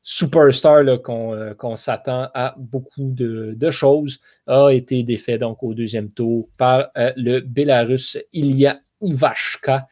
superstar 0.01 0.83
euh, 0.85 1.53
qu'on 1.53 1.75
s'attend 1.75 2.29
à 2.33 2.55
beaucoup 2.57 3.11
de, 3.11 3.53
de, 3.55 3.71
choses. 3.71 4.19
A 4.47 4.69
été 4.69 5.03
défait 5.03 5.37
donc 5.37 5.63
au 5.63 5.73
deuxième 5.73 6.11
tour 6.11 6.49
par 6.57 6.89
le 6.95 7.39
Bélarus 7.39 8.17
Ilya 8.33 8.79
Ivashka, 9.01 9.87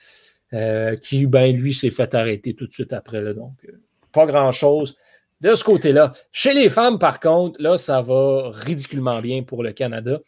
qui, 1.01 1.25
ben, 1.27 1.55
lui, 1.55 1.73
s'est 1.73 1.89
fait 1.89 2.13
arrêter 2.13 2.55
tout 2.55 2.67
de 2.67 2.73
suite 2.73 2.91
après. 2.91 3.33
Donc, 3.33 3.53
pas 4.11 4.25
grand-chose 4.25 4.97
de 5.41 5.53
ce 5.53 5.63
côté-là. 5.63 6.13
Chez 6.31 6.53
les 6.53 6.69
femmes, 6.69 6.99
par 6.99 7.19
contre, 7.19 7.61
là, 7.61 7.77
ça 7.77 8.01
va 8.01 8.51
ridiculement 8.51 9.21
bien 9.21 9.43
pour 9.43 9.63
le 9.63 9.71
Canada. 9.71 10.19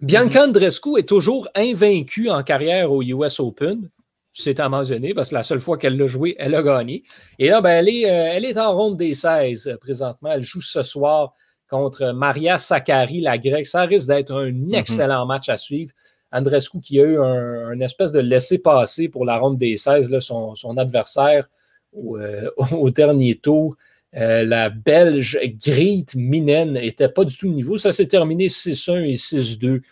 Bianca 0.00 0.44
Andrescu 0.44 0.98
est 0.98 1.08
toujours 1.08 1.48
invaincue 1.54 2.30
en 2.30 2.42
carrière 2.42 2.90
au 2.90 3.02
US 3.02 3.38
Open. 3.38 3.90
C'est 4.32 4.60
à 4.60 4.68
mentionner 4.68 5.12
parce 5.12 5.30
que 5.30 5.34
la 5.34 5.42
seule 5.42 5.60
fois 5.60 5.76
qu'elle 5.76 5.96
l'a 5.96 6.06
joué, 6.06 6.36
elle 6.38 6.54
a 6.54 6.62
gagné. 6.62 7.02
Et 7.38 7.48
là, 7.48 7.60
ben, 7.60 7.70
elle, 7.70 7.88
est, 7.88 8.08
euh, 8.08 8.32
elle 8.32 8.44
est 8.44 8.56
en 8.56 8.72
ronde 8.74 8.96
des 8.96 9.12
16 9.12 9.66
euh, 9.66 9.76
présentement. 9.76 10.30
Elle 10.30 10.42
joue 10.42 10.60
ce 10.62 10.82
soir 10.82 11.34
contre 11.68 12.12
Maria 12.12 12.56
Sakkari, 12.56 13.20
la 13.20 13.38
grecque. 13.38 13.66
Ça 13.66 13.82
risque 13.82 14.08
d'être 14.08 14.32
un 14.32 14.50
mhm. 14.50 14.74
excellent 14.74 15.26
match 15.26 15.48
à 15.48 15.56
suivre. 15.56 15.92
Andrescu 16.32 16.80
qui 16.80 17.00
a 17.00 17.04
eu 17.04 17.20
un, 17.20 17.78
espèce 17.80 18.12
de 18.12 18.20
laisser-passer 18.20 19.08
pour 19.08 19.24
la 19.24 19.36
ronde 19.36 19.58
des 19.58 19.76
16, 19.76 20.10
là, 20.10 20.20
son, 20.20 20.54
adversaire 20.78 21.50
au, 21.92 22.16
euh, 22.16 22.48
au 22.72 22.90
dernier 22.90 23.34
tour. 23.34 23.76
Euh, 24.16 24.44
la 24.44 24.70
Belge 24.70 25.38
Greet 25.64 26.14
Minen 26.16 26.72
n'était 26.72 27.08
pas 27.08 27.24
du 27.24 27.36
tout 27.36 27.48
au 27.48 27.52
niveau. 27.52 27.78
Ça 27.78 27.92
s'est 27.92 28.08
terminé 28.08 28.48
6-1 28.48 29.04
et 29.04 29.16
6-2 29.16 29.82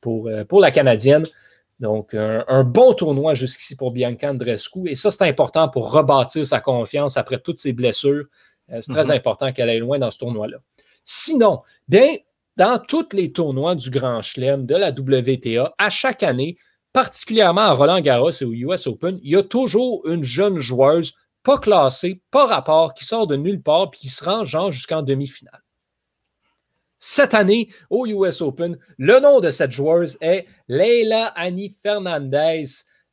pour, 0.00 0.28
euh, 0.28 0.44
pour 0.44 0.60
la 0.60 0.70
Canadienne. 0.70 1.24
Donc, 1.80 2.14
un, 2.14 2.62
bon 2.62 2.94
tournoi 2.94 3.34
jusqu'ici 3.34 3.74
pour 3.74 3.90
Bianca 3.90 4.30
Andrescu. 4.30 4.88
Et 4.88 4.94
ça, 4.94 5.10
c'est 5.10 5.26
important 5.26 5.68
pour 5.68 5.90
rebâtir 5.90 6.46
sa 6.46 6.60
confiance 6.60 7.16
après 7.16 7.40
toutes 7.40 7.58
ses 7.58 7.72
blessures. 7.72 8.26
Euh, 8.70 8.80
c'est 8.80 8.92
très 8.92 9.06
mhm. 9.06 9.12
important 9.12 9.52
qu'elle 9.52 9.68
aille 9.68 9.80
loin 9.80 9.98
dans 9.98 10.10
ce 10.10 10.18
tournoi-là. 10.18 10.58
Sinon, 11.02 11.62
bien, 11.88 12.08
dans 12.56 12.78
tous 12.78 13.08
les 13.12 13.32
tournois 13.32 13.74
du 13.74 13.90
Grand 13.90 14.22
Chelem, 14.22 14.64
de 14.64 14.76
la 14.76 14.90
WTA, 14.90 15.74
à 15.76 15.90
chaque 15.90 16.22
année, 16.22 16.56
particulièrement 16.92 17.62
à 17.62 17.72
Roland 17.72 18.00
Garros 18.00 18.30
et 18.30 18.44
au 18.44 18.52
US 18.52 18.86
Open, 18.86 19.18
il 19.22 19.32
y 19.32 19.36
a 19.36 19.42
toujours 19.42 20.06
une 20.06 20.22
jeune 20.22 20.58
joueuse 20.58 21.14
pas 21.42 21.58
classé, 21.58 22.22
pas 22.30 22.46
rapport, 22.46 22.94
qui 22.94 23.04
sort 23.04 23.26
de 23.26 23.36
nulle 23.36 23.62
part 23.62 23.90
puis 23.90 24.00
qui 24.00 24.08
se 24.08 24.24
rend 24.24 24.44
genre 24.44 24.70
jusqu'en 24.70 25.02
demi-finale. 25.02 25.62
Cette 26.98 27.34
année, 27.34 27.68
au 27.90 28.06
US 28.06 28.40
Open, 28.40 28.78
le 28.96 29.18
nom 29.18 29.40
de 29.40 29.50
cette 29.50 29.72
joueuse 29.72 30.16
est 30.20 30.46
Leila 30.68 31.32
Annie 31.34 31.74
Fernandez, 31.82 32.64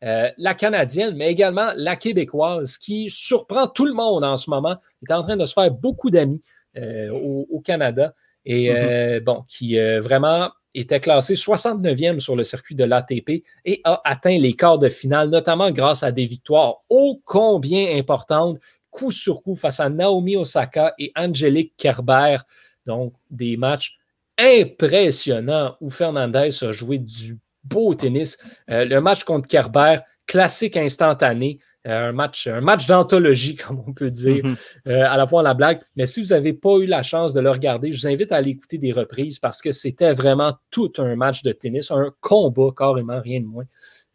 euh, 0.03 0.29
la 0.37 0.53
Canadienne, 0.53 1.15
mais 1.15 1.31
également 1.31 1.71
la 1.75 1.95
Québécoise, 1.95 2.77
qui 2.77 3.09
surprend 3.09 3.67
tout 3.67 3.85
le 3.85 3.93
monde 3.93 4.23
en 4.23 4.37
ce 4.37 4.49
moment, 4.49 4.77
est 5.01 5.11
en 5.11 5.23
train 5.23 5.37
de 5.37 5.45
se 5.45 5.53
faire 5.53 5.71
beaucoup 5.71 6.11
d'amis 6.11 6.39
euh, 6.77 7.09
au, 7.11 7.59
Canada 7.61 8.13
et 8.45 8.69
mm-hmm. 8.69 8.77
euh, 8.77 9.19
bon, 9.21 9.43
qui 9.47 9.79
vraiment 9.99 10.51
était 10.73 10.99
classé 10.99 11.33
69e 11.33 12.19
sur 12.19 12.35
le 12.35 12.43
circuit 12.43 12.75
de 12.75 12.83
l'ATP 12.83 13.43
et 13.65 13.81
a 13.83 14.01
atteint 14.05 14.37
les 14.37 14.53
quarts 14.53 14.79
de 14.79 14.89
finale, 14.89 15.29
notamment 15.29 15.71
grâce 15.71 16.03
à 16.03 16.11
des 16.11 16.25
victoires 16.25 16.77
ô 16.89 17.21
combien 17.25 17.97
importantes, 17.97 18.59
coup 18.91 19.11
sur 19.11 19.41
coup, 19.41 19.55
face 19.55 19.79
à 19.79 19.89
Naomi 19.89 20.35
Osaka 20.35 20.93
et 20.97 21.11
Angelique 21.15 21.73
Kerber. 21.77 22.37
Donc, 22.85 23.13
des 23.29 23.57
matchs 23.57 23.97
impressionnants 24.37 25.75
où 25.81 25.89
Fernandez 25.89 26.49
a 26.61 26.71
joué 26.71 26.97
du 26.97 27.37
beau 27.63 27.93
tennis. 27.93 28.37
Euh, 28.69 28.85
le 28.85 29.01
match 29.01 29.23
contre 29.23 29.47
Kerber, 29.47 29.99
classique 30.25 30.77
instantané. 30.77 31.59
Euh, 31.87 32.09
un 32.09 32.11
match, 32.11 32.47
un 32.47 32.59
match 32.59 32.87
d'anthologie, 32.87 33.55
comme 33.67 33.81
on 33.87 33.93
peut 33.93 34.11
dire, 34.11 34.43
mhm. 34.43 34.55
euh, 34.87 35.05
à 35.07 35.15
la 35.15 35.25
fois 35.25 35.43
la 35.43 35.53
blague. 35.53 35.79
Mais 35.95 36.05
si 36.05 36.21
vous 36.21 36.29
n'avez 36.29 36.51
pas 36.53 36.77
eu 36.77 36.85
la 36.85 37.03
chance 37.03 37.33
de 37.33 37.39
le 37.39 37.49
regarder, 37.49 37.91
je 37.91 38.01
vous 38.01 38.07
invite 38.07 38.31
à 38.33 38.37
aller 38.37 38.51
écouter 38.51 38.77
des 38.77 38.91
reprises 38.91 39.39
parce 39.39 39.61
que 39.61 39.71
c'était 39.71 40.11
vraiment 40.11 40.57
tout 40.71 40.91
un 40.97 41.15
match 41.15 41.41
de 41.41 41.53
tennis, 41.53 41.89
un 41.91 42.13
combat 42.19 42.69
carrément, 42.77 43.21
rien 43.21 43.39
de 43.39 43.45
moins. 43.45 43.63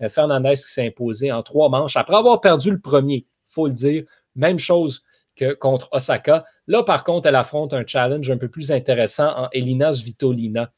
Euh, 0.02 0.10
Fernandez 0.10 0.56
qui 0.56 0.70
s'est 0.70 0.86
imposé 0.86 1.32
en 1.32 1.42
trois 1.42 1.70
manches 1.70 1.96
après 1.96 2.16
avoir 2.16 2.40
perdu 2.42 2.70
le 2.70 2.80
premier, 2.80 3.26
il 3.26 3.26
faut 3.46 3.66
le 3.66 3.72
dire. 3.72 4.04
Même 4.36 4.58
chose 4.58 5.02
que 5.34 5.54
contre 5.54 5.88
Osaka. 5.92 6.44
Là, 6.66 6.82
par 6.82 7.02
contre, 7.02 7.28
elle 7.28 7.34
affronte 7.34 7.72
un 7.72 7.84
challenge 7.86 8.30
un 8.30 8.36
peu 8.36 8.48
plus 8.48 8.72
intéressant 8.72 9.32
en 9.36 9.48
Elina 9.52 9.92
Svitolina. 9.92 10.70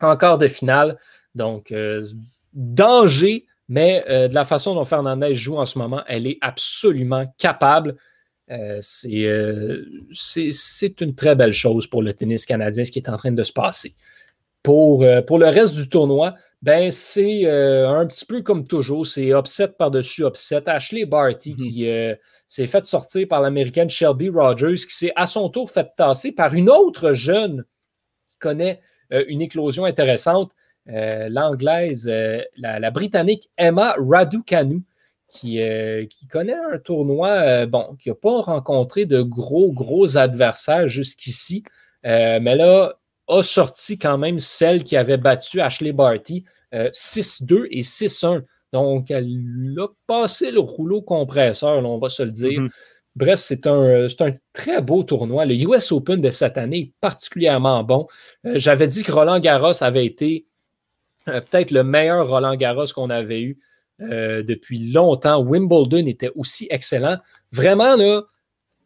Encore 0.00 0.38
de 0.38 0.48
finale. 0.48 0.98
Donc, 1.34 1.72
danger 2.52 3.46
mais 3.72 4.04
euh, 4.10 4.28
de 4.28 4.34
la 4.34 4.44
façon 4.44 4.74
dont 4.74 4.84
Fernandez 4.84 5.32
joue 5.32 5.56
en 5.56 5.64
ce 5.64 5.78
moment, 5.78 6.02
elle 6.06 6.26
est 6.26 6.36
absolument 6.42 7.24
capable. 7.38 7.96
Euh, 8.50 8.82
euh, 9.06 9.82
c'est 10.10 11.00
une 11.00 11.14
très 11.14 11.34
belle 11.34 11.54
chose 11.54 11.86
pour 11.86 12.02
le 12.02 12.12
tennis 12.12 12.44
canadien, 12.44 12.84
ce 12.84 12.92
qui 12.92 12.98
est 12.98 13.08
en 13.08 13.16
train 13.16 13.32
de 13.32 13.42
se 13.42 13.52
passer. 13.52 13.94
Pour, 14.62 15.06
pour 15.26 15.38
le 15.38 15.46
reste 15.46 15.74
du 15.74 15.88
tournoi, 15.88 16.34
ben 16.60 16.90
c'est 16.90 17.46
un 17.48 18.06
petit 18.06 18.26
peu 18.26 18.42
comme 18.42 18.68
toujours, 18.68 19.06
c'est 19.06 19.28
upset 19.28 19.68
par-dessus 19.68 20.26
upset. 20.26 20.68
Ashley 20.68 21.06
Barty 21.06 21.54
mm-hmm. 21.54 21.56
qui 21.56 22.18
s'est 22.46 22.66
fait 22.66 22.84
sortir 22.84 23.26
par 23.26 23.40
l'américaine 23.40 23.88
Shelby 23.88 24.28
Rogers, 24.28 24.74
qui 24.74 24.94
s'est 24.94 25.12
à 25.16 25.26
son 25.26 25.48
tour 25.48 25.70
fait 25.70 25.88
tasser 25.96 26.30
par 26.30 26.52
une 26.52 26.68
autre 26.68 27.14
jeune 27.14 27.64
qui 28.28 28.36
connaît 28.36 28.82
une 29.10 29.40
éclosion 29.40 29.86
intéressante, 29.86 30.52
l'anglaise, 30.86 32.08
euh, 32.08 32.42
la, 32.56 32.90
britannique 32.90 33.48
Emma 33.56 33.94
Raducanu, 33.98 34.82
qui, 35.28 35.62
euh, 35.62 36.04
qui 36.06 36.26
connaît 36.26 36.56
un 36.72 36.78
tournoi, 36.78 37.66
bon, 37.66 37.96
qui 37.98 38.10
n'a 38.10 38.14
pas 38.14 38.40
rencontré 38.42 39.06
de 39.06 39.22
gros, 39.22 39.72
gros 39.72 40.16
adversaires 40.16 40.88
jusqu'ici, 40.88 41.64
mais 42.04 42.56
là, 42.56 42.94
a 43.28 43.42
sorti 43.42 43.98
quand 43.98 44.18
même 44.18 44.38
celle 44.40 44.84
qui 44.84 44.96
avait 44.96 45.16
battu 45.16 45.60
Ashley 45.60 45.92
Barty 45.92 46.44
6-2 46.72 47.66
et 47.70 47.82
6-1. 47.82 48.42
Donc, 48.72 49.10
elle 49.10 49.76
a 49.78 49.86
passé 50.06 50.50
le 50.50 50.60
rouleau 50.60 51.02
compresseur, 51.02 51.84
on 51.84 51.98
va 51.98 52.08
se 52.08 52.22
le 52.22 52.30
dire. 52.30 52.60
Mm-hmm. 52.60 52.70
Bref, 53.14 53.40
c'est 53.40 53.66
un, 53.66 54.06
un, 54.06 54.32
très 54.52 54.80
beau 54.80 55.02
tournoi. 55.02 55.44
Le 55.44 55.54
US 55.54 55.92
Open 55.92 56.20
de 56.20 56.30
cette 56.30 56.56
année 56.56 56.78
est 56.78 56.92
particulièrement 57.00 57.84
bon. 57.84 58.06
J'avais 58.44 58.86
dit 58.86 59.02
que 59.02 59.12
Roland 59.12 59.38
Garros 59.38 59.82
avait 59.82 60.06
été 60.06 60.46
euh, 60.46 60.51
peut-être 61.24 61.70
le 61.70 61.84
meilleur 61.84 62.28
Roland 62.28 62.56
Garros 62.56 62.86
qu'on 62.94 63.10
avait 63.10 63.40
eu 63.40 63.58
euh, 64.00 64.42
depuis 64.42 64.90
longtemps. 64.90 65.40
Wimbledon 65.42 66.06
était 66.06 66.30
aussi 66.34 66.66
excellent. 66.70 67.18
Vraiment, 67.52 67.94
là, 67.94 68.22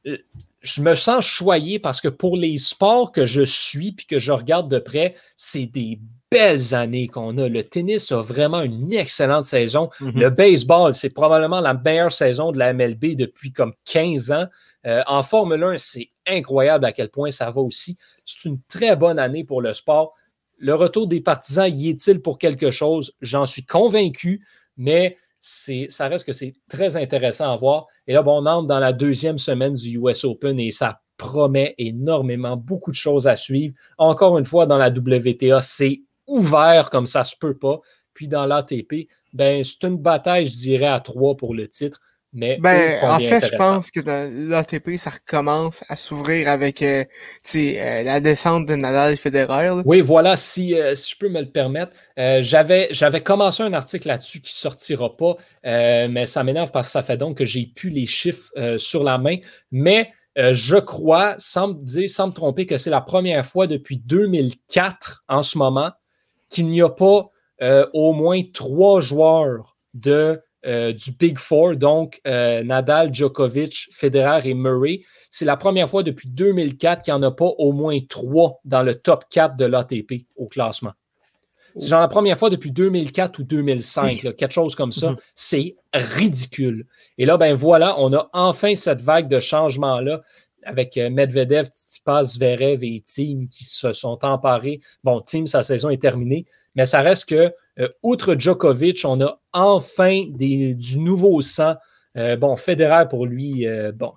euh, 0.06 0.18
je 0.60 0.82
me 0.82 0.94
sens 0.94 1.24
choyé 1.24 1.78
parce 1.78 2.00
que 2.00 2.08
pour 2.08 2.36
les 2.36 2.58
sports 2.58 3.12
que 3.12 3.24
je 3.24 3.42
suis 3.42 3.92
puis 3.92 4.06
que 4.06 4.18
je 4.18 4.32
regarde 4.32 4.70
de 4.70 4.78
près, 4.78 5.14
c'est 5.36 5.66
des 5.66 6.00
belles 6.30 6.74
années 6.74 7.08
qu'on 7.08 7.38
a. 7.38 7.48
Le 7.48 7.62
tennis 7.62 8.10
a 8.12 8.20
vraiment 8.20 8.62
une 8.62 8.92
excellente 8.92 9.44
saison. 9.44 9.90
Mm-hmm. 10.00 10.20
Le 10.20 10.30
baseball, 10.30 10.92
c'est 10.92 11.10
probablement 11.10 11.60
la 11.60 11.74
meilleure 11.74 12.12
saison 12.12 12.52
de 12.52 12.58
la 12.58 12.72
MLB 12.72 13.16
depuis 13.16 13.52
comme 13.52 13.72
15 13.84 14.32
ans. 14.32 14.46
en 14.84 15.22
Formule 15.22 15.62
1, 15.62 15.78
c'est 15.78 16.08
incroyable 16.26 16.84
à 16.84 16.92
quel 16.92 17.10
point 17.10 17.30
ça 17.30 17.50
va 17.50 17.60
aussi. 17.60 17.96
C'est 18.24 18.44
une 18.44 18.60
très 18.68 18.96
bonne 18.96 19.18
année 19.18 19.44
pour 19.44 19.62
le 19.62 19.72
sport. 19.72 20.14
Le 20.56 20.74
retour 20.74 21.06
des 21.06 21.20
partisans, 21.20 21.70
y 21.72 21.90
est-il 21.90 22.20
pour 22.20 22.38
quelque 22.38 22.70
chose? 22.70 23.14
J'en 23.20 23.46
suis 23.46 23.64
convaincu, 23.64 24.46
mais 24.76 25.16
ça 25.40 26.08
reste 26.08 26.26
que 26.26 26.32
c'est 26.32 26.54
très 26.68 26.96
intéressant 26.96 27.52
à 27.52 27.56
voir. 27.56 27.86
Et 28.06 28.14
là, 28.14 28.22
on 28.26 28.46
entre 28.46 28.66
dans 28.66 28.78
la 28.78 28.92
deuxième 28.92 29.38
semaine 29.38 29.74
du 29.74 29.98
US 29.98 30.24
Open 30.24 30.58
et 30.58 30.70
ça 30.70 31.00
promet 31.16 31.74
énormément, 31.78 32.56
beaucoup 32.56 32.90
de 32.90 32.96
choses 32.96 33.26
à 33.26 33.36
suivre. 33.36 33.74
Encore 33.98 34.38
une 34.38 34.44
fois, 34.44 34.66
dans 34.66 34.78
la 34.78 34.88
WTA, 34.88 35.60
c'est 35.60 36.02
ouvert 36.26 36.90
comme 36.90 37.06
ça 37.06 37.24
se 37.24 37.36
peut 37.38 37.56
pas. 37.56 37.80
Puis 38.12 38.28
dans 38.28 38.46
l'ATP, 38.46 39.08
ben, 39.32 39.62
c'est 39.62 39.84
une 39.84 39.98
bataille, 39.98 40.46
je 40.46 40.56
dirais, 40.56 40.86
à 40.86 41.00
trois 41.00 41.36
pour 41.36 41.54
le 41.54 41.68
titre. 41.68 42.00
Mais 42.36 42.58
ben, 42.60 42.98
en 43.02 43.18
fait, 43.18 43.48
je 43.50 43.56
pense 43.56 43.90
que 43.90 44.00
l'ATP, 44.00 44.98
ça 44.98 45.08
recommence 45.08 45.82
à 45.88 45.96
s'ouvrir 45.96 46.50
avec 46.50 46.82
euh, 46.82 47.02
euh, 47.56 48.02
la 48.02 48.20
descente 48.20 48.66
de 48.66 48.74
Nadal 48.74 49.14
et 49.14 49.16
Federer. 49.16 49.70
Oui, 49.86 50.02
voilà, 50.02 50.36
si, 50.36 50.74
si, 50.94 51.10
je 51.10 51.16
peux 51.18 51.30
me 51.30 51.40
le 51.40 51.50
permettre. 51.50 51.92
J'avais 52.16 53.22
commencé 53.22 53.62
un 53.62 53.72
article 53.72 54.08
là-dessus 54.08 54.40
qui 54.40 54.52
ne 54.52 54.70
sortira 54.70 55.16
pas, 55.16 55.36
mais 55.64 56.26
ça 56.26 56.44
m'énerve 56.44 56.70
parce 56.72 56.88
que 56.88 56.92
ça 56.92 57.02
fait 57.02 57.16
donc 57.16 57.38
que 57.38 57.46
j'ai 57.46 57.72
plus 57.74 57.88
les 57.88 58.06
chiffres 58.06 58.52
sur 58.76 59.02
la 59.02 59.16
main. 59.16 59.38
Mais 59.72 60.10
je 60.36 60.76
crois, 60.76 61.36
sans 61.38 61.68
me, 61.68 61.74
dire, 61.74 62.10
sans 62.10 62.26
me 62.26 62.32
tromper, 62.32 62.66
que 62.66 62.76
c'est 62.76 62.90
la 62.90 63.00
première 63.00 63.46
fois 63.46 63.66
depuis 63.66 63.96
2004 63.96 65.24
en 65.28 65.42
ce 65.42 65.56
moment 65.56 65.90
qu'il 66.50 66.68
n'y 66.68 66.82
a 66.82 66.90
pas 66.90 67.30
au 67.94 68.12
moins 68.12 68.42
trois 68.52 69.00
joueurs 69.00 69.78
de 69.94 70.42
euh, 70.66 70.92
du 70.92 71.12
Big 71.12 71.38
Four, 71.38 71.76
donc 71.76 72.20
euh, 72.26 72.62
Nadal, 72.62 73.12
Djokovic, 73.14 73.88
Federer 73.92 74.48
et 74.48 74.54
Murray. 74.54 75.02
C'est 75.30 75.44
la 75.44 75.56
première 75.56 75.88
fois 75.88 76.02
depuis 76.02 76.28
2004 76.28 77.02
qu'il 77.02 77.14
n'y 77.14 77.18
en 77.18 77.22
a 77.22 77.30
pas 77.30 77.52
au 77.58 77.72
moins 77.72 77.98
trois 78.08 78.60
dans 78.64 78.82
le 78.82 78.94
top 78.94 79.24
4 79.30 79.56
de 79.56 79.64
l'ATP 79.64 80.26
au 80.36 80.46
classement. 80.46 80.92
C'est 81.76 81.90
genre 81.90 82.00
la 82.00 82.08
première 82.08 82.38
fois 82.38 82.48
depuis 82.48 82.72
2004 82.72 83.38
ou 83.38 83.42
2005, 83.42 84.34
quelque 84.36 84.50
chose 84.50 84.74
comme 84.74 84.92
ça. 84.92 85.12
Mm-hmm. 85.12 85.18
C'est 85.34 85.76
ridicule. 85.92 86.86
Et 87.18 87.26
là, 87.26 87.36
ben 87.36 87.54
voilà, 87.54 87.96
on 87.98 88.14
a 88.14 88.30
enfin 88.32 88.76
cette 88.76 89.02
vague 89.02 89.28
de 89.28 89.40
changement-là 89.40 90.22
avec 90.66 90.96
euh, 90.96 91.10
Medvedev, 91.10 91.66
Tsitsipas, 91.66 92.24
Zverev 92.24 92.82
et 92.82 93.00
Team 93.00 93.48
qui 93.48 93.64
se 93.64 93.92
sont 93.92 94.18
emparés. 94.22 94.80
Bon, 95.04 95.20
Team, 95.20 95.46
sa 95.46 95.62
saison 95.62 95.90
est 95.90 96.02
terminée, 96.02 96.46
mais 96.74 96.86
ça 96.86 97.00
reste 97.00 97.28
que, 97.28 97.54
euh, 97.78 97.88
outre 98.02 98.34
Djokovic, 98.38 99.02
on 99.04 99.20
a 99.20 99.40
enfin 99.52 100.24
du 100.28 100.98
nouveau 100.98 101.40
sang. 101.40 101.74
Euh, 102.16 102.36
bon, 102.36 102.56
Federer, 102.56 103.08
pour 103.08 103.26
lui, 103.26 103.66
euh, 103.66 103.92
bon, 103.92 104.12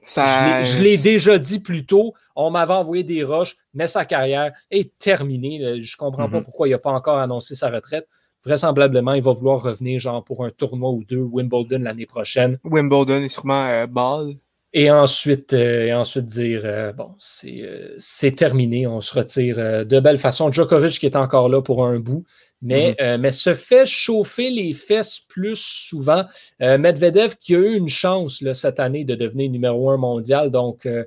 ça... 0.00 0.62
je 0.62 0.80
l'ai 0.80 0.96
déjà 0.96 1.38
dit 1.38 1.58
plus 1.58 1.84
tôt, 1.84 2.14
on 2.36 2.50
m'avait 2.50 2.74
envoyé 2.74 3.02
des 3.02 3.24
roches, 3.24 3.56
mais 3.74 3.88
sa 3.88 4.04
carrière 4.04 4.52
est 4.70 4.96
terminée. 4.98 5.80
Je 5.80 5.94
ne 5.94 5.98
comprends 5.98 6.30
pas 6.30 6.38
mhm. 6.38 6.44
pourquoi 6.44 6.68
il 6.68 6.72
n'a 6.72 6.78
pas 6.78 6.92
encore 6.92 7.18
annoncé 7.18 7.54
sa 7.54 7.70
retraite. 7.70 8.06
Vraisemblablement, 8.44 9.12
il 9.12 9.22
va 9.22 9.32
vouloir 9.32 9.62
revenir 9.62 10.00
genre 10.00 10.24
pour 10.24 10.44
un 10.44 10.50
tournoi 10.50 10.90
ou 10.90 11.04
deux, 11.04 11.20
Wimbledon 11.20 11.80
l'année 11.80 12.06
prochaine. 12.06 12.58
Wimbledon 12.64 13.22
est 13.22 13.28
sûrement 13.28 13.84
Ball. 13.86 14.36
Et 14.72 14.90
ensuite, 14.90 15.52
et 15.52 15.92
ensuite 15.92 16.26
dire 16.26 16.94
bon, 16.96 17.10
c'est 17.18 18.36
terminé, 18.36 18.86
on 18.86 19.00
se 19.00 19.12
retire 19.12 19.84
de 19.84 20.00
belle 20.00 20.16
façon. 20.16 20.50
Djokovic 20.50 20.98
qui 20.98 21.06
est 21.06 21.16
encore 21.16 21.48
là 21.48 21.60
pour 21.60 21.84
un 21.84 21.98
bout. 21.98 22.24
Mais, 22.62 22.92
mm-hmm. 22.92 23.02
euh, 23.02 23.18
mais 23.18 23.30
se 23.32 23.54
fait 23.54 23.86
chauffer 23.86 24.50
les 24.50 24.72
fesses 24.72 25.20
plus 25.28 25.56
souvent. 25.56 26.24
Euh, 26.60 26.76
Medvedev 26.78 27.36
qui 27.36 27.54
a 27.54 27.58
eu 27.58 27.74
une 27.74 27.88
chance 27.88 28.42
là, 28.42 28.54
cette 28.54 28.80
année 28.80 29.04
de 29.04 29.14
devenir 29.14 29.50
numéro 29.50 29.90
un 29.90 29.96
mondial. 29.96 30.50
Donc, 30.50 30.84
euh, 30.86 31.04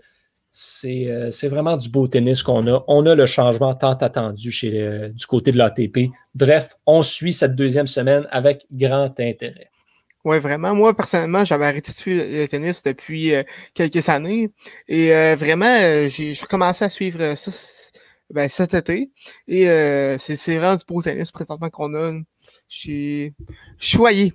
c'est 0.51 1.47
vraiment 1.47 1.77
du 1.77 1.89
beau 1.89 2.07
tennis 2.07 2.43
qu'on 2.43 2.67
a. 2.67 2.83
On 2.87 3.05
a 3.05 3.15
le 3.15 3.25
changement 3.25 3.73
tant 3.75 3.93
attendu 3.93 4.51
chez 4.51 5.09
du 5.09 5.25
côté 5.25 5.51
de 5.51 5.57
l'ATP. 5.57 6.11
Bref, 6.35 6.75
on 6.85 7.01
suit 7.01 7.33
cette 7.33 7.55
deuxième 7.55 7.87
semaine 7.87 8.27
avec 8.29 8.65
grand 8.71 9.19
intérêt. 9.19 9.69
Oui, 10.23 10.39
vraiment. 10.39 10.73
Moi, 10.75 10.95
personnellement, 10.95 11.43
j'avais 11.43 11.65
arrêté 11.65 11.91
de 11.91 11.97
suivre 11.97 12.23
le 12.23 12.47
tennis 12.47 12.83
depuis 12.83 13.33
quelques 13.73 14.07
années. 14.09 14.51
Et 14.87 15.09
vraiment, 15.35 16.07
j'ai 16.07 16.33
recommencé 16.39 16.85
à 16.85 16.89
suivre 16.89 17.33
ça 17.35 17.51
ben, 18.33 18.49
cet 18.49 18.73
été. 18.73 19.11
Et 19.47 19.69
euh, 19.69 20.17
c'est 20.17 20.57
vraiment 20.57 20.75
du 20.75 20.83
beau 20.87 21.01
tennis 21.01 21.31
présentement 21.31 21.69
qu'on 21.69 21.93
a. 21.93 22.13
Je 22.67 22.77
suis 22.77 23.33
choyé. 23.77 24.33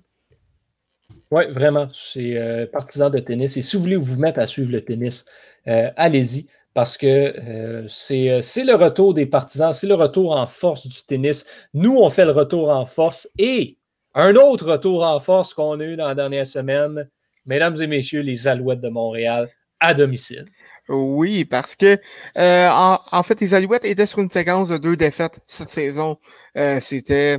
Oui, 1.30 1.44
vraiment. 1.50 1.88
C'est 1.92 2.36
euh, 2.36 2.66
partisan 2.66 3.10
de 3.10 3.18
tennis. 3.18 3.56
Et 3.56 3.62
si 3.62 3.76
vous 3.76 3.82
voulez 3.82 3.96
vous 3.96 4.18
mettre 4.18 4.38
à 4.38 4.46
suivre 4.46 4.72
le 4.72 4.82
tennis, 4.82 5.24
euh, 5.66 5.90
allez-y. 5.96 6.46
Parce 6.74 6.96
que 6.96 7.86
c'est 7.88 8.64
le 8.64 8.74
retour 8.74 9.12
des 9.12 9.26
partisans, 9.26 9.72
c'est 9.72 9.88
le 9.88 9.94
retour 9.94 10.36
en 10.36 10.46
force 10.46 10.86
du 10.86 11.02
tennis. 11.02 11.44
Nous, 11.74 11.96
on 11.96 12.08
fait 12.08 12.24
le 12.24 12.30
retour 12.30 12.68
en 12.68 12.86
force. 12.86 13.28
Et 13.36 13.78
un 14.14 14.36
autre 14.36 14.70
retour 14.70 15.02
en 15.02 15.18
force 15.18 15.54
qu'on 15.54 15.80
a 15.80 15.84
eu 15.84 15.96
dans 15.96 16.06
la 16.06 16.14
dernière 16.14 16.46
semaine, 16.46 17.08
mesdames 17.46 17.82
et 17.82 17.88
messieurs, 17.88 18.20
les 18.20 18.46
Alouettes 18.46 18.80
de 18.80 18.90
Montréal 18.90 19.48
à 19.80 19.94
domicile. 19.94 20.46
Oui, 20.88 21.44
parce 21.44 21.76
que 21.76 21.98
euh, 22.38 22.70
en, 22.70 23.22
fait, 23.22 23.40
les 23.42 23.52
Alouettes 23.52 23.84
étaient 23.84 24.06
sur 24.06 24.20
une 24.20 24.30
séquence 24.30 24.70
de 24.70 24.78
deux 24.78 24.96
défaites 24.96 25.38
cette 25.46 25.68
saison. 25.70 26.18
Euh, 26.56 26.80
C'était 26.80 27.38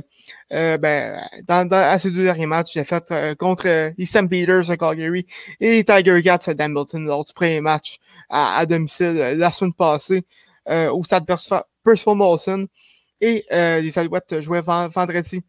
euh, 0.52 0.78
ben, 0.78 1.20
dans, 1.46 1.66
dans, 1.68 1.76
à 1.76 1.98
ces 1.98 2.10
deux 2.10 2.24
derniers 2.24 2.46
matchs, 2.46 2.72
j'ai 2.74 2.84
fait 2.84 3.04
euh, 3.10 3.34
contre 3.34 3.66
euh, 3.68 3.90
les 3.98 4.06
St. 4.06 4.28
Peters 4.28 4.70
à 4.70 4.76
Calgary 4.76 5.26
et 5.60 5.84
Tiger 5.84 6.22
Cats 6.22 6.40
à 6.46 6.54
Dambleton 6.54 7.00
lors 7.00 7.24
du 7.24 7.32
premier 7.32 7.60
match 7.60 7.98
à, 8.28 8.64
domicile 8.66 9.14
la 9.36 9.52
semaine 9.52 9.74
passée 9.74 10.24
au 10.66 11.02
stade 11.04 11.26
Percival 11.26 11.64
Molson. 12.16 12.66
Et 13.20 13.44
les 13.50 13.98
Alouettes 13.98 14.40
jouaient 14.42 14.62
vendredi 14.62 15.42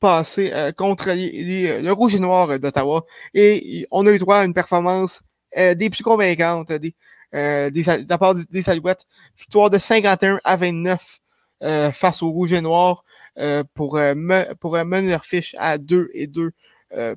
passé 0.00 0.52
contre 0.76 1.10
les, 1.10 1.82
le 1.82 1.92
Rouge 1.92 2.14
et 2.14 2.20
Noir 2.20 2.58
d'Ottawa. 2.60 3.04
Et 3.34 3.86
on 3.90 4.06
a 4.06 4.12
eu 4.12 4.18
droit 4.18 4.38
à 4.38 4.44
une 4.44 4.54
performance 4.54 5.20
euh, 5.56 5.74
des 5.74 5.90
plus 5.90 6.02
convaincantes 6.02 6.72
des, 6.72 6.94
euh, 7.34 7.68
des, 7.70 7.82
de 7.82 8.06
la 8.08 8.18
part 8.18 8.34
des 8.34 8.70
Alouettes. 8.70 9.06
Victoire 9.36 9.70
de 9.70 9.78
51 9.78 10.40
à 10.44 10.56
29 10.56 11.20
euh, 11.62 11.92
face 11.92 12.22
au 12.22 12.30
Rouge 12.30 12.52
et 12.52 12.60
Noir 12.60 13.04
euh, 13.38 13.64
pour, 13.74 13.96
me, 13.96 14.54
pour 14.54 14.72
mener 14.84 15.16
fiche 15.22 15.54
à 15.58 15.78
2 15.78 16.10
et 16.14 16.26
2 16.26 16.52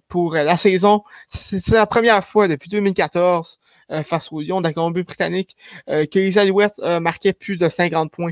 pour 0.09 0.34
la 0.34 0.57
saison. 0.57 1.01
C'est 1.29 1.69
la 1.69 1.86
première 1.86 2.21
fois 2.25 2.49
depuis 2.49 2.67
2014 2.67 3.57
face 4.03 4.29
au 4.34 4.41
Lyon 4.41 4.59
de 4.59 4.67
la 4.67 4.73
Colombie-Britannique 4.73 5.55
que 5.88 6.19
les 6.19 6.38
Alouettes 6.38 6.79
marquaient 7.01 7.32
plus 7.32 7.55
de 7.55 7.69
50 7.69 8.11
points 8.11 8.32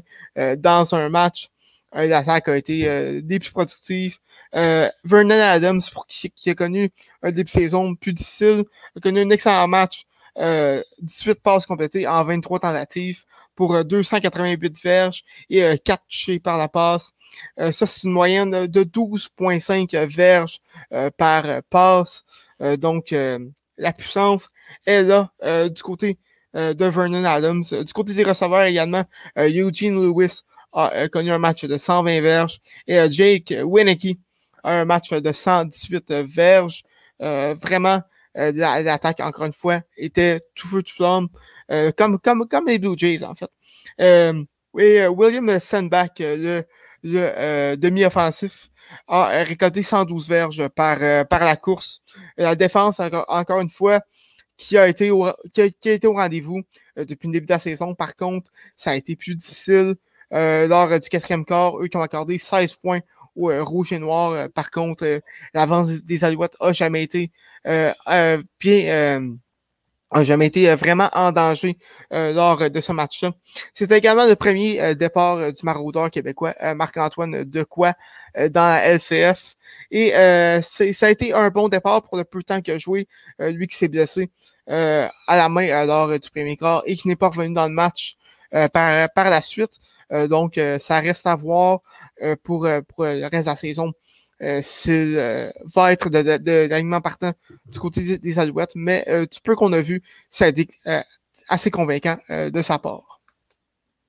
dans 0.57 0.95
un 0.95 1.07
match. 1.07 1.49
L'attaque 1.93 2.47
a 2.47 2.57
été 2.57 3.21
des 3.21 3.39
plus 3.39 3.51
productives. 3.51 4.17
Vernon 4.53 5.31
Adams, 5.31 5.81
pour 5.91 6.05
qui, 6.07 6.29
qui, 6.29 6.49
a 6.49 6.55
connu 6.55 6.89
un 7.23 7.29
début 7.31 7.43
de 7.43 7.49
saison 7.49 7.95
plus 7.95 8.13
difficile, 8.13 8.63
a 8.95 8.99
connu 8.99 9.21
un 9.21 9.29
excellent 9.29 9.67
match. 9.67 10.05
18 10.39 10.41
euh, 10.41 11.33
passes 11.43 11.65
complétées 11.65 12.07
en 12.07 12.23
23 12.23 12.59
tentatives 12.59 13.25
pour 13.55 13.83
288 13.83 14.67
euh, 14.67 14.79
verges 14.83 15.23
et 15.49 15.59
4 15.83 15.99
euh, 15.99 16.03
touchés 16.07 16.39
par 16.39 16.57
la 16.57 16.67
passe. 16.67 17.11
ça, 17.57 17.85
c'est 17.85 18.03
une 18.03 18.11
moyenne 18.11 18.67
de 18.67 18.83
12,5 18.83 20.07
verges 20.07 20.59
par 21.17 21.61
passe. 21.69 22.23
donc, 22.77 23.11
la 23.11 23.93
puissance 23.93 24.49
est 24.85 25.03
là 25.03 25.29
du 25.69 25.81
côté 25.83 26.17
de 26.53 26.85
Vernon 26.85 27.25
Adams. 27.25 27.63
Du 27.85 27.93
côté 27.93 28.13
des 28.13 28.23
receveurs 28.23 28.63
également, 28.63 29.03
Eugene 29.37 30.01
Lewis 30.01 30.43
a 30.73 31.07
connu 31.09 31.31
un 31.31 31.39
match 31.39 31.65
de 31.65 31.77
120 31.77 32.21
verges 32.21 32.59
et 32.87 32.99
Jake 33.11 33.53
Winicky 33.63 34.19
a 34.63 34.81
un 34.81 34.85
match 34.85 35.11
de 35.11 35.31
118 35.31 36.11
verges. 36.11 36.83
vraiment, 37.19 38.01
euh, 38.37 38.51
l'attaque, 38.53 39.19
encore 39.21 39.45
une 39.45 39.53
fois, 39.53 39.81
était 39.97 40.39
tout 40.55 40.67
feu, 40.67 40.83
tout 40.83 40.95
flamme, 40.95 41.27
euh, 41.71 41.91
comme, 41.97 42.19
comme, 42.19 42.47
comme 42.47 42.67
les 42.67 42.79
Blue 42.79 42.95
Jays, 42.97 43.23
en 43.23 43.35
fait. 43.35 43.49
Euh, 44.01 44.43
et 44.77 45.07
William 45.07 45.59
Sandbach, 45.59 46.11
le, 46.19 46.63
le 47.03 47.75
demi-offensif, 47.75 48.69
a 49.07 49.43
récolté 49.43 49.83
112 49.83 50.27
verges 50.29 50.67
par, 50.69 50.99
par 51.27 51.43
la 51.43 51.55
course. 51.55 52.01
La 52.37 52.55
défense, 52.55 52.99
encore, 52.99 53.61
une 53.61 53.69
fois, 53.69 54.01
qui 54.57 54.77
a 54.77 54.87
été 54.87 55.09
au, 55.11 55.31
qui 55.53 55.61
a, 55.61 55.65
été 55.65 56.07
au 56.07 56.13
rendez-vous 56.13 56.61
depuis 56.97 57.27
le 57.27 57.33
début 57.33 57.45
de 57.47 57.53
la 57.53 57.59
saison. 57.59 57.95
Par 57.95 58.15
contre, 58.15 58.51
ça 58.75 58.91
a 58.91 58.95
été 58.95 59.15
plus 59.15 59.35
difficile 59.35 59.95
lors 60.31 60.99
du 60.99 61.09
quatrième 61.09 61.45
quart. 61.45 61.79
Eux 61.79 61.87
qui 61.87 61.97
ont 61.97 62.01
accordé 62.01 62.37
16 62.37 62.75
points 62.75 62.99
au 63.35 63.51
rouge 63.63 63.93
et 63.93 63.99
noir. 63.99 64.49
par 64.49 64.69
contre, 64.69 65.21
l'avance 65.53 66.03
des 66.03 66.23
Alouettes 66.23 66.57
a 66.59 66.73
jamais 66.73 67.03
été 67.03 67.31
euh, 67.67 67.93
euh, 68.07 68.37
bien 68.59 69.37
n'a 70.11 70.23
jamais 70.23 70.47
été 70.47 70.73
vraiment 70.73 71.07
en 71.13 71.31
danger 71.31 71.77
lors 72.09 72.67
de 72.71 72.81
ce 72.81 72.91
match-là. 72.91 73.31
C'était 73.75 73.99
également 73.99 74.25
le 74.25 74.35
premier 74.35 74.95
départ 74.95 75.51
du 75.51 75.59
maraudeur 75.61 76.09
québécois, 76.09 76.55
Marc-Antoine 76.75 77.43
Decoy, 77.43 77.91
dans 78.35 78.65
la 78.65 78.95
LCF. 78.95 79.55
Et 79.91 80.09
ça 80.63 81.05
a 81.05 81.09
été 81.11 81.31
un 81.31 81.49
bon 81.49 81.69
départ 81.69 82.01
pour 82.01 82.17
le 82.17 82.23
peu 82.23 82.39
de 82.39 82.43
temps 82.43 82.59
qu'il 82.59 82.73
a 82.73 82.79
joué, 82.79 83.07
lui 83.37 83.67
qui 83.67 83.77
s'est 83.77 83.87
blessé 83.87 84.31
à 84.65 85.11
la 85.27 85.47
main 85.47 85.85
lors 85.85 86.17
du 86.17 86.29
premier 86.31 86.57
quart 86.57 86.81
et 86.87 86.95
qui 86.95 87.07
n'est 87.07 87.15
pas 87.15 87.29
revenu 87.29 87.53
dans 87.53 87.67
le 87.67 87.73
match 87.73 88.17
par, 88.73 89.09
par 89.11 89.29
la 89.29 89.43
suite. 89.43 89.79
Donc, 90.29 90.59
ça 90.79 90.99
reste 90.99 91.27
à 91.27 91.35
voir 91.35 91.79
pour, 92.43 92.67
pour 92.87 93.05
le 93.05 93.29
reste 93.29 93.45
de 93.45 93.51
la 93.51 93.55
saison 93.55 93.93
euh, 94.41 94.61
euh, 94.87 95.51
va 95.75 95.91
être 95.91 96.09
de, 96.09 96.37
de, 96.37 96.69
l'alignement 96.69 97.01
partant 97.01 97.33
du 97.65 97.79
côté 97.79 98.17
des, 98.17 98.39
Alouettes, 98.39 98.71
mais 98.75 99.03
euh, 99.09 99.25
du 99.25 99.41
peu 99.43 99.55
qu'on 99.55 99.73
a 99.73 99.81
vu, 99.81 100.01
ça 100.29 100.45
a 100.45 100.47
été 100.47 100.69
assez 101.49 101.71
convaincant 101.71 102.17
de 102.29 102.61
sa 102.61 102.79
part. 102.79 103.19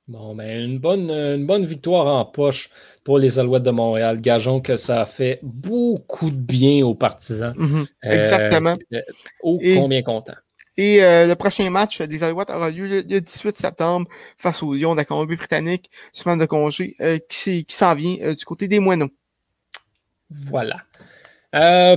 Bon, 0.06 0.34
ben, 0.34 0.64
une 0.64 0.78
bonne, 0.78 1.10
une 1.10 1.46
bonne 1.46 1.64
victoire 1.64 2.06
en 2.06 2.24
poche 2.24 2.70
pour 3.04 3.18
les 3.18 3.38
Alouettes 3.38 3.62
de 3.62 3.70
Montréal. 3.70 4.20
Gageons 4.20 4.60
que 4.60 4.76
ça 4.76 5.02
a 5.02 5.06
fait 5.06 5.38
beaucoup 5.42 6.30
de 6.30 6.36
bien 6.36 6.84
aux 6.84 6.94
partisans. 6.94 7.54
Mhm. 7.56 7.86
Exactement. 8.02 8.76
oh, 9.42 9.60
combien 9.76 10.02
content. 10.02 10.34
Et 10.80 11.04
euh, 11.04 11.26
le 11.26 11.34
prochain 11.34 11.68
match 11.68 12.00
des 12.00 12.22
Alouettes 12.22 12.48
aura 12.48 12.70
lieu 12.70 12.88
le, 12.88 13.02
18 13.02 13.54
septembre 13.54 14.08
face 14.38 14.62
aux 14.62 14.72
Lions 14.72 14.92
de 14.92 14.96
la 14.96 15.04
Colombie-Britannique, 15.04 15.90
semaine 16.10 16.38
de 16.38 16.46
congé, 16.46 16.96
euh, 17.02 17.18
qui, 17.28 17.66
s'en 17.68 17.94
vient 17.94 18.16
euh, 18.22 18.34
du 18.34 18.46
côté 18.46 18.66
des 18.66 18.78
Moineaux. 18.78 19.10
Voilà. 20.30 20.78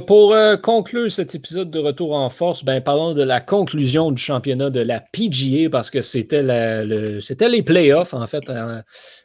pour 0.02 0.36
conclure 0.62 1.10
cet 1.10 1.34
épisode 1.34 1.72
de 1.72 1.80
Retour 1.80 2.14
en 2.14 2.30
force, 2.30 2.66
ben, 2.66 2.82
parlons 2.82 3.14
de 3.14 3.24
la 3.24 3.40
conclusion 3.40 4.12
du 4.12 4.22
championnat 4.22 4.70
de 4.70 4.82
la 4.82 5.00
PGA 5.00 5.70
parce 5.70 5.90
que 5.90 6.02
c'était 6.02 6.44
le, 6.44 7.20
les 7.48 7.64
playoffs, 7.64 8.14
en 8.14 8.28
fait. 8.28 8.44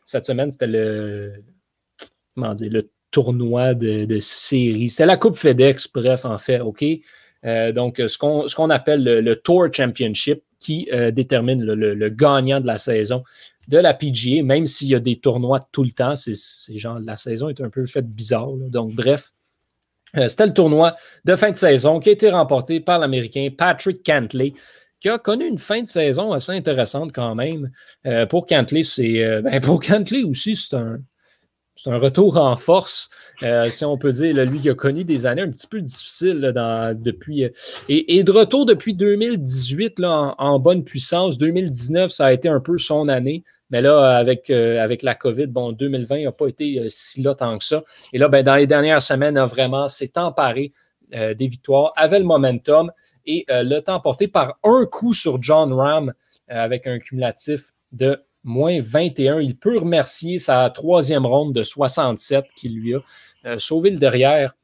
cette 0.04 0.24
semaine, 0.24 0.52
c'était 0.52 0.68
le, 0.68 1.32
le 2.36 2.90
tournoi 3.10 3.74
de, 3.74 4.04
de 4.04 4.20
série. 4.20 4.88
C'était 4.88 5.06
la 5.06 5.16
Coupe 5.16 5.36
FedEx, 5.36 5.88
bref, 5.92 6.24
en 6.24 6.38
fait, 6.38 6.60
OK? 6.60 6.84
Euh, 7.44 7.72
donc, 7.72 8.02
ce 8.06 8.18
qu'on 8.18 8.70
appelle 8.70 9.04
le, 9.04 9.36
Tour 9.36 9.68
Championship 9.72 10.42
qui 10.58 10.88
euh, 10.92 11.10
détermine 11.10 11.62
le, 11.64 12.08
gagnant 12.08 12.60
de 12.60 12.66
la 12.66 12.78
saison 12.78 13.22
de 13.68 13.78
la 13.78 13.94
PGA, 13.94 14.42
même 14.42 14.66
s'il 14.66 14.88
y 14.88 14.94
a 14.94 15.00
des 15.00 15.16
tournois 15.16 15.60
tout 15.72 15.84
le 15.84 15.92
temps. 15.92 16.16
C'est 16.16 16.34
genre, 16.76 16.98
la 16.98 17.16
saison 17.16 17.48
est 17.48 17.60
un 17.60 17.70
peu 17.70 17.84
faite 17.84 18.08
bizarre. 18.08 18.50
Donc, 18.70 18.94
bref, 18.94 19.32
euh, 20.16 20.28
c'était 20.28 20.46
le 20.46 20.54
tournoi 20.54 20.96
de 21.24 21.36
fin 21.36 21.50
de 21.50 21.56
saison 21.56 22.00
qui 22.00 22.08
a 22.08 22.12
été 22.12 22.30
remporté 22.30 22.80
par 22.80 22.98
l'Américain 22.98 23.48
Patrick 23.56 24.04
Cantley, 24.04 24.54
qui 25.00 25.08
a 25.08 25.18
connu 25.18 25.46
une 25.46 25.58
fin 25.58 25.82
de 25.82 25.86
saison 25.86 26.32
assez 26.32 26.52
intéressante 26.52 27.12
quand 27.12 27.34
même. 27.34 27.70
pour 28.30 28.46
Cantley, 28.46 28.82
c'est 28.82 29.42
ben, 29.42 29.60
pour 29.60 29.80
Cantley 29.80 30.24
aussi, 30.24 30.56
c'est 30.56 30.74
un, 30.74 30.98
c'est 31.78 31.90
un 31.90 31.98
retour 31.98 32.38
en 32.38 32.56
force, 32.56 33.08
euh, 33.44 33.70
si 33.70 33.84
on 33.84 33.96
peut 33.96 34.10
dire. 34.10 34.34
lui 34.44 34.58
qui 34.58 34.68
a 34.68 34.74
connu 34.74 35.04
des 35.04 35.26
années 35.26 35.42
un 35.42 35.50
petit 35.50 35.68
peu 35.68 35.80
difficiles 35.80 36.52
depuis. 36.96 37.44
Euh, 37.44 37.50
et, 37.88 38.24
de 38.24 38.32
retour 38.32 38.66
depuis 38.66 38.94
2018 38.94 40.00
là, 40.00 40.34
en, 40.38 40.58
bonne 40.58 40.82
puissance. 40.82 41.38
2019, 41.38 42.10
ça 42.10 42.26
a 42.26 42.32
été 42.32 42.48
un 42.48 42.58
peu 42.58 42.78
son 42.78 43.06
année. 43.06 43.44
Mais 43.70 43.80
là, 43.80 44.16
avec, 44.16 44.50
euh, 44.50 44.82
avec 44.82 45.02
la 45.02 45.14
COVID, 45.14 45.46
bon, 45.46 45.70
2020 45.70 46.24
n'a 46.24 46.32
pas 46.32 46.48
été 46.48 46.84
si 46.88 47.22
là 47.22 47.36
tant 47.36 47.56
que 47.56 47.64
ça. 47.64 47.84
Et 48.12 48.18
là, 48.18 48.26
ben, 48.26 48.42
dans 48.42 48.56
les 48.56 48.66
dernières 48.66 49.02
semaines, 49.02 49.36
a 49.36 49.46
vraiment 49.46 49.88
s'est 49.88 50.18
emparé 50.18 50.72
des 51.10 51.46
victoires, 51.46 51.92
avait 51.96 52.18
le 52.18 52.26
momentum 52.26 52.92
et 53.24 53.46
l'a 53.48 53.80
emporté 53.86 54.28
par 54.28 54.58
un 54.62 54.84
coup 54.84 55.14
sur 55.14 55.42
John 55.42 55.72
Ram 55.72 56.12
avec 56.48 56.86
un 56.86 56.98
cumulatif 56.98 57.72
de 57.92 58.20
moins 58.44 58.80
21. 58.80 59.40
Il 59.40 59.56
peut 59.56 59.78
remercier 59.78 60.38
sa 60.38 60.68
troisième 60.70 61.26
ronde 61.26 61.54
de 61.54 61.62
67 61.62 62.46
qui 62.56 62.68
lui 62.68 62.94
a 62.94 63.00
euh, 63.46 63.58
sauvé 63.58 63.90
le 63.90 63.98
derrière, 63.98 64.56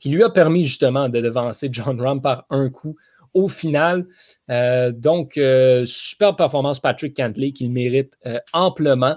qui 0.00 0.10
lui 0.10 0.22
a 0.22 0.30
permis 0.30 0.64
justement 0.64 1.08
de 1.08 1.20
devancer 1.20 1.68
John 1.72 2.00
Ram 2.00 2.20
par 2.20 2.46
un 2.50 2.70
coup 2.70 2.96
au 3.34 3.48
final. 3.48 4.06
Euh, 4.50 4.90
donc, 4.92 5.36
euh, 5.36 5.84
super 5.86 6.36
performance 6.36 6.80
Patrick 6.80 7.16
Cantley 7.16 7.52
qu'il 7.52 7.72
mérite 7.72 8.18
amplement. 8.52 9.16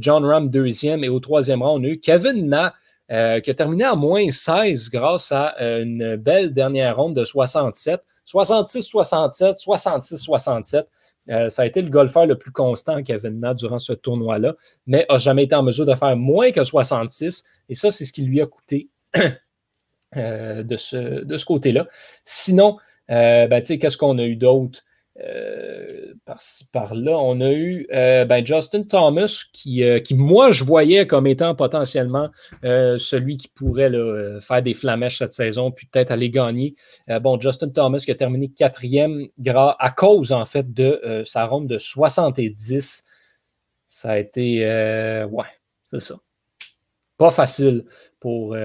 John 0.00 0.24
Ram 0.24 0.50
deuxième 0.50 1.04
et 1.04 1.08
au 1.08 1.20
troisième 1.20 1.62
rang, 1.62 1.78
on 1.78 1.84
a 1.84 1.86
eu 1.86 2.00
Kevin 2.00 2.48
Na 2.48 2.74
qui 3.08 3.50
a 3.50 3.54
terminé 3.54 3.84
à 3.84 3.94
moins 3.94 4.28
16 4.28 4.90
grâce 4.90 5.30
à 5.30 5.54
une 5.60 6.16
belle 6.16 6.52
dernière 6.52 6.96
ronde 6.96 7.14
de 7.14 7.24
67. 7.24 8.02
66-67, 8.28 9.62
66-67. 9.62 10.84
Euh, 11.30 11.48
ça 11.48 11.62
a 11.62 11.66
été 11.66 11.82
le 11.82 11.90
golfeur 11.90 12.26
le 12.26 12.36
plus 12.36 12.52
constant 12.52 13.02
Kevin 13.02 13.40
Na 13.40 13.54
durant 13.54 13.78
ce 13.78 13.92
tournoi-là, 13.92 14.54
mais 14.86 15.06
n'a 15.10 15.18
jamais 15.18 15.44
été 15.44 15.54
en 15.54 15.62
mesure 15.62 15.86
de 15.86 15.94
faire 15.94 16.16
moins 16.16 16.52
que 16.52 16.64
66. 16.64 17.44
Et 17.68 17.74
ça, 17.74 17.90
c'est 17.90 18.04
ce 18.04 18.12
qui 18.12 18.22
lui 18.22 18.40
a 18.40 18.46
coûté 18.46 18.88
euh, 20.16 20.62
de 20.62 20.76
ce, 20.76 21.24
de 21.24 21.44
côté-là. 21.44 21.86
Sinon, 22.24 22.78
euh, 23.10 23.46
ben, 23.46 23.62
qu'est-ce 23.62 23.96
qu'on 23.96 24.18
a 24.18 24.24
eu 24.24 24.36
d'autre? 24.36 24.82
Euh, 25.24 26.14
par, 26.72 26.94
là, 26.94 27.18
on 27.18 27.40
a 27.40 27.50
eu 27.50 27.86
euh, 27.92 28.24
ben, 28.24 28.46
Justin 28.46 28.84
Thomas, 28.84 29.44
qui, 29.52 29.82
euh, 29.82 29.98
qui, 29.98 30.14
moi, 30.14 30.50
je 30.52 30.64
voyais 30.64 31.06
comme 31.06 31.26
étant 31.26 31.54
potentiellement 31.54 32.30
celui 32.62 33.36
qui 33.36 33.48
pourrait 33.48 33.90
faire 34.40 34.62
des 34.62 34.74
flamèches 34.74 35.18
cette 35.18 35.32
saison, 35.32 35.70
puis 35.70 35.86
peut-être 35.86 36.10
aller 36.10 36.30
gagner. 36.30 36.74
bon, 37.20 37.40
Justin 37.40 37.70
Thomas 37.70 37.98
qui 37.98 38.10
a 38.10 38.14
terminé 38.14 38.48
quatrième 38.48 39.28
à 39.46 39.90
cause, 39.90 40.32
en 40.32 40.44
fait, 40.44 40.72
de 40.72 41.22
sa 41.24 41.46
ronde 41.46 41.68
de 41.68 41.78
70. 41.78 43.04
Ça 43.86 44.10
a 44.10 44.18
été. 44.18 44.60
ouais, 45.30 45.46
c'est 45.90 46.00
ça. 46.00 46.16
Pas 47.16 47.30
facile 47.30 47.84
pour, 48.20 48.56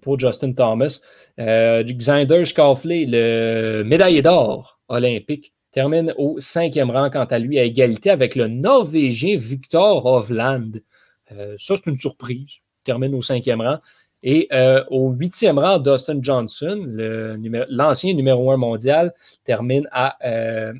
pour 0.00 0.18
Justin 0.18 0.52
Thomas. 0.52 1.00
Xander 1.38 2.44
Schauffele, 2.44 3.10
le 3.10 3.82
médaillé 3.84 4.22
d'or 4.22 4.80
olympique, 4.88 5.52
termine 5.78 6.12
au 6.18 6.40
cinquième 6.40 6.90
rang, 6.90 7.08
quant 7.08 7.26
à 7.26 7.38
lui, 7.38 7.56
à 7.56 7.62
égalité 7.62 8.10
avec 8.10 8.34
le 8.34 8.48
Norvégien 8.48 9.36
Victor 9.36 10.04
Hovland. 10.04 10.72
Euh, 11.30 11.54
ça, 11.56 11.76
c'est 11.76 11.86
une 11.86 11.96
surprise. 11.96 12.56
Il 12.80 12.82
termine 12.82 13.14
au 13.14 13.22
cinquième 13.22 13.60
rang. 13.60 13.78
Et 14.24 14.48
euh, 14.52 14.82
au 14.90 15.10
huitième 15.10 15.56
rang, 15.56 15.78
Dustin 15.78 16.18
Johnson, 16.20 16.84
l'ancien 17.68 18.12
numéro 18.12 18.50
un 18.50 18.56
mondial, 18.56 19.14
termine 19.44 19.88
à, 19.92 20.16
euh, 20.26 20.72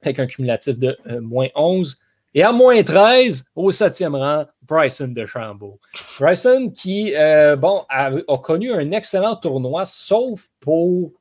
avec 0.00 0.18
un 0.20 0.26
cumulatif 0.26 0.78
de 0.78 0.96
moins 1.20 1.48
11. 1.54 1.98
Et 2.32 2.42
à 2.42 2.50
moins 2.50 2.82
13, 2.82 3.44
au 3.54 3.70
septième 3.72 4.14
rang, 4.14 4.46
Bryson 4.62 5.08
DeChambeau. 5.08 5.78
Bryson 6.18 6.70
qui, 6.74 7.12
bon, 7.58 7.84
a, 7.90 8.10
connu 8.42 8.72
un 8.72 8.90
excellent 8.92 9.36
tournoi, 9.36 9.84
sauf 9.84 10.48
pour 10.60 11.12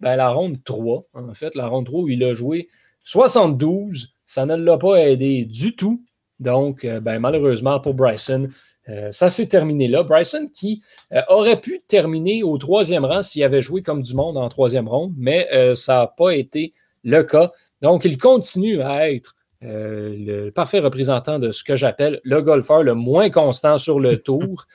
ben, 0.00 0.16
la 0.16 0.30
ronde 0.30 0.62
3, 0.64 1.04
en 1.14 1.34
fait, 1.34 1.54
la 1.54 1.66
ronde 1.66 1.86
3 1.86 2.02
où 2.02 2.08
il 2.08 2.22
a 2.24 2.34
joué 2.34 2.68
72, 3.04 4.14
ça 4.26 4.46
ne 4.46 4.54
l'a 4.54 4.76
pas 4.76 4.96
aidé 4.96 5.44
du 5.44 5.74
tout. 5.74 6.04
Donc, 6.40 6.84
euh, 6.84 7.00
ben, 7.00 7.18
malheureusement 7.18 7.80
pour 7.80 7.94
Bryson, 7.94 8.48
euh, 8.88 9.10
ça 9.12 9.28
s'est 9.28 9.46
terminé 9.46 9.88
là. 9.88 10.02
Bryson 10.02 10.48
qui 10.52 10.82
euh, 11.12 11.22
aurait 11.28 11.60
pu 11.60 11.82
terminer 11.88 12.42
au 12.42 12.58
troisième 12.58 13.04
rang 13.04 13.22
s'il 13.22 13.42
avait 13.42 13.62
joué 13.62 13.82
comme 13.82 14.02
du 14.02 14.14
monde 14.14 14.36
en 14.36 14.48
troisième 14.48 14.88
ronde, 14.88 15.14
mais 15.16 15.48
ça 15.74 15.94
n'a 15.94 16.06
pas 16.06 16.30
été 16.30 16.72
le 17.02 17.22
cas. 17.22 17.52
Donc, 17.82 18.04
il 18.04 18.18
continue 18.18 18.82
à 18.82 19.10
être 19.10 19.34
le 19.60 20.50
parfait 20.50 20.78
représentant 20.78 21.38
de 21.38 21.50
ce 21.50 21.64
que 21.64 21.74
j'appelle 21.74 22.20
le 22.22 22.42
golfeur 22.42 22.82
le 22.82 22.94
moins 22.94 23.30
constant 23.30 23.78
sur 23.78 23.98
le 23.98 24.16
tour. 24.22 24.66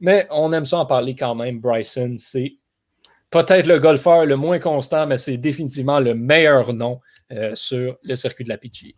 mais 0.00 0.26
on 0.30 0.52
aime 0.52 0.66
ça 0.66 0.78
en 0.78 0.86
parler 0.86 1.14
quand 1.14 1.34
même. 1.34 1.60
Bryson, 1.60 2.16
c'est 2.18 2.56
peut-être 3.34 3.66
le 3.66 3.80
golfeur 3.80 4.26
le 4.26 4.36
moins 4.36 4.60
constant, 4.60 5.08
mais 5.08 5.18
c'est 5.18 5.36
définitivement 5.36 5.98
le 5.98 6.14
meilleur 6.14 6.72
nom 6.72 7.00
euh, 7.32 7.52
sur 7.56 7.98
le 8.04 8.14
circuit 8.14 8.44
de 8.44 8.48
la 8.48 8.58
PGA. 8.58 8.94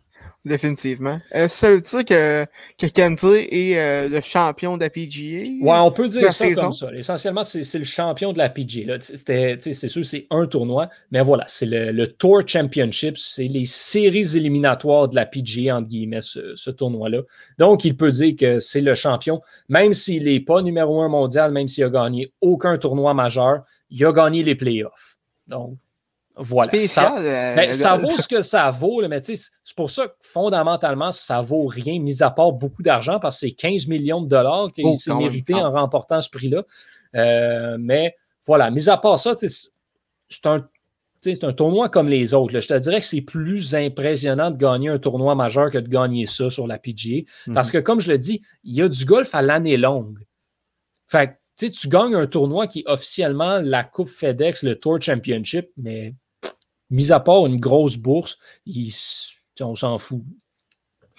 Définitivement. 0.47 1.19
Euh, 1.35 1.47
ça 1.47 1.71
veut 1.71 1.81
dire 1.81 2.05
que, 2.05 2.45
que 2.77 2.85
est 2.85 3.77
euh, 3.77 4.09
le 4.09 4.21
champion 4.21 4.77
de 4.77 4.83
la 4.83 4.89
PGA? 4.89 5.43
Oui, 5.43 5.59
on 5.61 5.91
peut 5.91 6.07
dire 6.07 6.31
ça 6.31 6.51
comme 6.53 6.73
ça. 6.73 6.89
Essentiellement, 6.93 7.43
c'est 7.43 7.77
le 7.77 7.83
champion 7.83 8.33
de 8.33 8.37
la 8.37 8.49
PGA. 8.49 8.97
C'est 8.99 9.87
sûr, 9.87 10.05
c'est 10.05 10.27
un 10.29 10.45
tournoi, 10.47 10.89
mais 11.11 11.21
voilà, 11.21 11.43
c'est 11.47 11.65
le, 11.65 12.07
Tour 12.07 12.41
Championship, 12.47 13.17
c'est 13.17 13.47
les 13.47 13.65
séries 13.65 14.35
éliminatoires 14.35 15.09
de 15.09 15.15
la 15.15 15.25
PGA, 15.25 15.75
entre 15.75 15.89
guillemets, 15.89 16.21
ce, 16.21 16.55
ce 16.55 16.71
tournoi-là. 16.71 17.19
Donc, 17.57 17.83
il 17.83 17.97
peut 17.97 18.09
dire 18.09 18.35
que 18.39 18.59
c'est 18.59 18.81
le 18.81 18.95
champion, 18.95 19.41
même 19.69 19.93
s'il 19.93 20.23
n'est 20.23 20.39
pas 20.39 20.61
numéro 20.61 21.01
un 21.01 21.09
mondial, 21.09 21.51
même 21.51 21.67
s'il 21.67 21.83
a 21.83 21.89
gagné 21.89 22.31
aucun 22.41 22.77
tournoi 22.77 23.13
majeur, 23.13 23.63
il 23.89 24.05
a 24.05 24.11
gagné 24.11 24.43
les 24.43 24.55
playoffs. 24.55 25.17
Donc, 25.47 25.77
voilà. 26.39 26.71
ça, 26.87 27.17
euh, 27.17 27.55
ben, 27.55 27.73
ça 27.73 27.97
vaut 27.97 28.17
ce 28.17 28.27
que 28.27 28.41
ça 28.41 28.69
vaut, 28.71 29.05
mais 29.07 29.19
c'est 29.21 29.49
pour 29.75 29.89
ça 29.89 30.07
que 30.07 30.13
fondamentalement, 30.21 31.11
ça 31.11 31.41
vaut 31.41 31.67
rien, 31.67 31.99
mis 31.99 32.21
à 32.21 32.31
part 32.31 32.51
beaucoup 32.51 32.83
d'argent, 32.83 33.19
parce 33.19 33.39
que 33.39 33.47
c'est 33.47 33.55
15 33.55 33.87
millions 33.87 34.21
de 34.21 34.27
dollars 34.27 34.71
qu'il 34.73 34.85
oh, 34.85 34.95
s'est 34.97 35.13
mérité 35.13 35.53
en 35.53 35.71
remportant 35.71 36.21
ce 36.21 36.29
prix-là. 36.29 36.63
Euh, 37.15 37.77
mais 37.79 38.15
voilà, 38.45 38.69
mis 38.71 38.89
à 38.89 38.97
part 38.97 39.19
ça, 39.19 39.33
c'est 39.35 40.45
un, 40.45 40.67
un, 41.25 41.53
tournoi 41.53 41.89
comme 41.89 42.07
les 42.07 42.33
autres. 42.33 42.59
Je 42.59 42.67
te 42.67 42.77
dirais 42.77 42.99
que 42.99 43.05
c'est 43.05 43.21
plus 43.21 43.75
impressionnant 43.75 44.51
de 44.51 44.57
gagner 44.57 44.89
un 44.89 44.99
tournoi 44.99 45.35
majeur 45.35 45.71
que 45.71 45.77
de 45.77 45.89
gagner 45.89 46.25
ça 46.25 46.49
sur 46.49 46.67
la 46.67 46.77
PGA. 46.77 47.23
Parce 47.53 47.69
mhm. 47.69 47.73
que, 47.73 47.77
comme 47.79 47.99
je 47.99 48.11
le 48.11 48.17
dis, 48.17 48.41
il 48.63 48.75
y 48.75 48.81
a 48.81 48.89
du 48.89 49.05
golf 49.05 49.33
à 49.33 49.41
l'année 49.41 49.77
longue. 49.77 50.19
Fait 51.07 51.37
tu 51.57 51.87
gagnes 51.87 52.15
un 52.15 52.27
tournoi 52.27 52.67
qui 52.67 52.79
est 52.81 52.87
officiellement 52.87 53.59
la 53.59 53.83
Coupe 53.83 54.09
FedEx, 54.09 54.61
le 54.61 54.75
Tour 54.75 55.01
Championship, 55.01 55.69
mais 55.75 56.13
mis 56.89 57.11
à 57.11 57.19
part 57.19 57.45
une 57.45 57.59
grosse 57.59 57.97
bourse, 57.97 58.37
on 59.59 59.75
s'en 59.75 59.97
fout. 59.97 60.23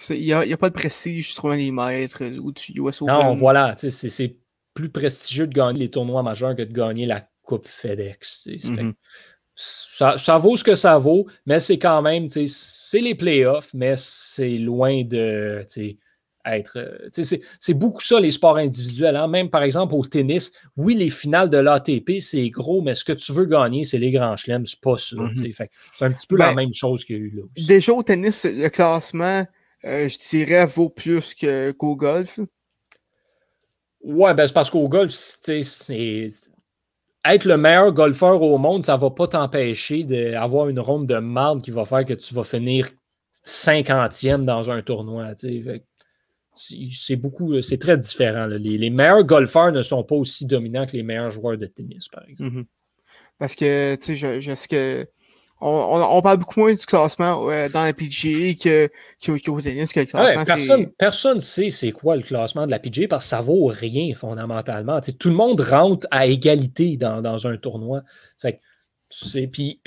Il 0.09 0.21
n'y 0.21 0.33
a, 0.33 0.57
pas 0.57 0.69
de 0.69 0.73
prestige 0.73 1.33
sur 1.33 1.49
les 1.49 1.71
mètres 1.71 2.23
ou 2.39 2.53
du 2.53 2.79
US 2.79 3.01
Open. 3.01 3.13
Non, 3.13 3.33
voilà, 3.33 3.75
c'est 3.77 4.37
plus 4.73 4.89
prestigieux 4.89 5.47
de 5.47 5.53
gagner 5.53 5.79
les 5.79 5.89
tournois 5.89 6.23
majeurs 6.23 6.55
que 6.55 6.61
de 6.61 6.71
gagner 6.71 7.05
la 7.05 7.27
Coupe 7.43 7.67
FedEx. 7.67 8.47
Mm-hmm. 8.47 8.93
ça, 9.55 10.37
vaut 10.37 10.55
ce 10.55 10.63
que 10.63 10.75
ça 10.75 10.97
vaut, 10.97 11.27
mais 11.45 11.59
c'est 11.59 11.79
quand 11.79 12.01
même, 12.01 12.29
c'est 12.29 13.01
les 13.01 13.15
playoffs, 13.15 13.73
mais 13.73 13.95
c'est 13.97 14.57
loin 14.57 15.03
de 15.03 15.65
être. 16.45 16.77
Euh, 16.77 17.09
c'est 17.59 17.73
beaucoup 17.73 18.01
ça, 18.01 18.19
les 18.19 18.31
sports 18.31 18.57
individuels. 18.57 19.15
Hein. 19.15 19.27
Même 19.27 19.49
par 19.49 19.63
exemple 19.63 19.95
au 19.95 20.03
tennis, 20.03 20.51
oui, 20.77 20.95
les 20.95 21.09
finales 21.09 21.49
de 21.49 21.57
l'ATP, 21.57 22.19
c'est 22.19 22.49
gros, 22.49 22.81
mais 22.81 22.95
ce 22.95 23.03
que 23.03 23.13
tu 23.13 23.31
veux 23.31 23.45
gagner, 23.45 23.83
c'est 23.83 23.97
les 23.97 24.11
grands 24.11 24.35
chelems, 24.35 24.65
c'est 24.65 24.79
pas 24.79 24.97
ça. 24.97 25.15
Mm-hmm. 25.15 25.67
C'est 25.97 26.05
un 26.05 26.11
petit 26.11 26.27
peu 26.27 26.37
la 26.37 26.49
ben, 26.49 26.55
même 26.55 26.73
chose 26.73 27.03
qu'il 27.03 27.15
y 27.17 27.19
a 27.19 27.21
eu 27.21 27.33
là. 27.35 27.43
Déjà 27.67 27.93
au 27.93 28.03
tennis, 28.03 28.45
le 28.45 28.69
classement, 28.69 29.45
euh, 29.85 30.09
je 30.09 30.29
dirais, 30.29 30.65
vaut 30.65 30.89
plus 30.89 31.35
qu'au 31.35 31.95
golf. 31.95 32.39
Ouais, 34.01 34.33
ben 34.33 34.47
c'est 34.47 34.53
parce 34.53 34.69
qu'au 34.69 34.87
golf, 34.87 35.11
c'est 35.11 35.63
être 37.25 37.45
le 37.45 37.57
meilleur 37.57 37.91
golfeur 37.91 38.41
au 38.41 38.57
monde, 38.57 38.83
ça 38.83 38.95
ne 38.95 39.01
va 39.01 39.09
pas 39.09 39.27
t'empêcher 39.27 40.03
d'avoir 40.03 40.69
une 40.69 40.79
ronde 40.79 41.05
de 41.05 41.17
marde 41.17 41.61
qui 41.61 41.71
va 41.71 41.85
faire 41.85 42.05
que 42.05 42.13
tu 42.13 42.33
vas 42.33 42.43
finir 42.43 42.89
cinquantième 43.43 44.45
dans 44.45 44.71
un 44.71 44.81
tournoi. 44.81 45.33
C'est 46.55 47.15
beaucoup, 47.15 47.61
c'est 47.61 47.77
très 47.77 47.97
différent. 47.97 48.45
Les, 48.45 48.89
meilleurs 48.89 49.23
golfeurs 49.23 49.71
ne 49.71 49.81
sont 49.81 50.03
pas 50.03 50.15
aussi 50.15 50.45
dominants 50.45 50.85
que 50.85 50.97
les 50.97 51.03
meilleurs 51.03 51.31
joueurs 51.31 51.57
de 51.57 51.65
tennis, 51.65 52.07
par 52.09 52.27
exemple. 52.27 52.57
Mm-hmm. 52.57 52.65
Parce 53.37 53.55
que, 53.55 53.95
tu 53.95 54.17
sais, 54.17 54.41
je, 54.41 54.53
sais 54.53 54.67
que 54.67 55.07
on, 55.61 56.21
parle 56.21 56.37
beaucoup 56.37 56.61
moins 56.61 56.73
du 56.73 56.85
classement 56.85 57.45
dans 57.45 57.83
la 57.83 57.93
PGA 57.93 58.53
qu'au 58.55 59.61
tennis 59.61 59.91
que 59.91 59.99
le 59.99 60.05
classement. 60.05 60.45
personne, 60.45 60.91
personne 60.97 61.39
sait 61.41 61.69
c'est 61.69 61.91
quoi 61.91 62.15
le 62.15 62.23
classement 62.23 62.65
de 62.65 62.71
la 62.71 62.79
PGA 62.79 63.07
parce 63.09 63.25
que 63.25 63.29
ça 63.29 63.41
vaut 63.41 63.65
rien 63.65 64.13
fondamentalement. 64.13 65.01
tout 65.01 65.29
le 65.29 65.35
monde 65.35 65.59
rentre 65.61 66.07
à 66.11 66.27
égalité 66.27 66.97
dans, 66.97 67.47
un 67.47 67.57
tournoi. 67.57 68.03
Puis, 69.51 69.81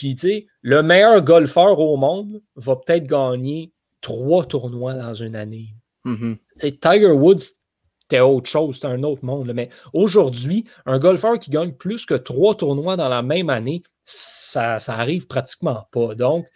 le 0.62 0.82
meilleur 0.82 1.22
golfeur 1.22 1.78
au 1.78 1.96
monde 1.96 2.42
va 2.56 2.76
peut-être 2.76 3.06
gagner 3.06 3.72
trois 4.00 4.44
tournois 4.44 4.94
dans 4.94 5.14
une 5.14 5.36
année. 5.36 5.74
Mm-hmm. 6.04 6.78
Tiger 6.80 7.12
Woods, 7.12 7.56
c'était 8.02 8.20
autre 8.20 8.48
chose, 8.48 8.74
c'était 8.74 8.88
un 8.88 9.02
autre 9.02 9.24
monde. 9.24 9.52
Mais 9.54 9.70
aujourd'hui, 9.92 10.64
un 10.86 10.98
golfeur 10.98 11.38
qui 11.38 11.50
gagne 11.50 11.72
plus 11.72 12.04
que 12.04 12.14
trois 12.14 12.54
tournois 12.54 12.96
dans 12.96 13.08
la 13.08 13.22
même 13.22 13.50
année, 13.50 13.82
ça, 14.04 14.78
arrive 14.88 15.26
pratiquement 15.26 15.86
pas. 15.90 16.14
Donc, 16.14 16.46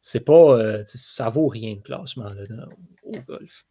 c'est 0.00 0.20
pas, 0.20 0.56
euh, 0.58 0.82
ça 0.86 1.28
vaut 1.28 1.48
rien 1.48 1.74
le 1.74 1.80
classement 1.80 2.28
au 3.02 3.12
golf. 3.26 3.64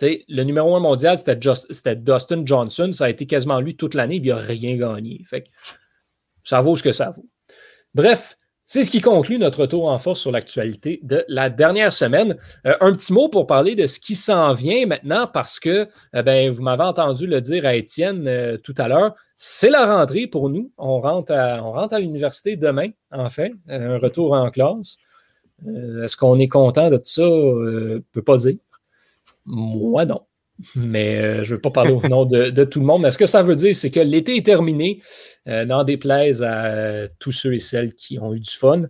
le 0.00 0.42
numéro 0.42 0.74
un 0.74 0.80
mondial, 0.80 1.18
c'était 1.18 1.96
Dustin 1.96 2.42
Johnson. 2.44 2.90
Ça 2.92 3.04
a 3.04 3.10
été 3.10 3.26
quasiment 3.26 3.60
lui 3.60 3.76
toute 3.76 3.94
l'année, 3.94 4.16
il 4.16 4.26
n'a 4.26 4.36
rien 4.36 4.76
gagné. 4.76 5.24
Ça 6.44 6.60
vaut 6.60 6.76
ce 6.76 6.82
que 6.82 6.92
ça 6.92 7.10
vaut. 7.10 7.26
Bref, 7.94 8.36
c'est 8.72 8.84
ce 8.84 8.90
qui 8.90 9.02
conclut 9.02 9.38
notre 9.38 9.66
tour 9.66 9.86
en 9.86 9.98
force 9.98 10.18
sur 10.20 10.30
l'actualité 10.30 10.98
de 11.02 11.26
la 11.28 11.50
dernière 11.50 11.92
semaine. 11.92 12.38
Euh, 12.66 12.74
un 12.80 12.94
petit 12.94 13.12
mot 13.12 13.28
pour 13.28 13.46
parler 13.46 13.74
de 13.74 13.84
ce 13.84 14.00
qui 14.00 14.14
s'en 14.14 14.54
vient 14.54 14.86
maintenant, 14.86 15.26
parce 15.26 15.60
que 15.60 15.86
euh, 16.14 16.22
ben, 16.22 16.50
vous 16.50 16.62
m'avez 16.62 16.84
entendu 16.84 17.26
le 17.26 17.42
dire 17.42 17.66
à 17.66 17.74
Étienne 17.74 18.58
tout 18.64 18.74
à 18.78 18.88
l'heure. 18.88 19.14
C'est 19.36 19.68
la 19.68 19.84
rentrée 19.84 20.26
pour 20.26 20.48
nous. 20.48 20.72
On 20.78 21.00
rentre 21.00 21.32
à, 21.32 21.62
on 21.62 21.72
rentre 21.72 21.92
à 21.92 22.00
l'université 22.00 22.56
demain, 22.56 22.88
en 23.10 23.28
fait, 23.28 23.52
un 23.68 23.98
retour 23.98 24.32
en 24.32 24.50
classe. 24.50 24.96
Euh, 25.66 26.04
est-ce 26.04 26.16
qu'on 26.16 26.38
est 26.38 26.48
content 26.48 26.88
de 26.88 26.96
tout 26.96 27.02
ça? 27.04 27.22
Euh, 27.22 27.88
je 27.88 27.94
ne 27.96 27.98
peux 28.12 28.22
pas 28.22 28.38
dire. 28.38 28.56
Moi, 29.44 30.06
non. 30.06 30.22
Mais 30.76 31.18
euh, 31.18 31.44
je 31.44 31.50
ne 31.50 31.56
veux 31.56 31.60
pas 31.60 31.70
parler 31.70 31.92
au 31.92 32.06
nom 32.08 32.24
de, 32.24 32.64
tout 32.64 32.80
le 32.80 32.86
monde. 32.86 33.02
Mais 33.02 33.10
ce 33.10 33.18
que 33.18 33.26
ça 33.26 33.42
veut 33.42 33.56
dire, 33.56 33.74
c'est 33.74 33.90
que 33.90 34.00
l'été 34.00 34.36
est 34.36 34.46
terminé, 34.46 35.00
n'en 35.46 35.84
déplaise 35.84 36.42
à 36.42 37.06
tous 37.18 37.32
ceux 37.32 37.54
et 37.54 37.58
celles 37.58 37.94
qui 37.94 38.18
ont 38.18 38.32
eu 38.34 38.40
du 38.40 38.50
fun. 38.50 38.82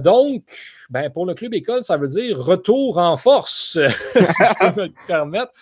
donc, 0.00 0.42
ben, 0.88 1.10
pour 1.10 1.26
le 1.26 1.34
club 1.34 1.52
école, 1.54 1.82
ça 1.82 1.96
veut 1.96 2.08
dire 2.08 2.38
retour 2.38 2.98
en 2.98 3.16
force, 3.16 3.78
si 4.14 4.20
je 4.62 4.80
me 4.80 4.86
le 4.86 4.92
permettre. 5.06 5.52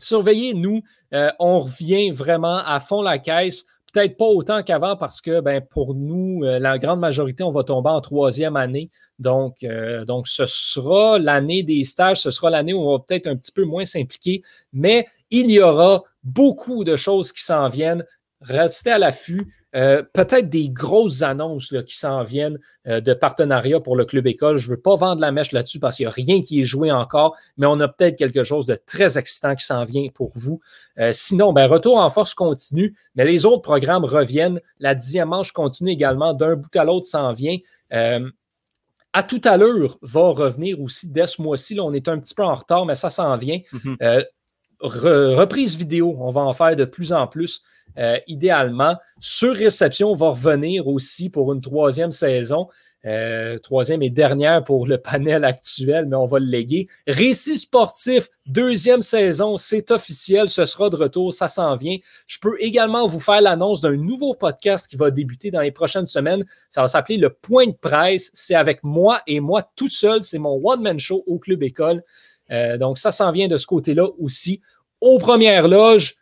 Surveillez-nous. 0.00 0.82
Euh, 1.12 1.30
on 1.38 1.58
revient 1.58 2.10
vraiment 2.10 2.58
à 2.58 2.80
fond 2.80 3.02
la 3.02 3.18
caisse. 3.18 3.66
Peut-être 3.92 4.16
pas 4.16 4.26
autant 4.26 4.62
qu'avant 4.62 4.96
parce 4.96 5.20
que 5.20 5.40
ben, 5.40 5.60
pour 5.60 5.94
nous, 5.94 6.44
euh, 6.44 6.58
la 6.58 6.78
grande 6.78 7.00
majorité, 7.00 7.42
on 7.42 7.50
va 7.50 7.64
tomber 7.64 7.90
en 7.90 8.00
troisième 8.00 8.56
année. 8.56 8.90
Donc, 9.18 9.64
euh, 9.64 10.04
donc 10.04 10.28
ce 10.28 10.46
sera 10.46 11.18
l'année 11.18 11.62
des 11.62 11.84
stages, 11.84 12.20
ce 12.20 12.30
sera 12.30 12.50
l'année 12.50 12.72
où 12.72 12.80
on 12.80 12.96
va 12.96 13.04
peut-être 13.06 13.26
un 13.26 13.36
petit 13.36 13.52
peu 13.52 13.64
moins 13.64 13.84
s'impliquer, 13.84 14.42
mais 14.72 15.06
il 15.30 15.50
y 15.50 15.60
aura 15.60 16.02
beaucoup 16.22 16.84
de 16.84 16.96
choses 16.96 17.32
qui 17.32 17.42
s'en 17.42 17.68
viennent. 17.68 18.04
Restez 18.40 18.90
à 18.90 18.98
l'affût. 18.98 19.52
Euh, 19.76 20.02
peut-être 20.12 20.50
des 20.50 20.68
grosses 20.68 21.22
annonces 21.22 21.72
qui 21.86 21.96
s'en 21.96 22.24
viennent 22.24 22.58
euh, 22.88 23.00
de 23.00 23.14
partenariat 23.14 23.78
pour 23.78 23.94
le 23.94 24.04
club 24.04 24.26
école. 24.26 24.56
Je 24.56 24.68
ne 24.68 24.74
veux 24.74 24.80
pas 24.80 24.96
vendre 24.96 25.20
la 25.20 25.30
mèche 25.30 25.52
là-dessus 25.52 25.78
parce 25.78 25.96
qu'il 25.96 26.06
n'y 26.06 26.08
a 26.08 26.14
rien 26.14 26.40
qui 26.40 26.60
est 26.60 26.64
joué 26.64 26.90
encore, 26.90 27.36
mais 27.56 27.66
on 27.66 27.78
a 27.78 27.86
peut-être 27.86 28.16
quelque 28.16 28.42
chose 28.42 28.66
de 28.66 28.74
très 28.74 29.16
excitant 29.16 29.54
qui 29.54 29.64
s'en 29.64 29.84
vient 29.84 30.08
pour 30.12 30.32
vous. 30.34 30.60
Euh, 30.98 31.12
sinon, 31.12 31.52
ben, 31.52 31.66
retour 31.68 31.98
en 31.98 32.10
force 32.10 32.34
continue, 32.34 32.96
mais 33.14 33.24
les 33.24 33.46
autres 33.46 33.62
programmes 33.62 34.04
reviennent. 34.04 34.60
La 34.80 34.94
dixième 34.94 35.28
manche 35.28 35.52
continue 35.52 35.90
également. 35.90 36.34
D'un 36.34 36.56
bout 36.56 36.74
à 36.74 36.84
l'autre 36.84 37.06
s'en 37.06 37.32
vient. 37.32 37.58
à 39.12 39.22
tout 39.24 39.40
à 39.44 39.56
l'heure 39.56 39.98
va 40.02 40.28
revenir 40.30 40.80
aussi 40.80 41.08
dès 41.08 41.26
ce 41.26 41.42
mois-ci. 41.42 41.78
on 41.80 41.92
est 41.92 42.08
un 42.08 42.18
petit 42.18 42.34
peu 42.34 42.44
en 42.44 42.54
retard, 42.54 42.86
mais 42.86 42.94
ça 42.96 43.10
s'en 43.10 43.36
vient. 43.36 43.60
Reprise 44.80 45.76
vidéo, 45.76 46.16
on 46.18 46.30
va 46.30 46.40
en 46.42 46.52
faire 46.52 46.76
de 46.76 46.84
plus 46.84 47.12
en 47.12 47.26
plus. 47.26 47.62
Euh, 47.98 48.18
idéalement. 48.28 48.96
Sur 49.18 49.54
réception, 49.54 50.10
on 50.10 50.14
va 50.14 50.30
revenir 50.30 50.86
aussi 50.86 51.28
pour 51.28 51.52
une 51.52 51.60
troisième 51.60 52.12
saison. 52.12 52.68
Euh, 53.06 53.56
troisième 53.56 54.02
et 54.02 54.10
dernière 54.10 54.62
pour 54.62 54.86
le 54.86 54.98
panel 54.98 55.44
actuel, 55.44 56.04
mais 56.06 56.16
on 56.16 56.26
va 56.26 56.38
le 56.38 56.44
léguer. 56.44 56.86
Récit 57.06 57.56
sportif, 57.56 58.28
deuxième 58.46 59.00
saison, 59.00 59.56
c'est 59.56 59.90
officiel, 59.90 60.50
ce 60.50 60.66
sera 60.66 60.90
de 60.90 60.96
retour, 60.96 61.32
ça 61.32 61.48
s'en 61.48 61.76
vient. 61.76 61.96
Je 62.26 62.38
peux 62.38 62.56
également 62.60 63.06
vous 63.06 63.20
faire 63.20 63.40
l'annonce 63.40 63.80
d'un 63.80 63.96
nouveau 63.96 64.34
podcast 64.34 64.86
qui 64.86 64.96
va 64.96 65.10
débuter 65.10 65.50
dans 65.50 65.62
les 65.62 65.72
prochaines 65.72 66.06
semaines. 66.06 66.44
Ça 66.68 66.82
va 66.82 66.88
s'appeler 66.88 67.16
Le 67.16 67.30
Point 67.30 67.68
de 67.68 67.72
presse. 67.72 68.30
C'est 68.34 68.54
avec 68.54 68.84
moi 68.84 69.22
et 69.26 69.40
moi 69.40 69.62
tout 69.76 69.88
seul. 69.88 70.22
C'est 70.22 70.38
mon 70.38 70.60
one-man 70.62 71.00
show 71.00 71.22
au 71.26 71.38
Club 71.38 71.62
École. 71.62 72.02
Euh, 72.50 72.78
donc, 72.78 72.98
ça 72.98 73.10
s'en 73.10 73.30
vient 73.30 73.48
de 73.48 73.56
ce 73.56 73.66
côté-là 73.66 74.06
aussi. 74.18 74.60
Aux 75.00 75.18
premières 75.18 75.68
loges, 75.68 76.16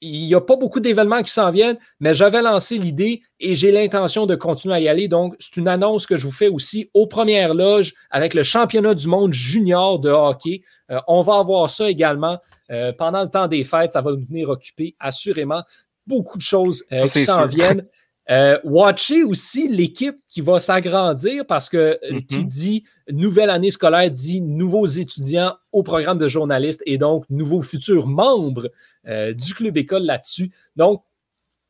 il 0.00 0.26
n'y 0.26 0.34
a 0.34 0.40
pas 0.40 0.56
beaucoup 0.56 0.80
d'événements 0.80 1.22
qui 1.22 1.30
s'en 1.30 1.50
viennent, 1.50 1.78
mais 2.00 2.14
j'avais 2.14 2.40
lancé 2.40 2.78
l'idée 2.78 3.20
et 3.38 3.54
j'ai 3.54 3.70
l'intention 3.70 4.26
de 4.26 4.34
continuer 4.34 4.74
à 4.74 4.80
y 4.80 4.88
aller. 4.88 5.08
Donc, 5.08 5.36
c'est 5.38 5.56
une 5.58 5.68
annonce 5.68 6.06
que 6.06 6.16
je 6.16 6.24
vous 6.24 6.32
fais 6.32 6.48
aussi 6.48 6.90
aux 6.94 7.06
premières 7.06 7.54
loges 7.54 7.94
avec 8.10 8.34
le 8.34 8.42
championnat 8.42 8.94
du 8.94 9.08
monde 9.08 9.32
junior 9.32 9.98
de 9.98 10.08
hockey. 10.08 10.62
Euh, 10.90 11.00
on 11.06 11.22
va 11.22 11.36
avoir 11.38 11.68
ça 11.68 11.90
également 11.90 12.38
euh, 12.70 12.92
pendant 12.92 13.22
le 13.22 13.28
temps 13.28 13.46
des 13.46 13.62
fêtes. 13.62 13.92
Ça 13.92 14.00
va 14.00 14.12
nous 14.12 14.24
venir 14.24 14.48
occuper 14.48 14.96
assurément 14.98 15.62
beaucoup 16.06 16.38
de 16.38 16.42
choses 16.42 16.84
euh, 16.92 17.06
qui 17.06 17.24
s'en 17.24 17.46
viennent. 17.46 17.86
Euh, 18.30 18.58
watchez 18.62 19.24
aussi 19.24 19.66
l'équipe 19.66 20.16
qui 20.28 20.40
va 20.40 20.60
s'agrandir 20.60 21.44
parce 21.46 21.68
que 21.68 21.98
euh, 22.04 22.20
qui 22.28 22.36
mm-hmm. 22.36 22.44
dit 22.44 22.84
nouvelle 23.10 23.50
année 23.50 23.72
scolaire 23.72 24.08
dit 24.08 24.40
nouveaux 24.40 24.86
étudiants 24.86 25.56
au 25.72 25.82
programme 25.82 26.18
de 26.18 26.28
journaliste 26.28 26.80
et 26.86 26.96
donc 26.96 27.24
nouveaux 27.28 27.62
futurs 27.62 28.06
membres 28.06 28.70
euh, 29.08 29.32
du 29.32 29.52
club 29.52 29.76
école 29.76 30.04
là-dessus. 30.04 30.52
Donc, 30.76 31.02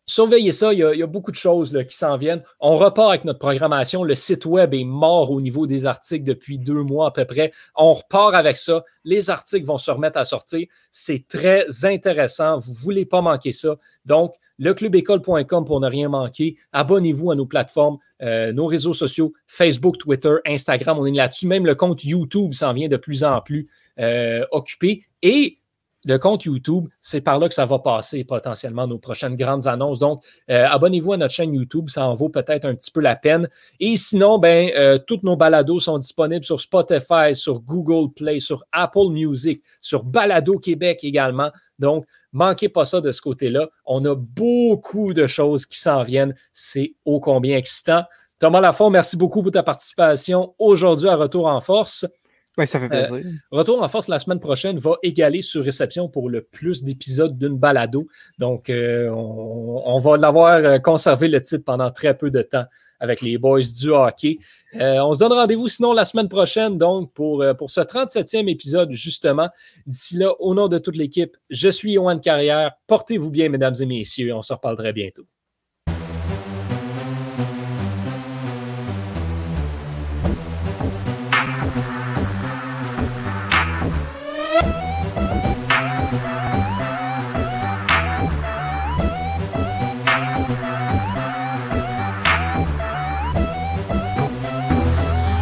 surveillez 0.04 0.52
ça, 0.52 0.72
il 0.74 0.80
y 0.80 1.02
a, 1.02 1.06
beaucoup 1.06 1.30
de 1.30 1.36
choses 1.36 1.76
qui 1.88 1.96
s'en 1.96 2.16
viennent. 2.16 2.42
On 2.58 2.76
repart 2.76 3.10
avec 3.10 3.24
notre 3.24 3.38
programmation. 3.38 4.02
Le 4.02 4.14
site 4.14 4.44
web 4.44 4.74
est 4.74 4.84
mort 4.84 5.30
au 5.30 5.40
niveau 5.40 5.66
des 5.66 5.86
articles 5.86 6.24
depuis 6.24 6.58
deux 6.58 6.82
mois 6.82 7.06
à 7.06 7.10
peu 7.10 7.24
près. 7.24 7.52
On 7.76 7.92
repart 7.92 8.34
avec 8.34 8.56
ça. 8.56 8.84
Les 9.04 9.30
articles 9.30 9.64
vont 9.64 9.78
se 9.78 9.90
remettre 9.90 10.18
à 10.18 10.24
sortir. 10.24 10.66
C'est 10.90 11.26
très 11.28 11.66
intéressant. 11.84 12.58
Vous 12.58 12.72
ne 12.72 12.76
voulez 12.76 13.06
pas 13.06 13.20
manquer 13.20 13.52
ça. 13.52 13.76
Donc, 14.04 14.34
leclubécole.com 14.60 15.64
pour 15.64 15.80
ne 15.80 15.88
rien 15.88 16.08
manquer. 16.08 16.56
Abonnez-vous 16.72 17.32
à 17.32 17.34
nos 17.34 17.46
plateformes, 17.46 17.98
euh, 18.22 18.52
nos 18.52 18.66
réseaux 18.66 18.92
sociaux, 18.92 19.32
Facebook, 19.46 19.98
Twitter, 19.98 20.36
Instagram. 20.46 20.98
On 20.98 21.06
est 21.06 21.12
là-dessus. 21.12 21.48
Même 21.48 21.66
le 21.66 21.74
compte 21.74 22.04
YouTube 22.04 22.52
s'en 22.52 22.72
vient 22.72 22.88
de 22.88 22.96
plus 22.96 23.24
en 23.24 23.40
plus 23.40 23.68
euh, 23.98 24.44
occupé. 24.52 25.04
Et 25.22 25.58
le 26.04 26.18
compte 26.18 26.44
YouTube, 26.44 26.88
c'est 27.00 27.20
par 27.20 27.38
là 27.38 27.48
que 27.48 27.54
ça 27.54 27.66
va 27.66 27.78
passer 27.78 28.24
potentiellement 28.24 28.86
nos 28.86 28.98
prochaines 28.98 29.36
grandes 29.36 29.66
annonces. 29.66 29.98
Donc, 29.98 30.22
euh, 30.50 30.66
abonnez-vous 30.66 31.12
à 31.12 31.16
notre 31.18 31.34
chaîne 31.34 31.52
YouTube, 31.52 31.90
ça 31.90 32.06
en 32.06 32.14
vaut 32.14 32.30
peut-être 32.30 32.64
un 32.64 32.74
petit 32.74 32.90
peu 32.90 33.00
la 33.00 33.16
peine. 33.16 33.48
Et 33.80 33.96
sinon, 33.96 34.38
ben, 34.38 34.70
euh, 34.76 34.98
toutes 34.98 35.22
nos 35.22 35.36
balados 35.36 35.80
sont 35.80 35.98
disponibles 35.98 36.44
sur 36.44 36.60
Spotify, 36.60 37.34
sur 37.34 37.60
Google 37.60 38.12
Play, 38.14 38.40
sur 38.40 38.64
Apple 38.72 39.10
Music, 39.10 39.62
sur 39.80 40.04
Balado 40.04 40.58
Québec 40.58 41.00
également. 41.02 41.50
Donc, 41.78 42.06
manquez 42.32 42.68
pas 42.68 42.84
ça 42.84 43.00
de 43.00 43.12
ce 43.12 43.20
côté-là. 43.20 43.68
On 43.84 44.04
a 44.06 44.14
beaucoup 44.14 45.12
de 45.12 45.26
choses 45.26 45.66
qui 45.66 45.78
s'en 45.78 46.02
viennent. 46.02 46.34
C'est 46.52 46.94
ô 47.04 47.20
combien 47.20 47.56
excitant. 47.56 48.04
Thomas 48.38 48.62
Lafont, 48.62 48.88
merci 48.88 49.18
beaucoup 49.18 49.42
pour 49.42 49.52
ta 49.52 49.62
participation 49.62 50.54
aujourd'hui 50.58 51.08
à 51.08 51.16
Retour 51.16 51.46
en 51.46 51.60
Force. 51.60 52.06
Ouais, 52.58 52.66
ça 52.66 52.80
fait 52.80 52.88
plaisir. 52.88 53.24
Retour 53.50 53.82
en 53.82 53.88
force 53.88 54.08
la 54.08 54.18
semaine 54.18 54.40
prochaine 54.40 54.78
va 54.78 54.96
égaler 55.02 55.40
sur 55.40 55.64
réception 55.64 56.08
pour 56.08 56.28
le 56.28 56.42
plus 56.42 56.82
d'épisodes 56.82 57.38
d'une 57.38 57.56
balado. 57.56 58.06
Donc, 58.38 58.70
on, 58.70 59.82
on, 59.86 59.98
va 59.98 60.16
l'avoir 60.16 60.82
conservé 60.82 61.28
le 61.28 61.40
titre 61.40 61.64
pendant 61.64 61.90
très 61.90 62.16
peu 62.16 62.30
de 62.30 62.42
temps 62.42 62.66
avec 63.00 63.22
les 63.22 63.38
boys 63.38 63.60
du 63.60 63.90
hockey. 63.90 64.38
Euh, 64.76 65.00
on 65.00 65.14
se 65.14 65.20
donne 65.20 65.32
rendez-vous 65.32 65.68
sinon 65.68 65.92
la 65.92 66.04
semaine 66.04 66.28
prochaine, 66.28 66.78
donc, 66.78 67.12
pour, 67.12 67.42
euh, 67.42 67.54
pour 67.54 67.70
ce 67.70 67.80
37e 67.80 68.48
épisode, 68.48 68.92
justement. 68.92 69.48
D'ici 69.86 70.16
là, 70.16 70.32
au 70.38 70.54
nom 70.54 70.68
de 70.68 70.78
toute 70.78 70.96
l'équipe, 70.96 71.36
je 71.48 71.68
suis 71.68 71.92
Yohan 71.92 72.18
Carrière. 72.18 72.72
Portez-vous 72.86 73.30
bien, 73.30 73.48
mesdames 73.48 73.74
et 73.80 73.86
messieurs. 73.86 74.34
On 74.34 74.42
se 74.42 74.52
reparle 74.52 74.76
très 74.76 74.92
bientôt. 74.92 75.24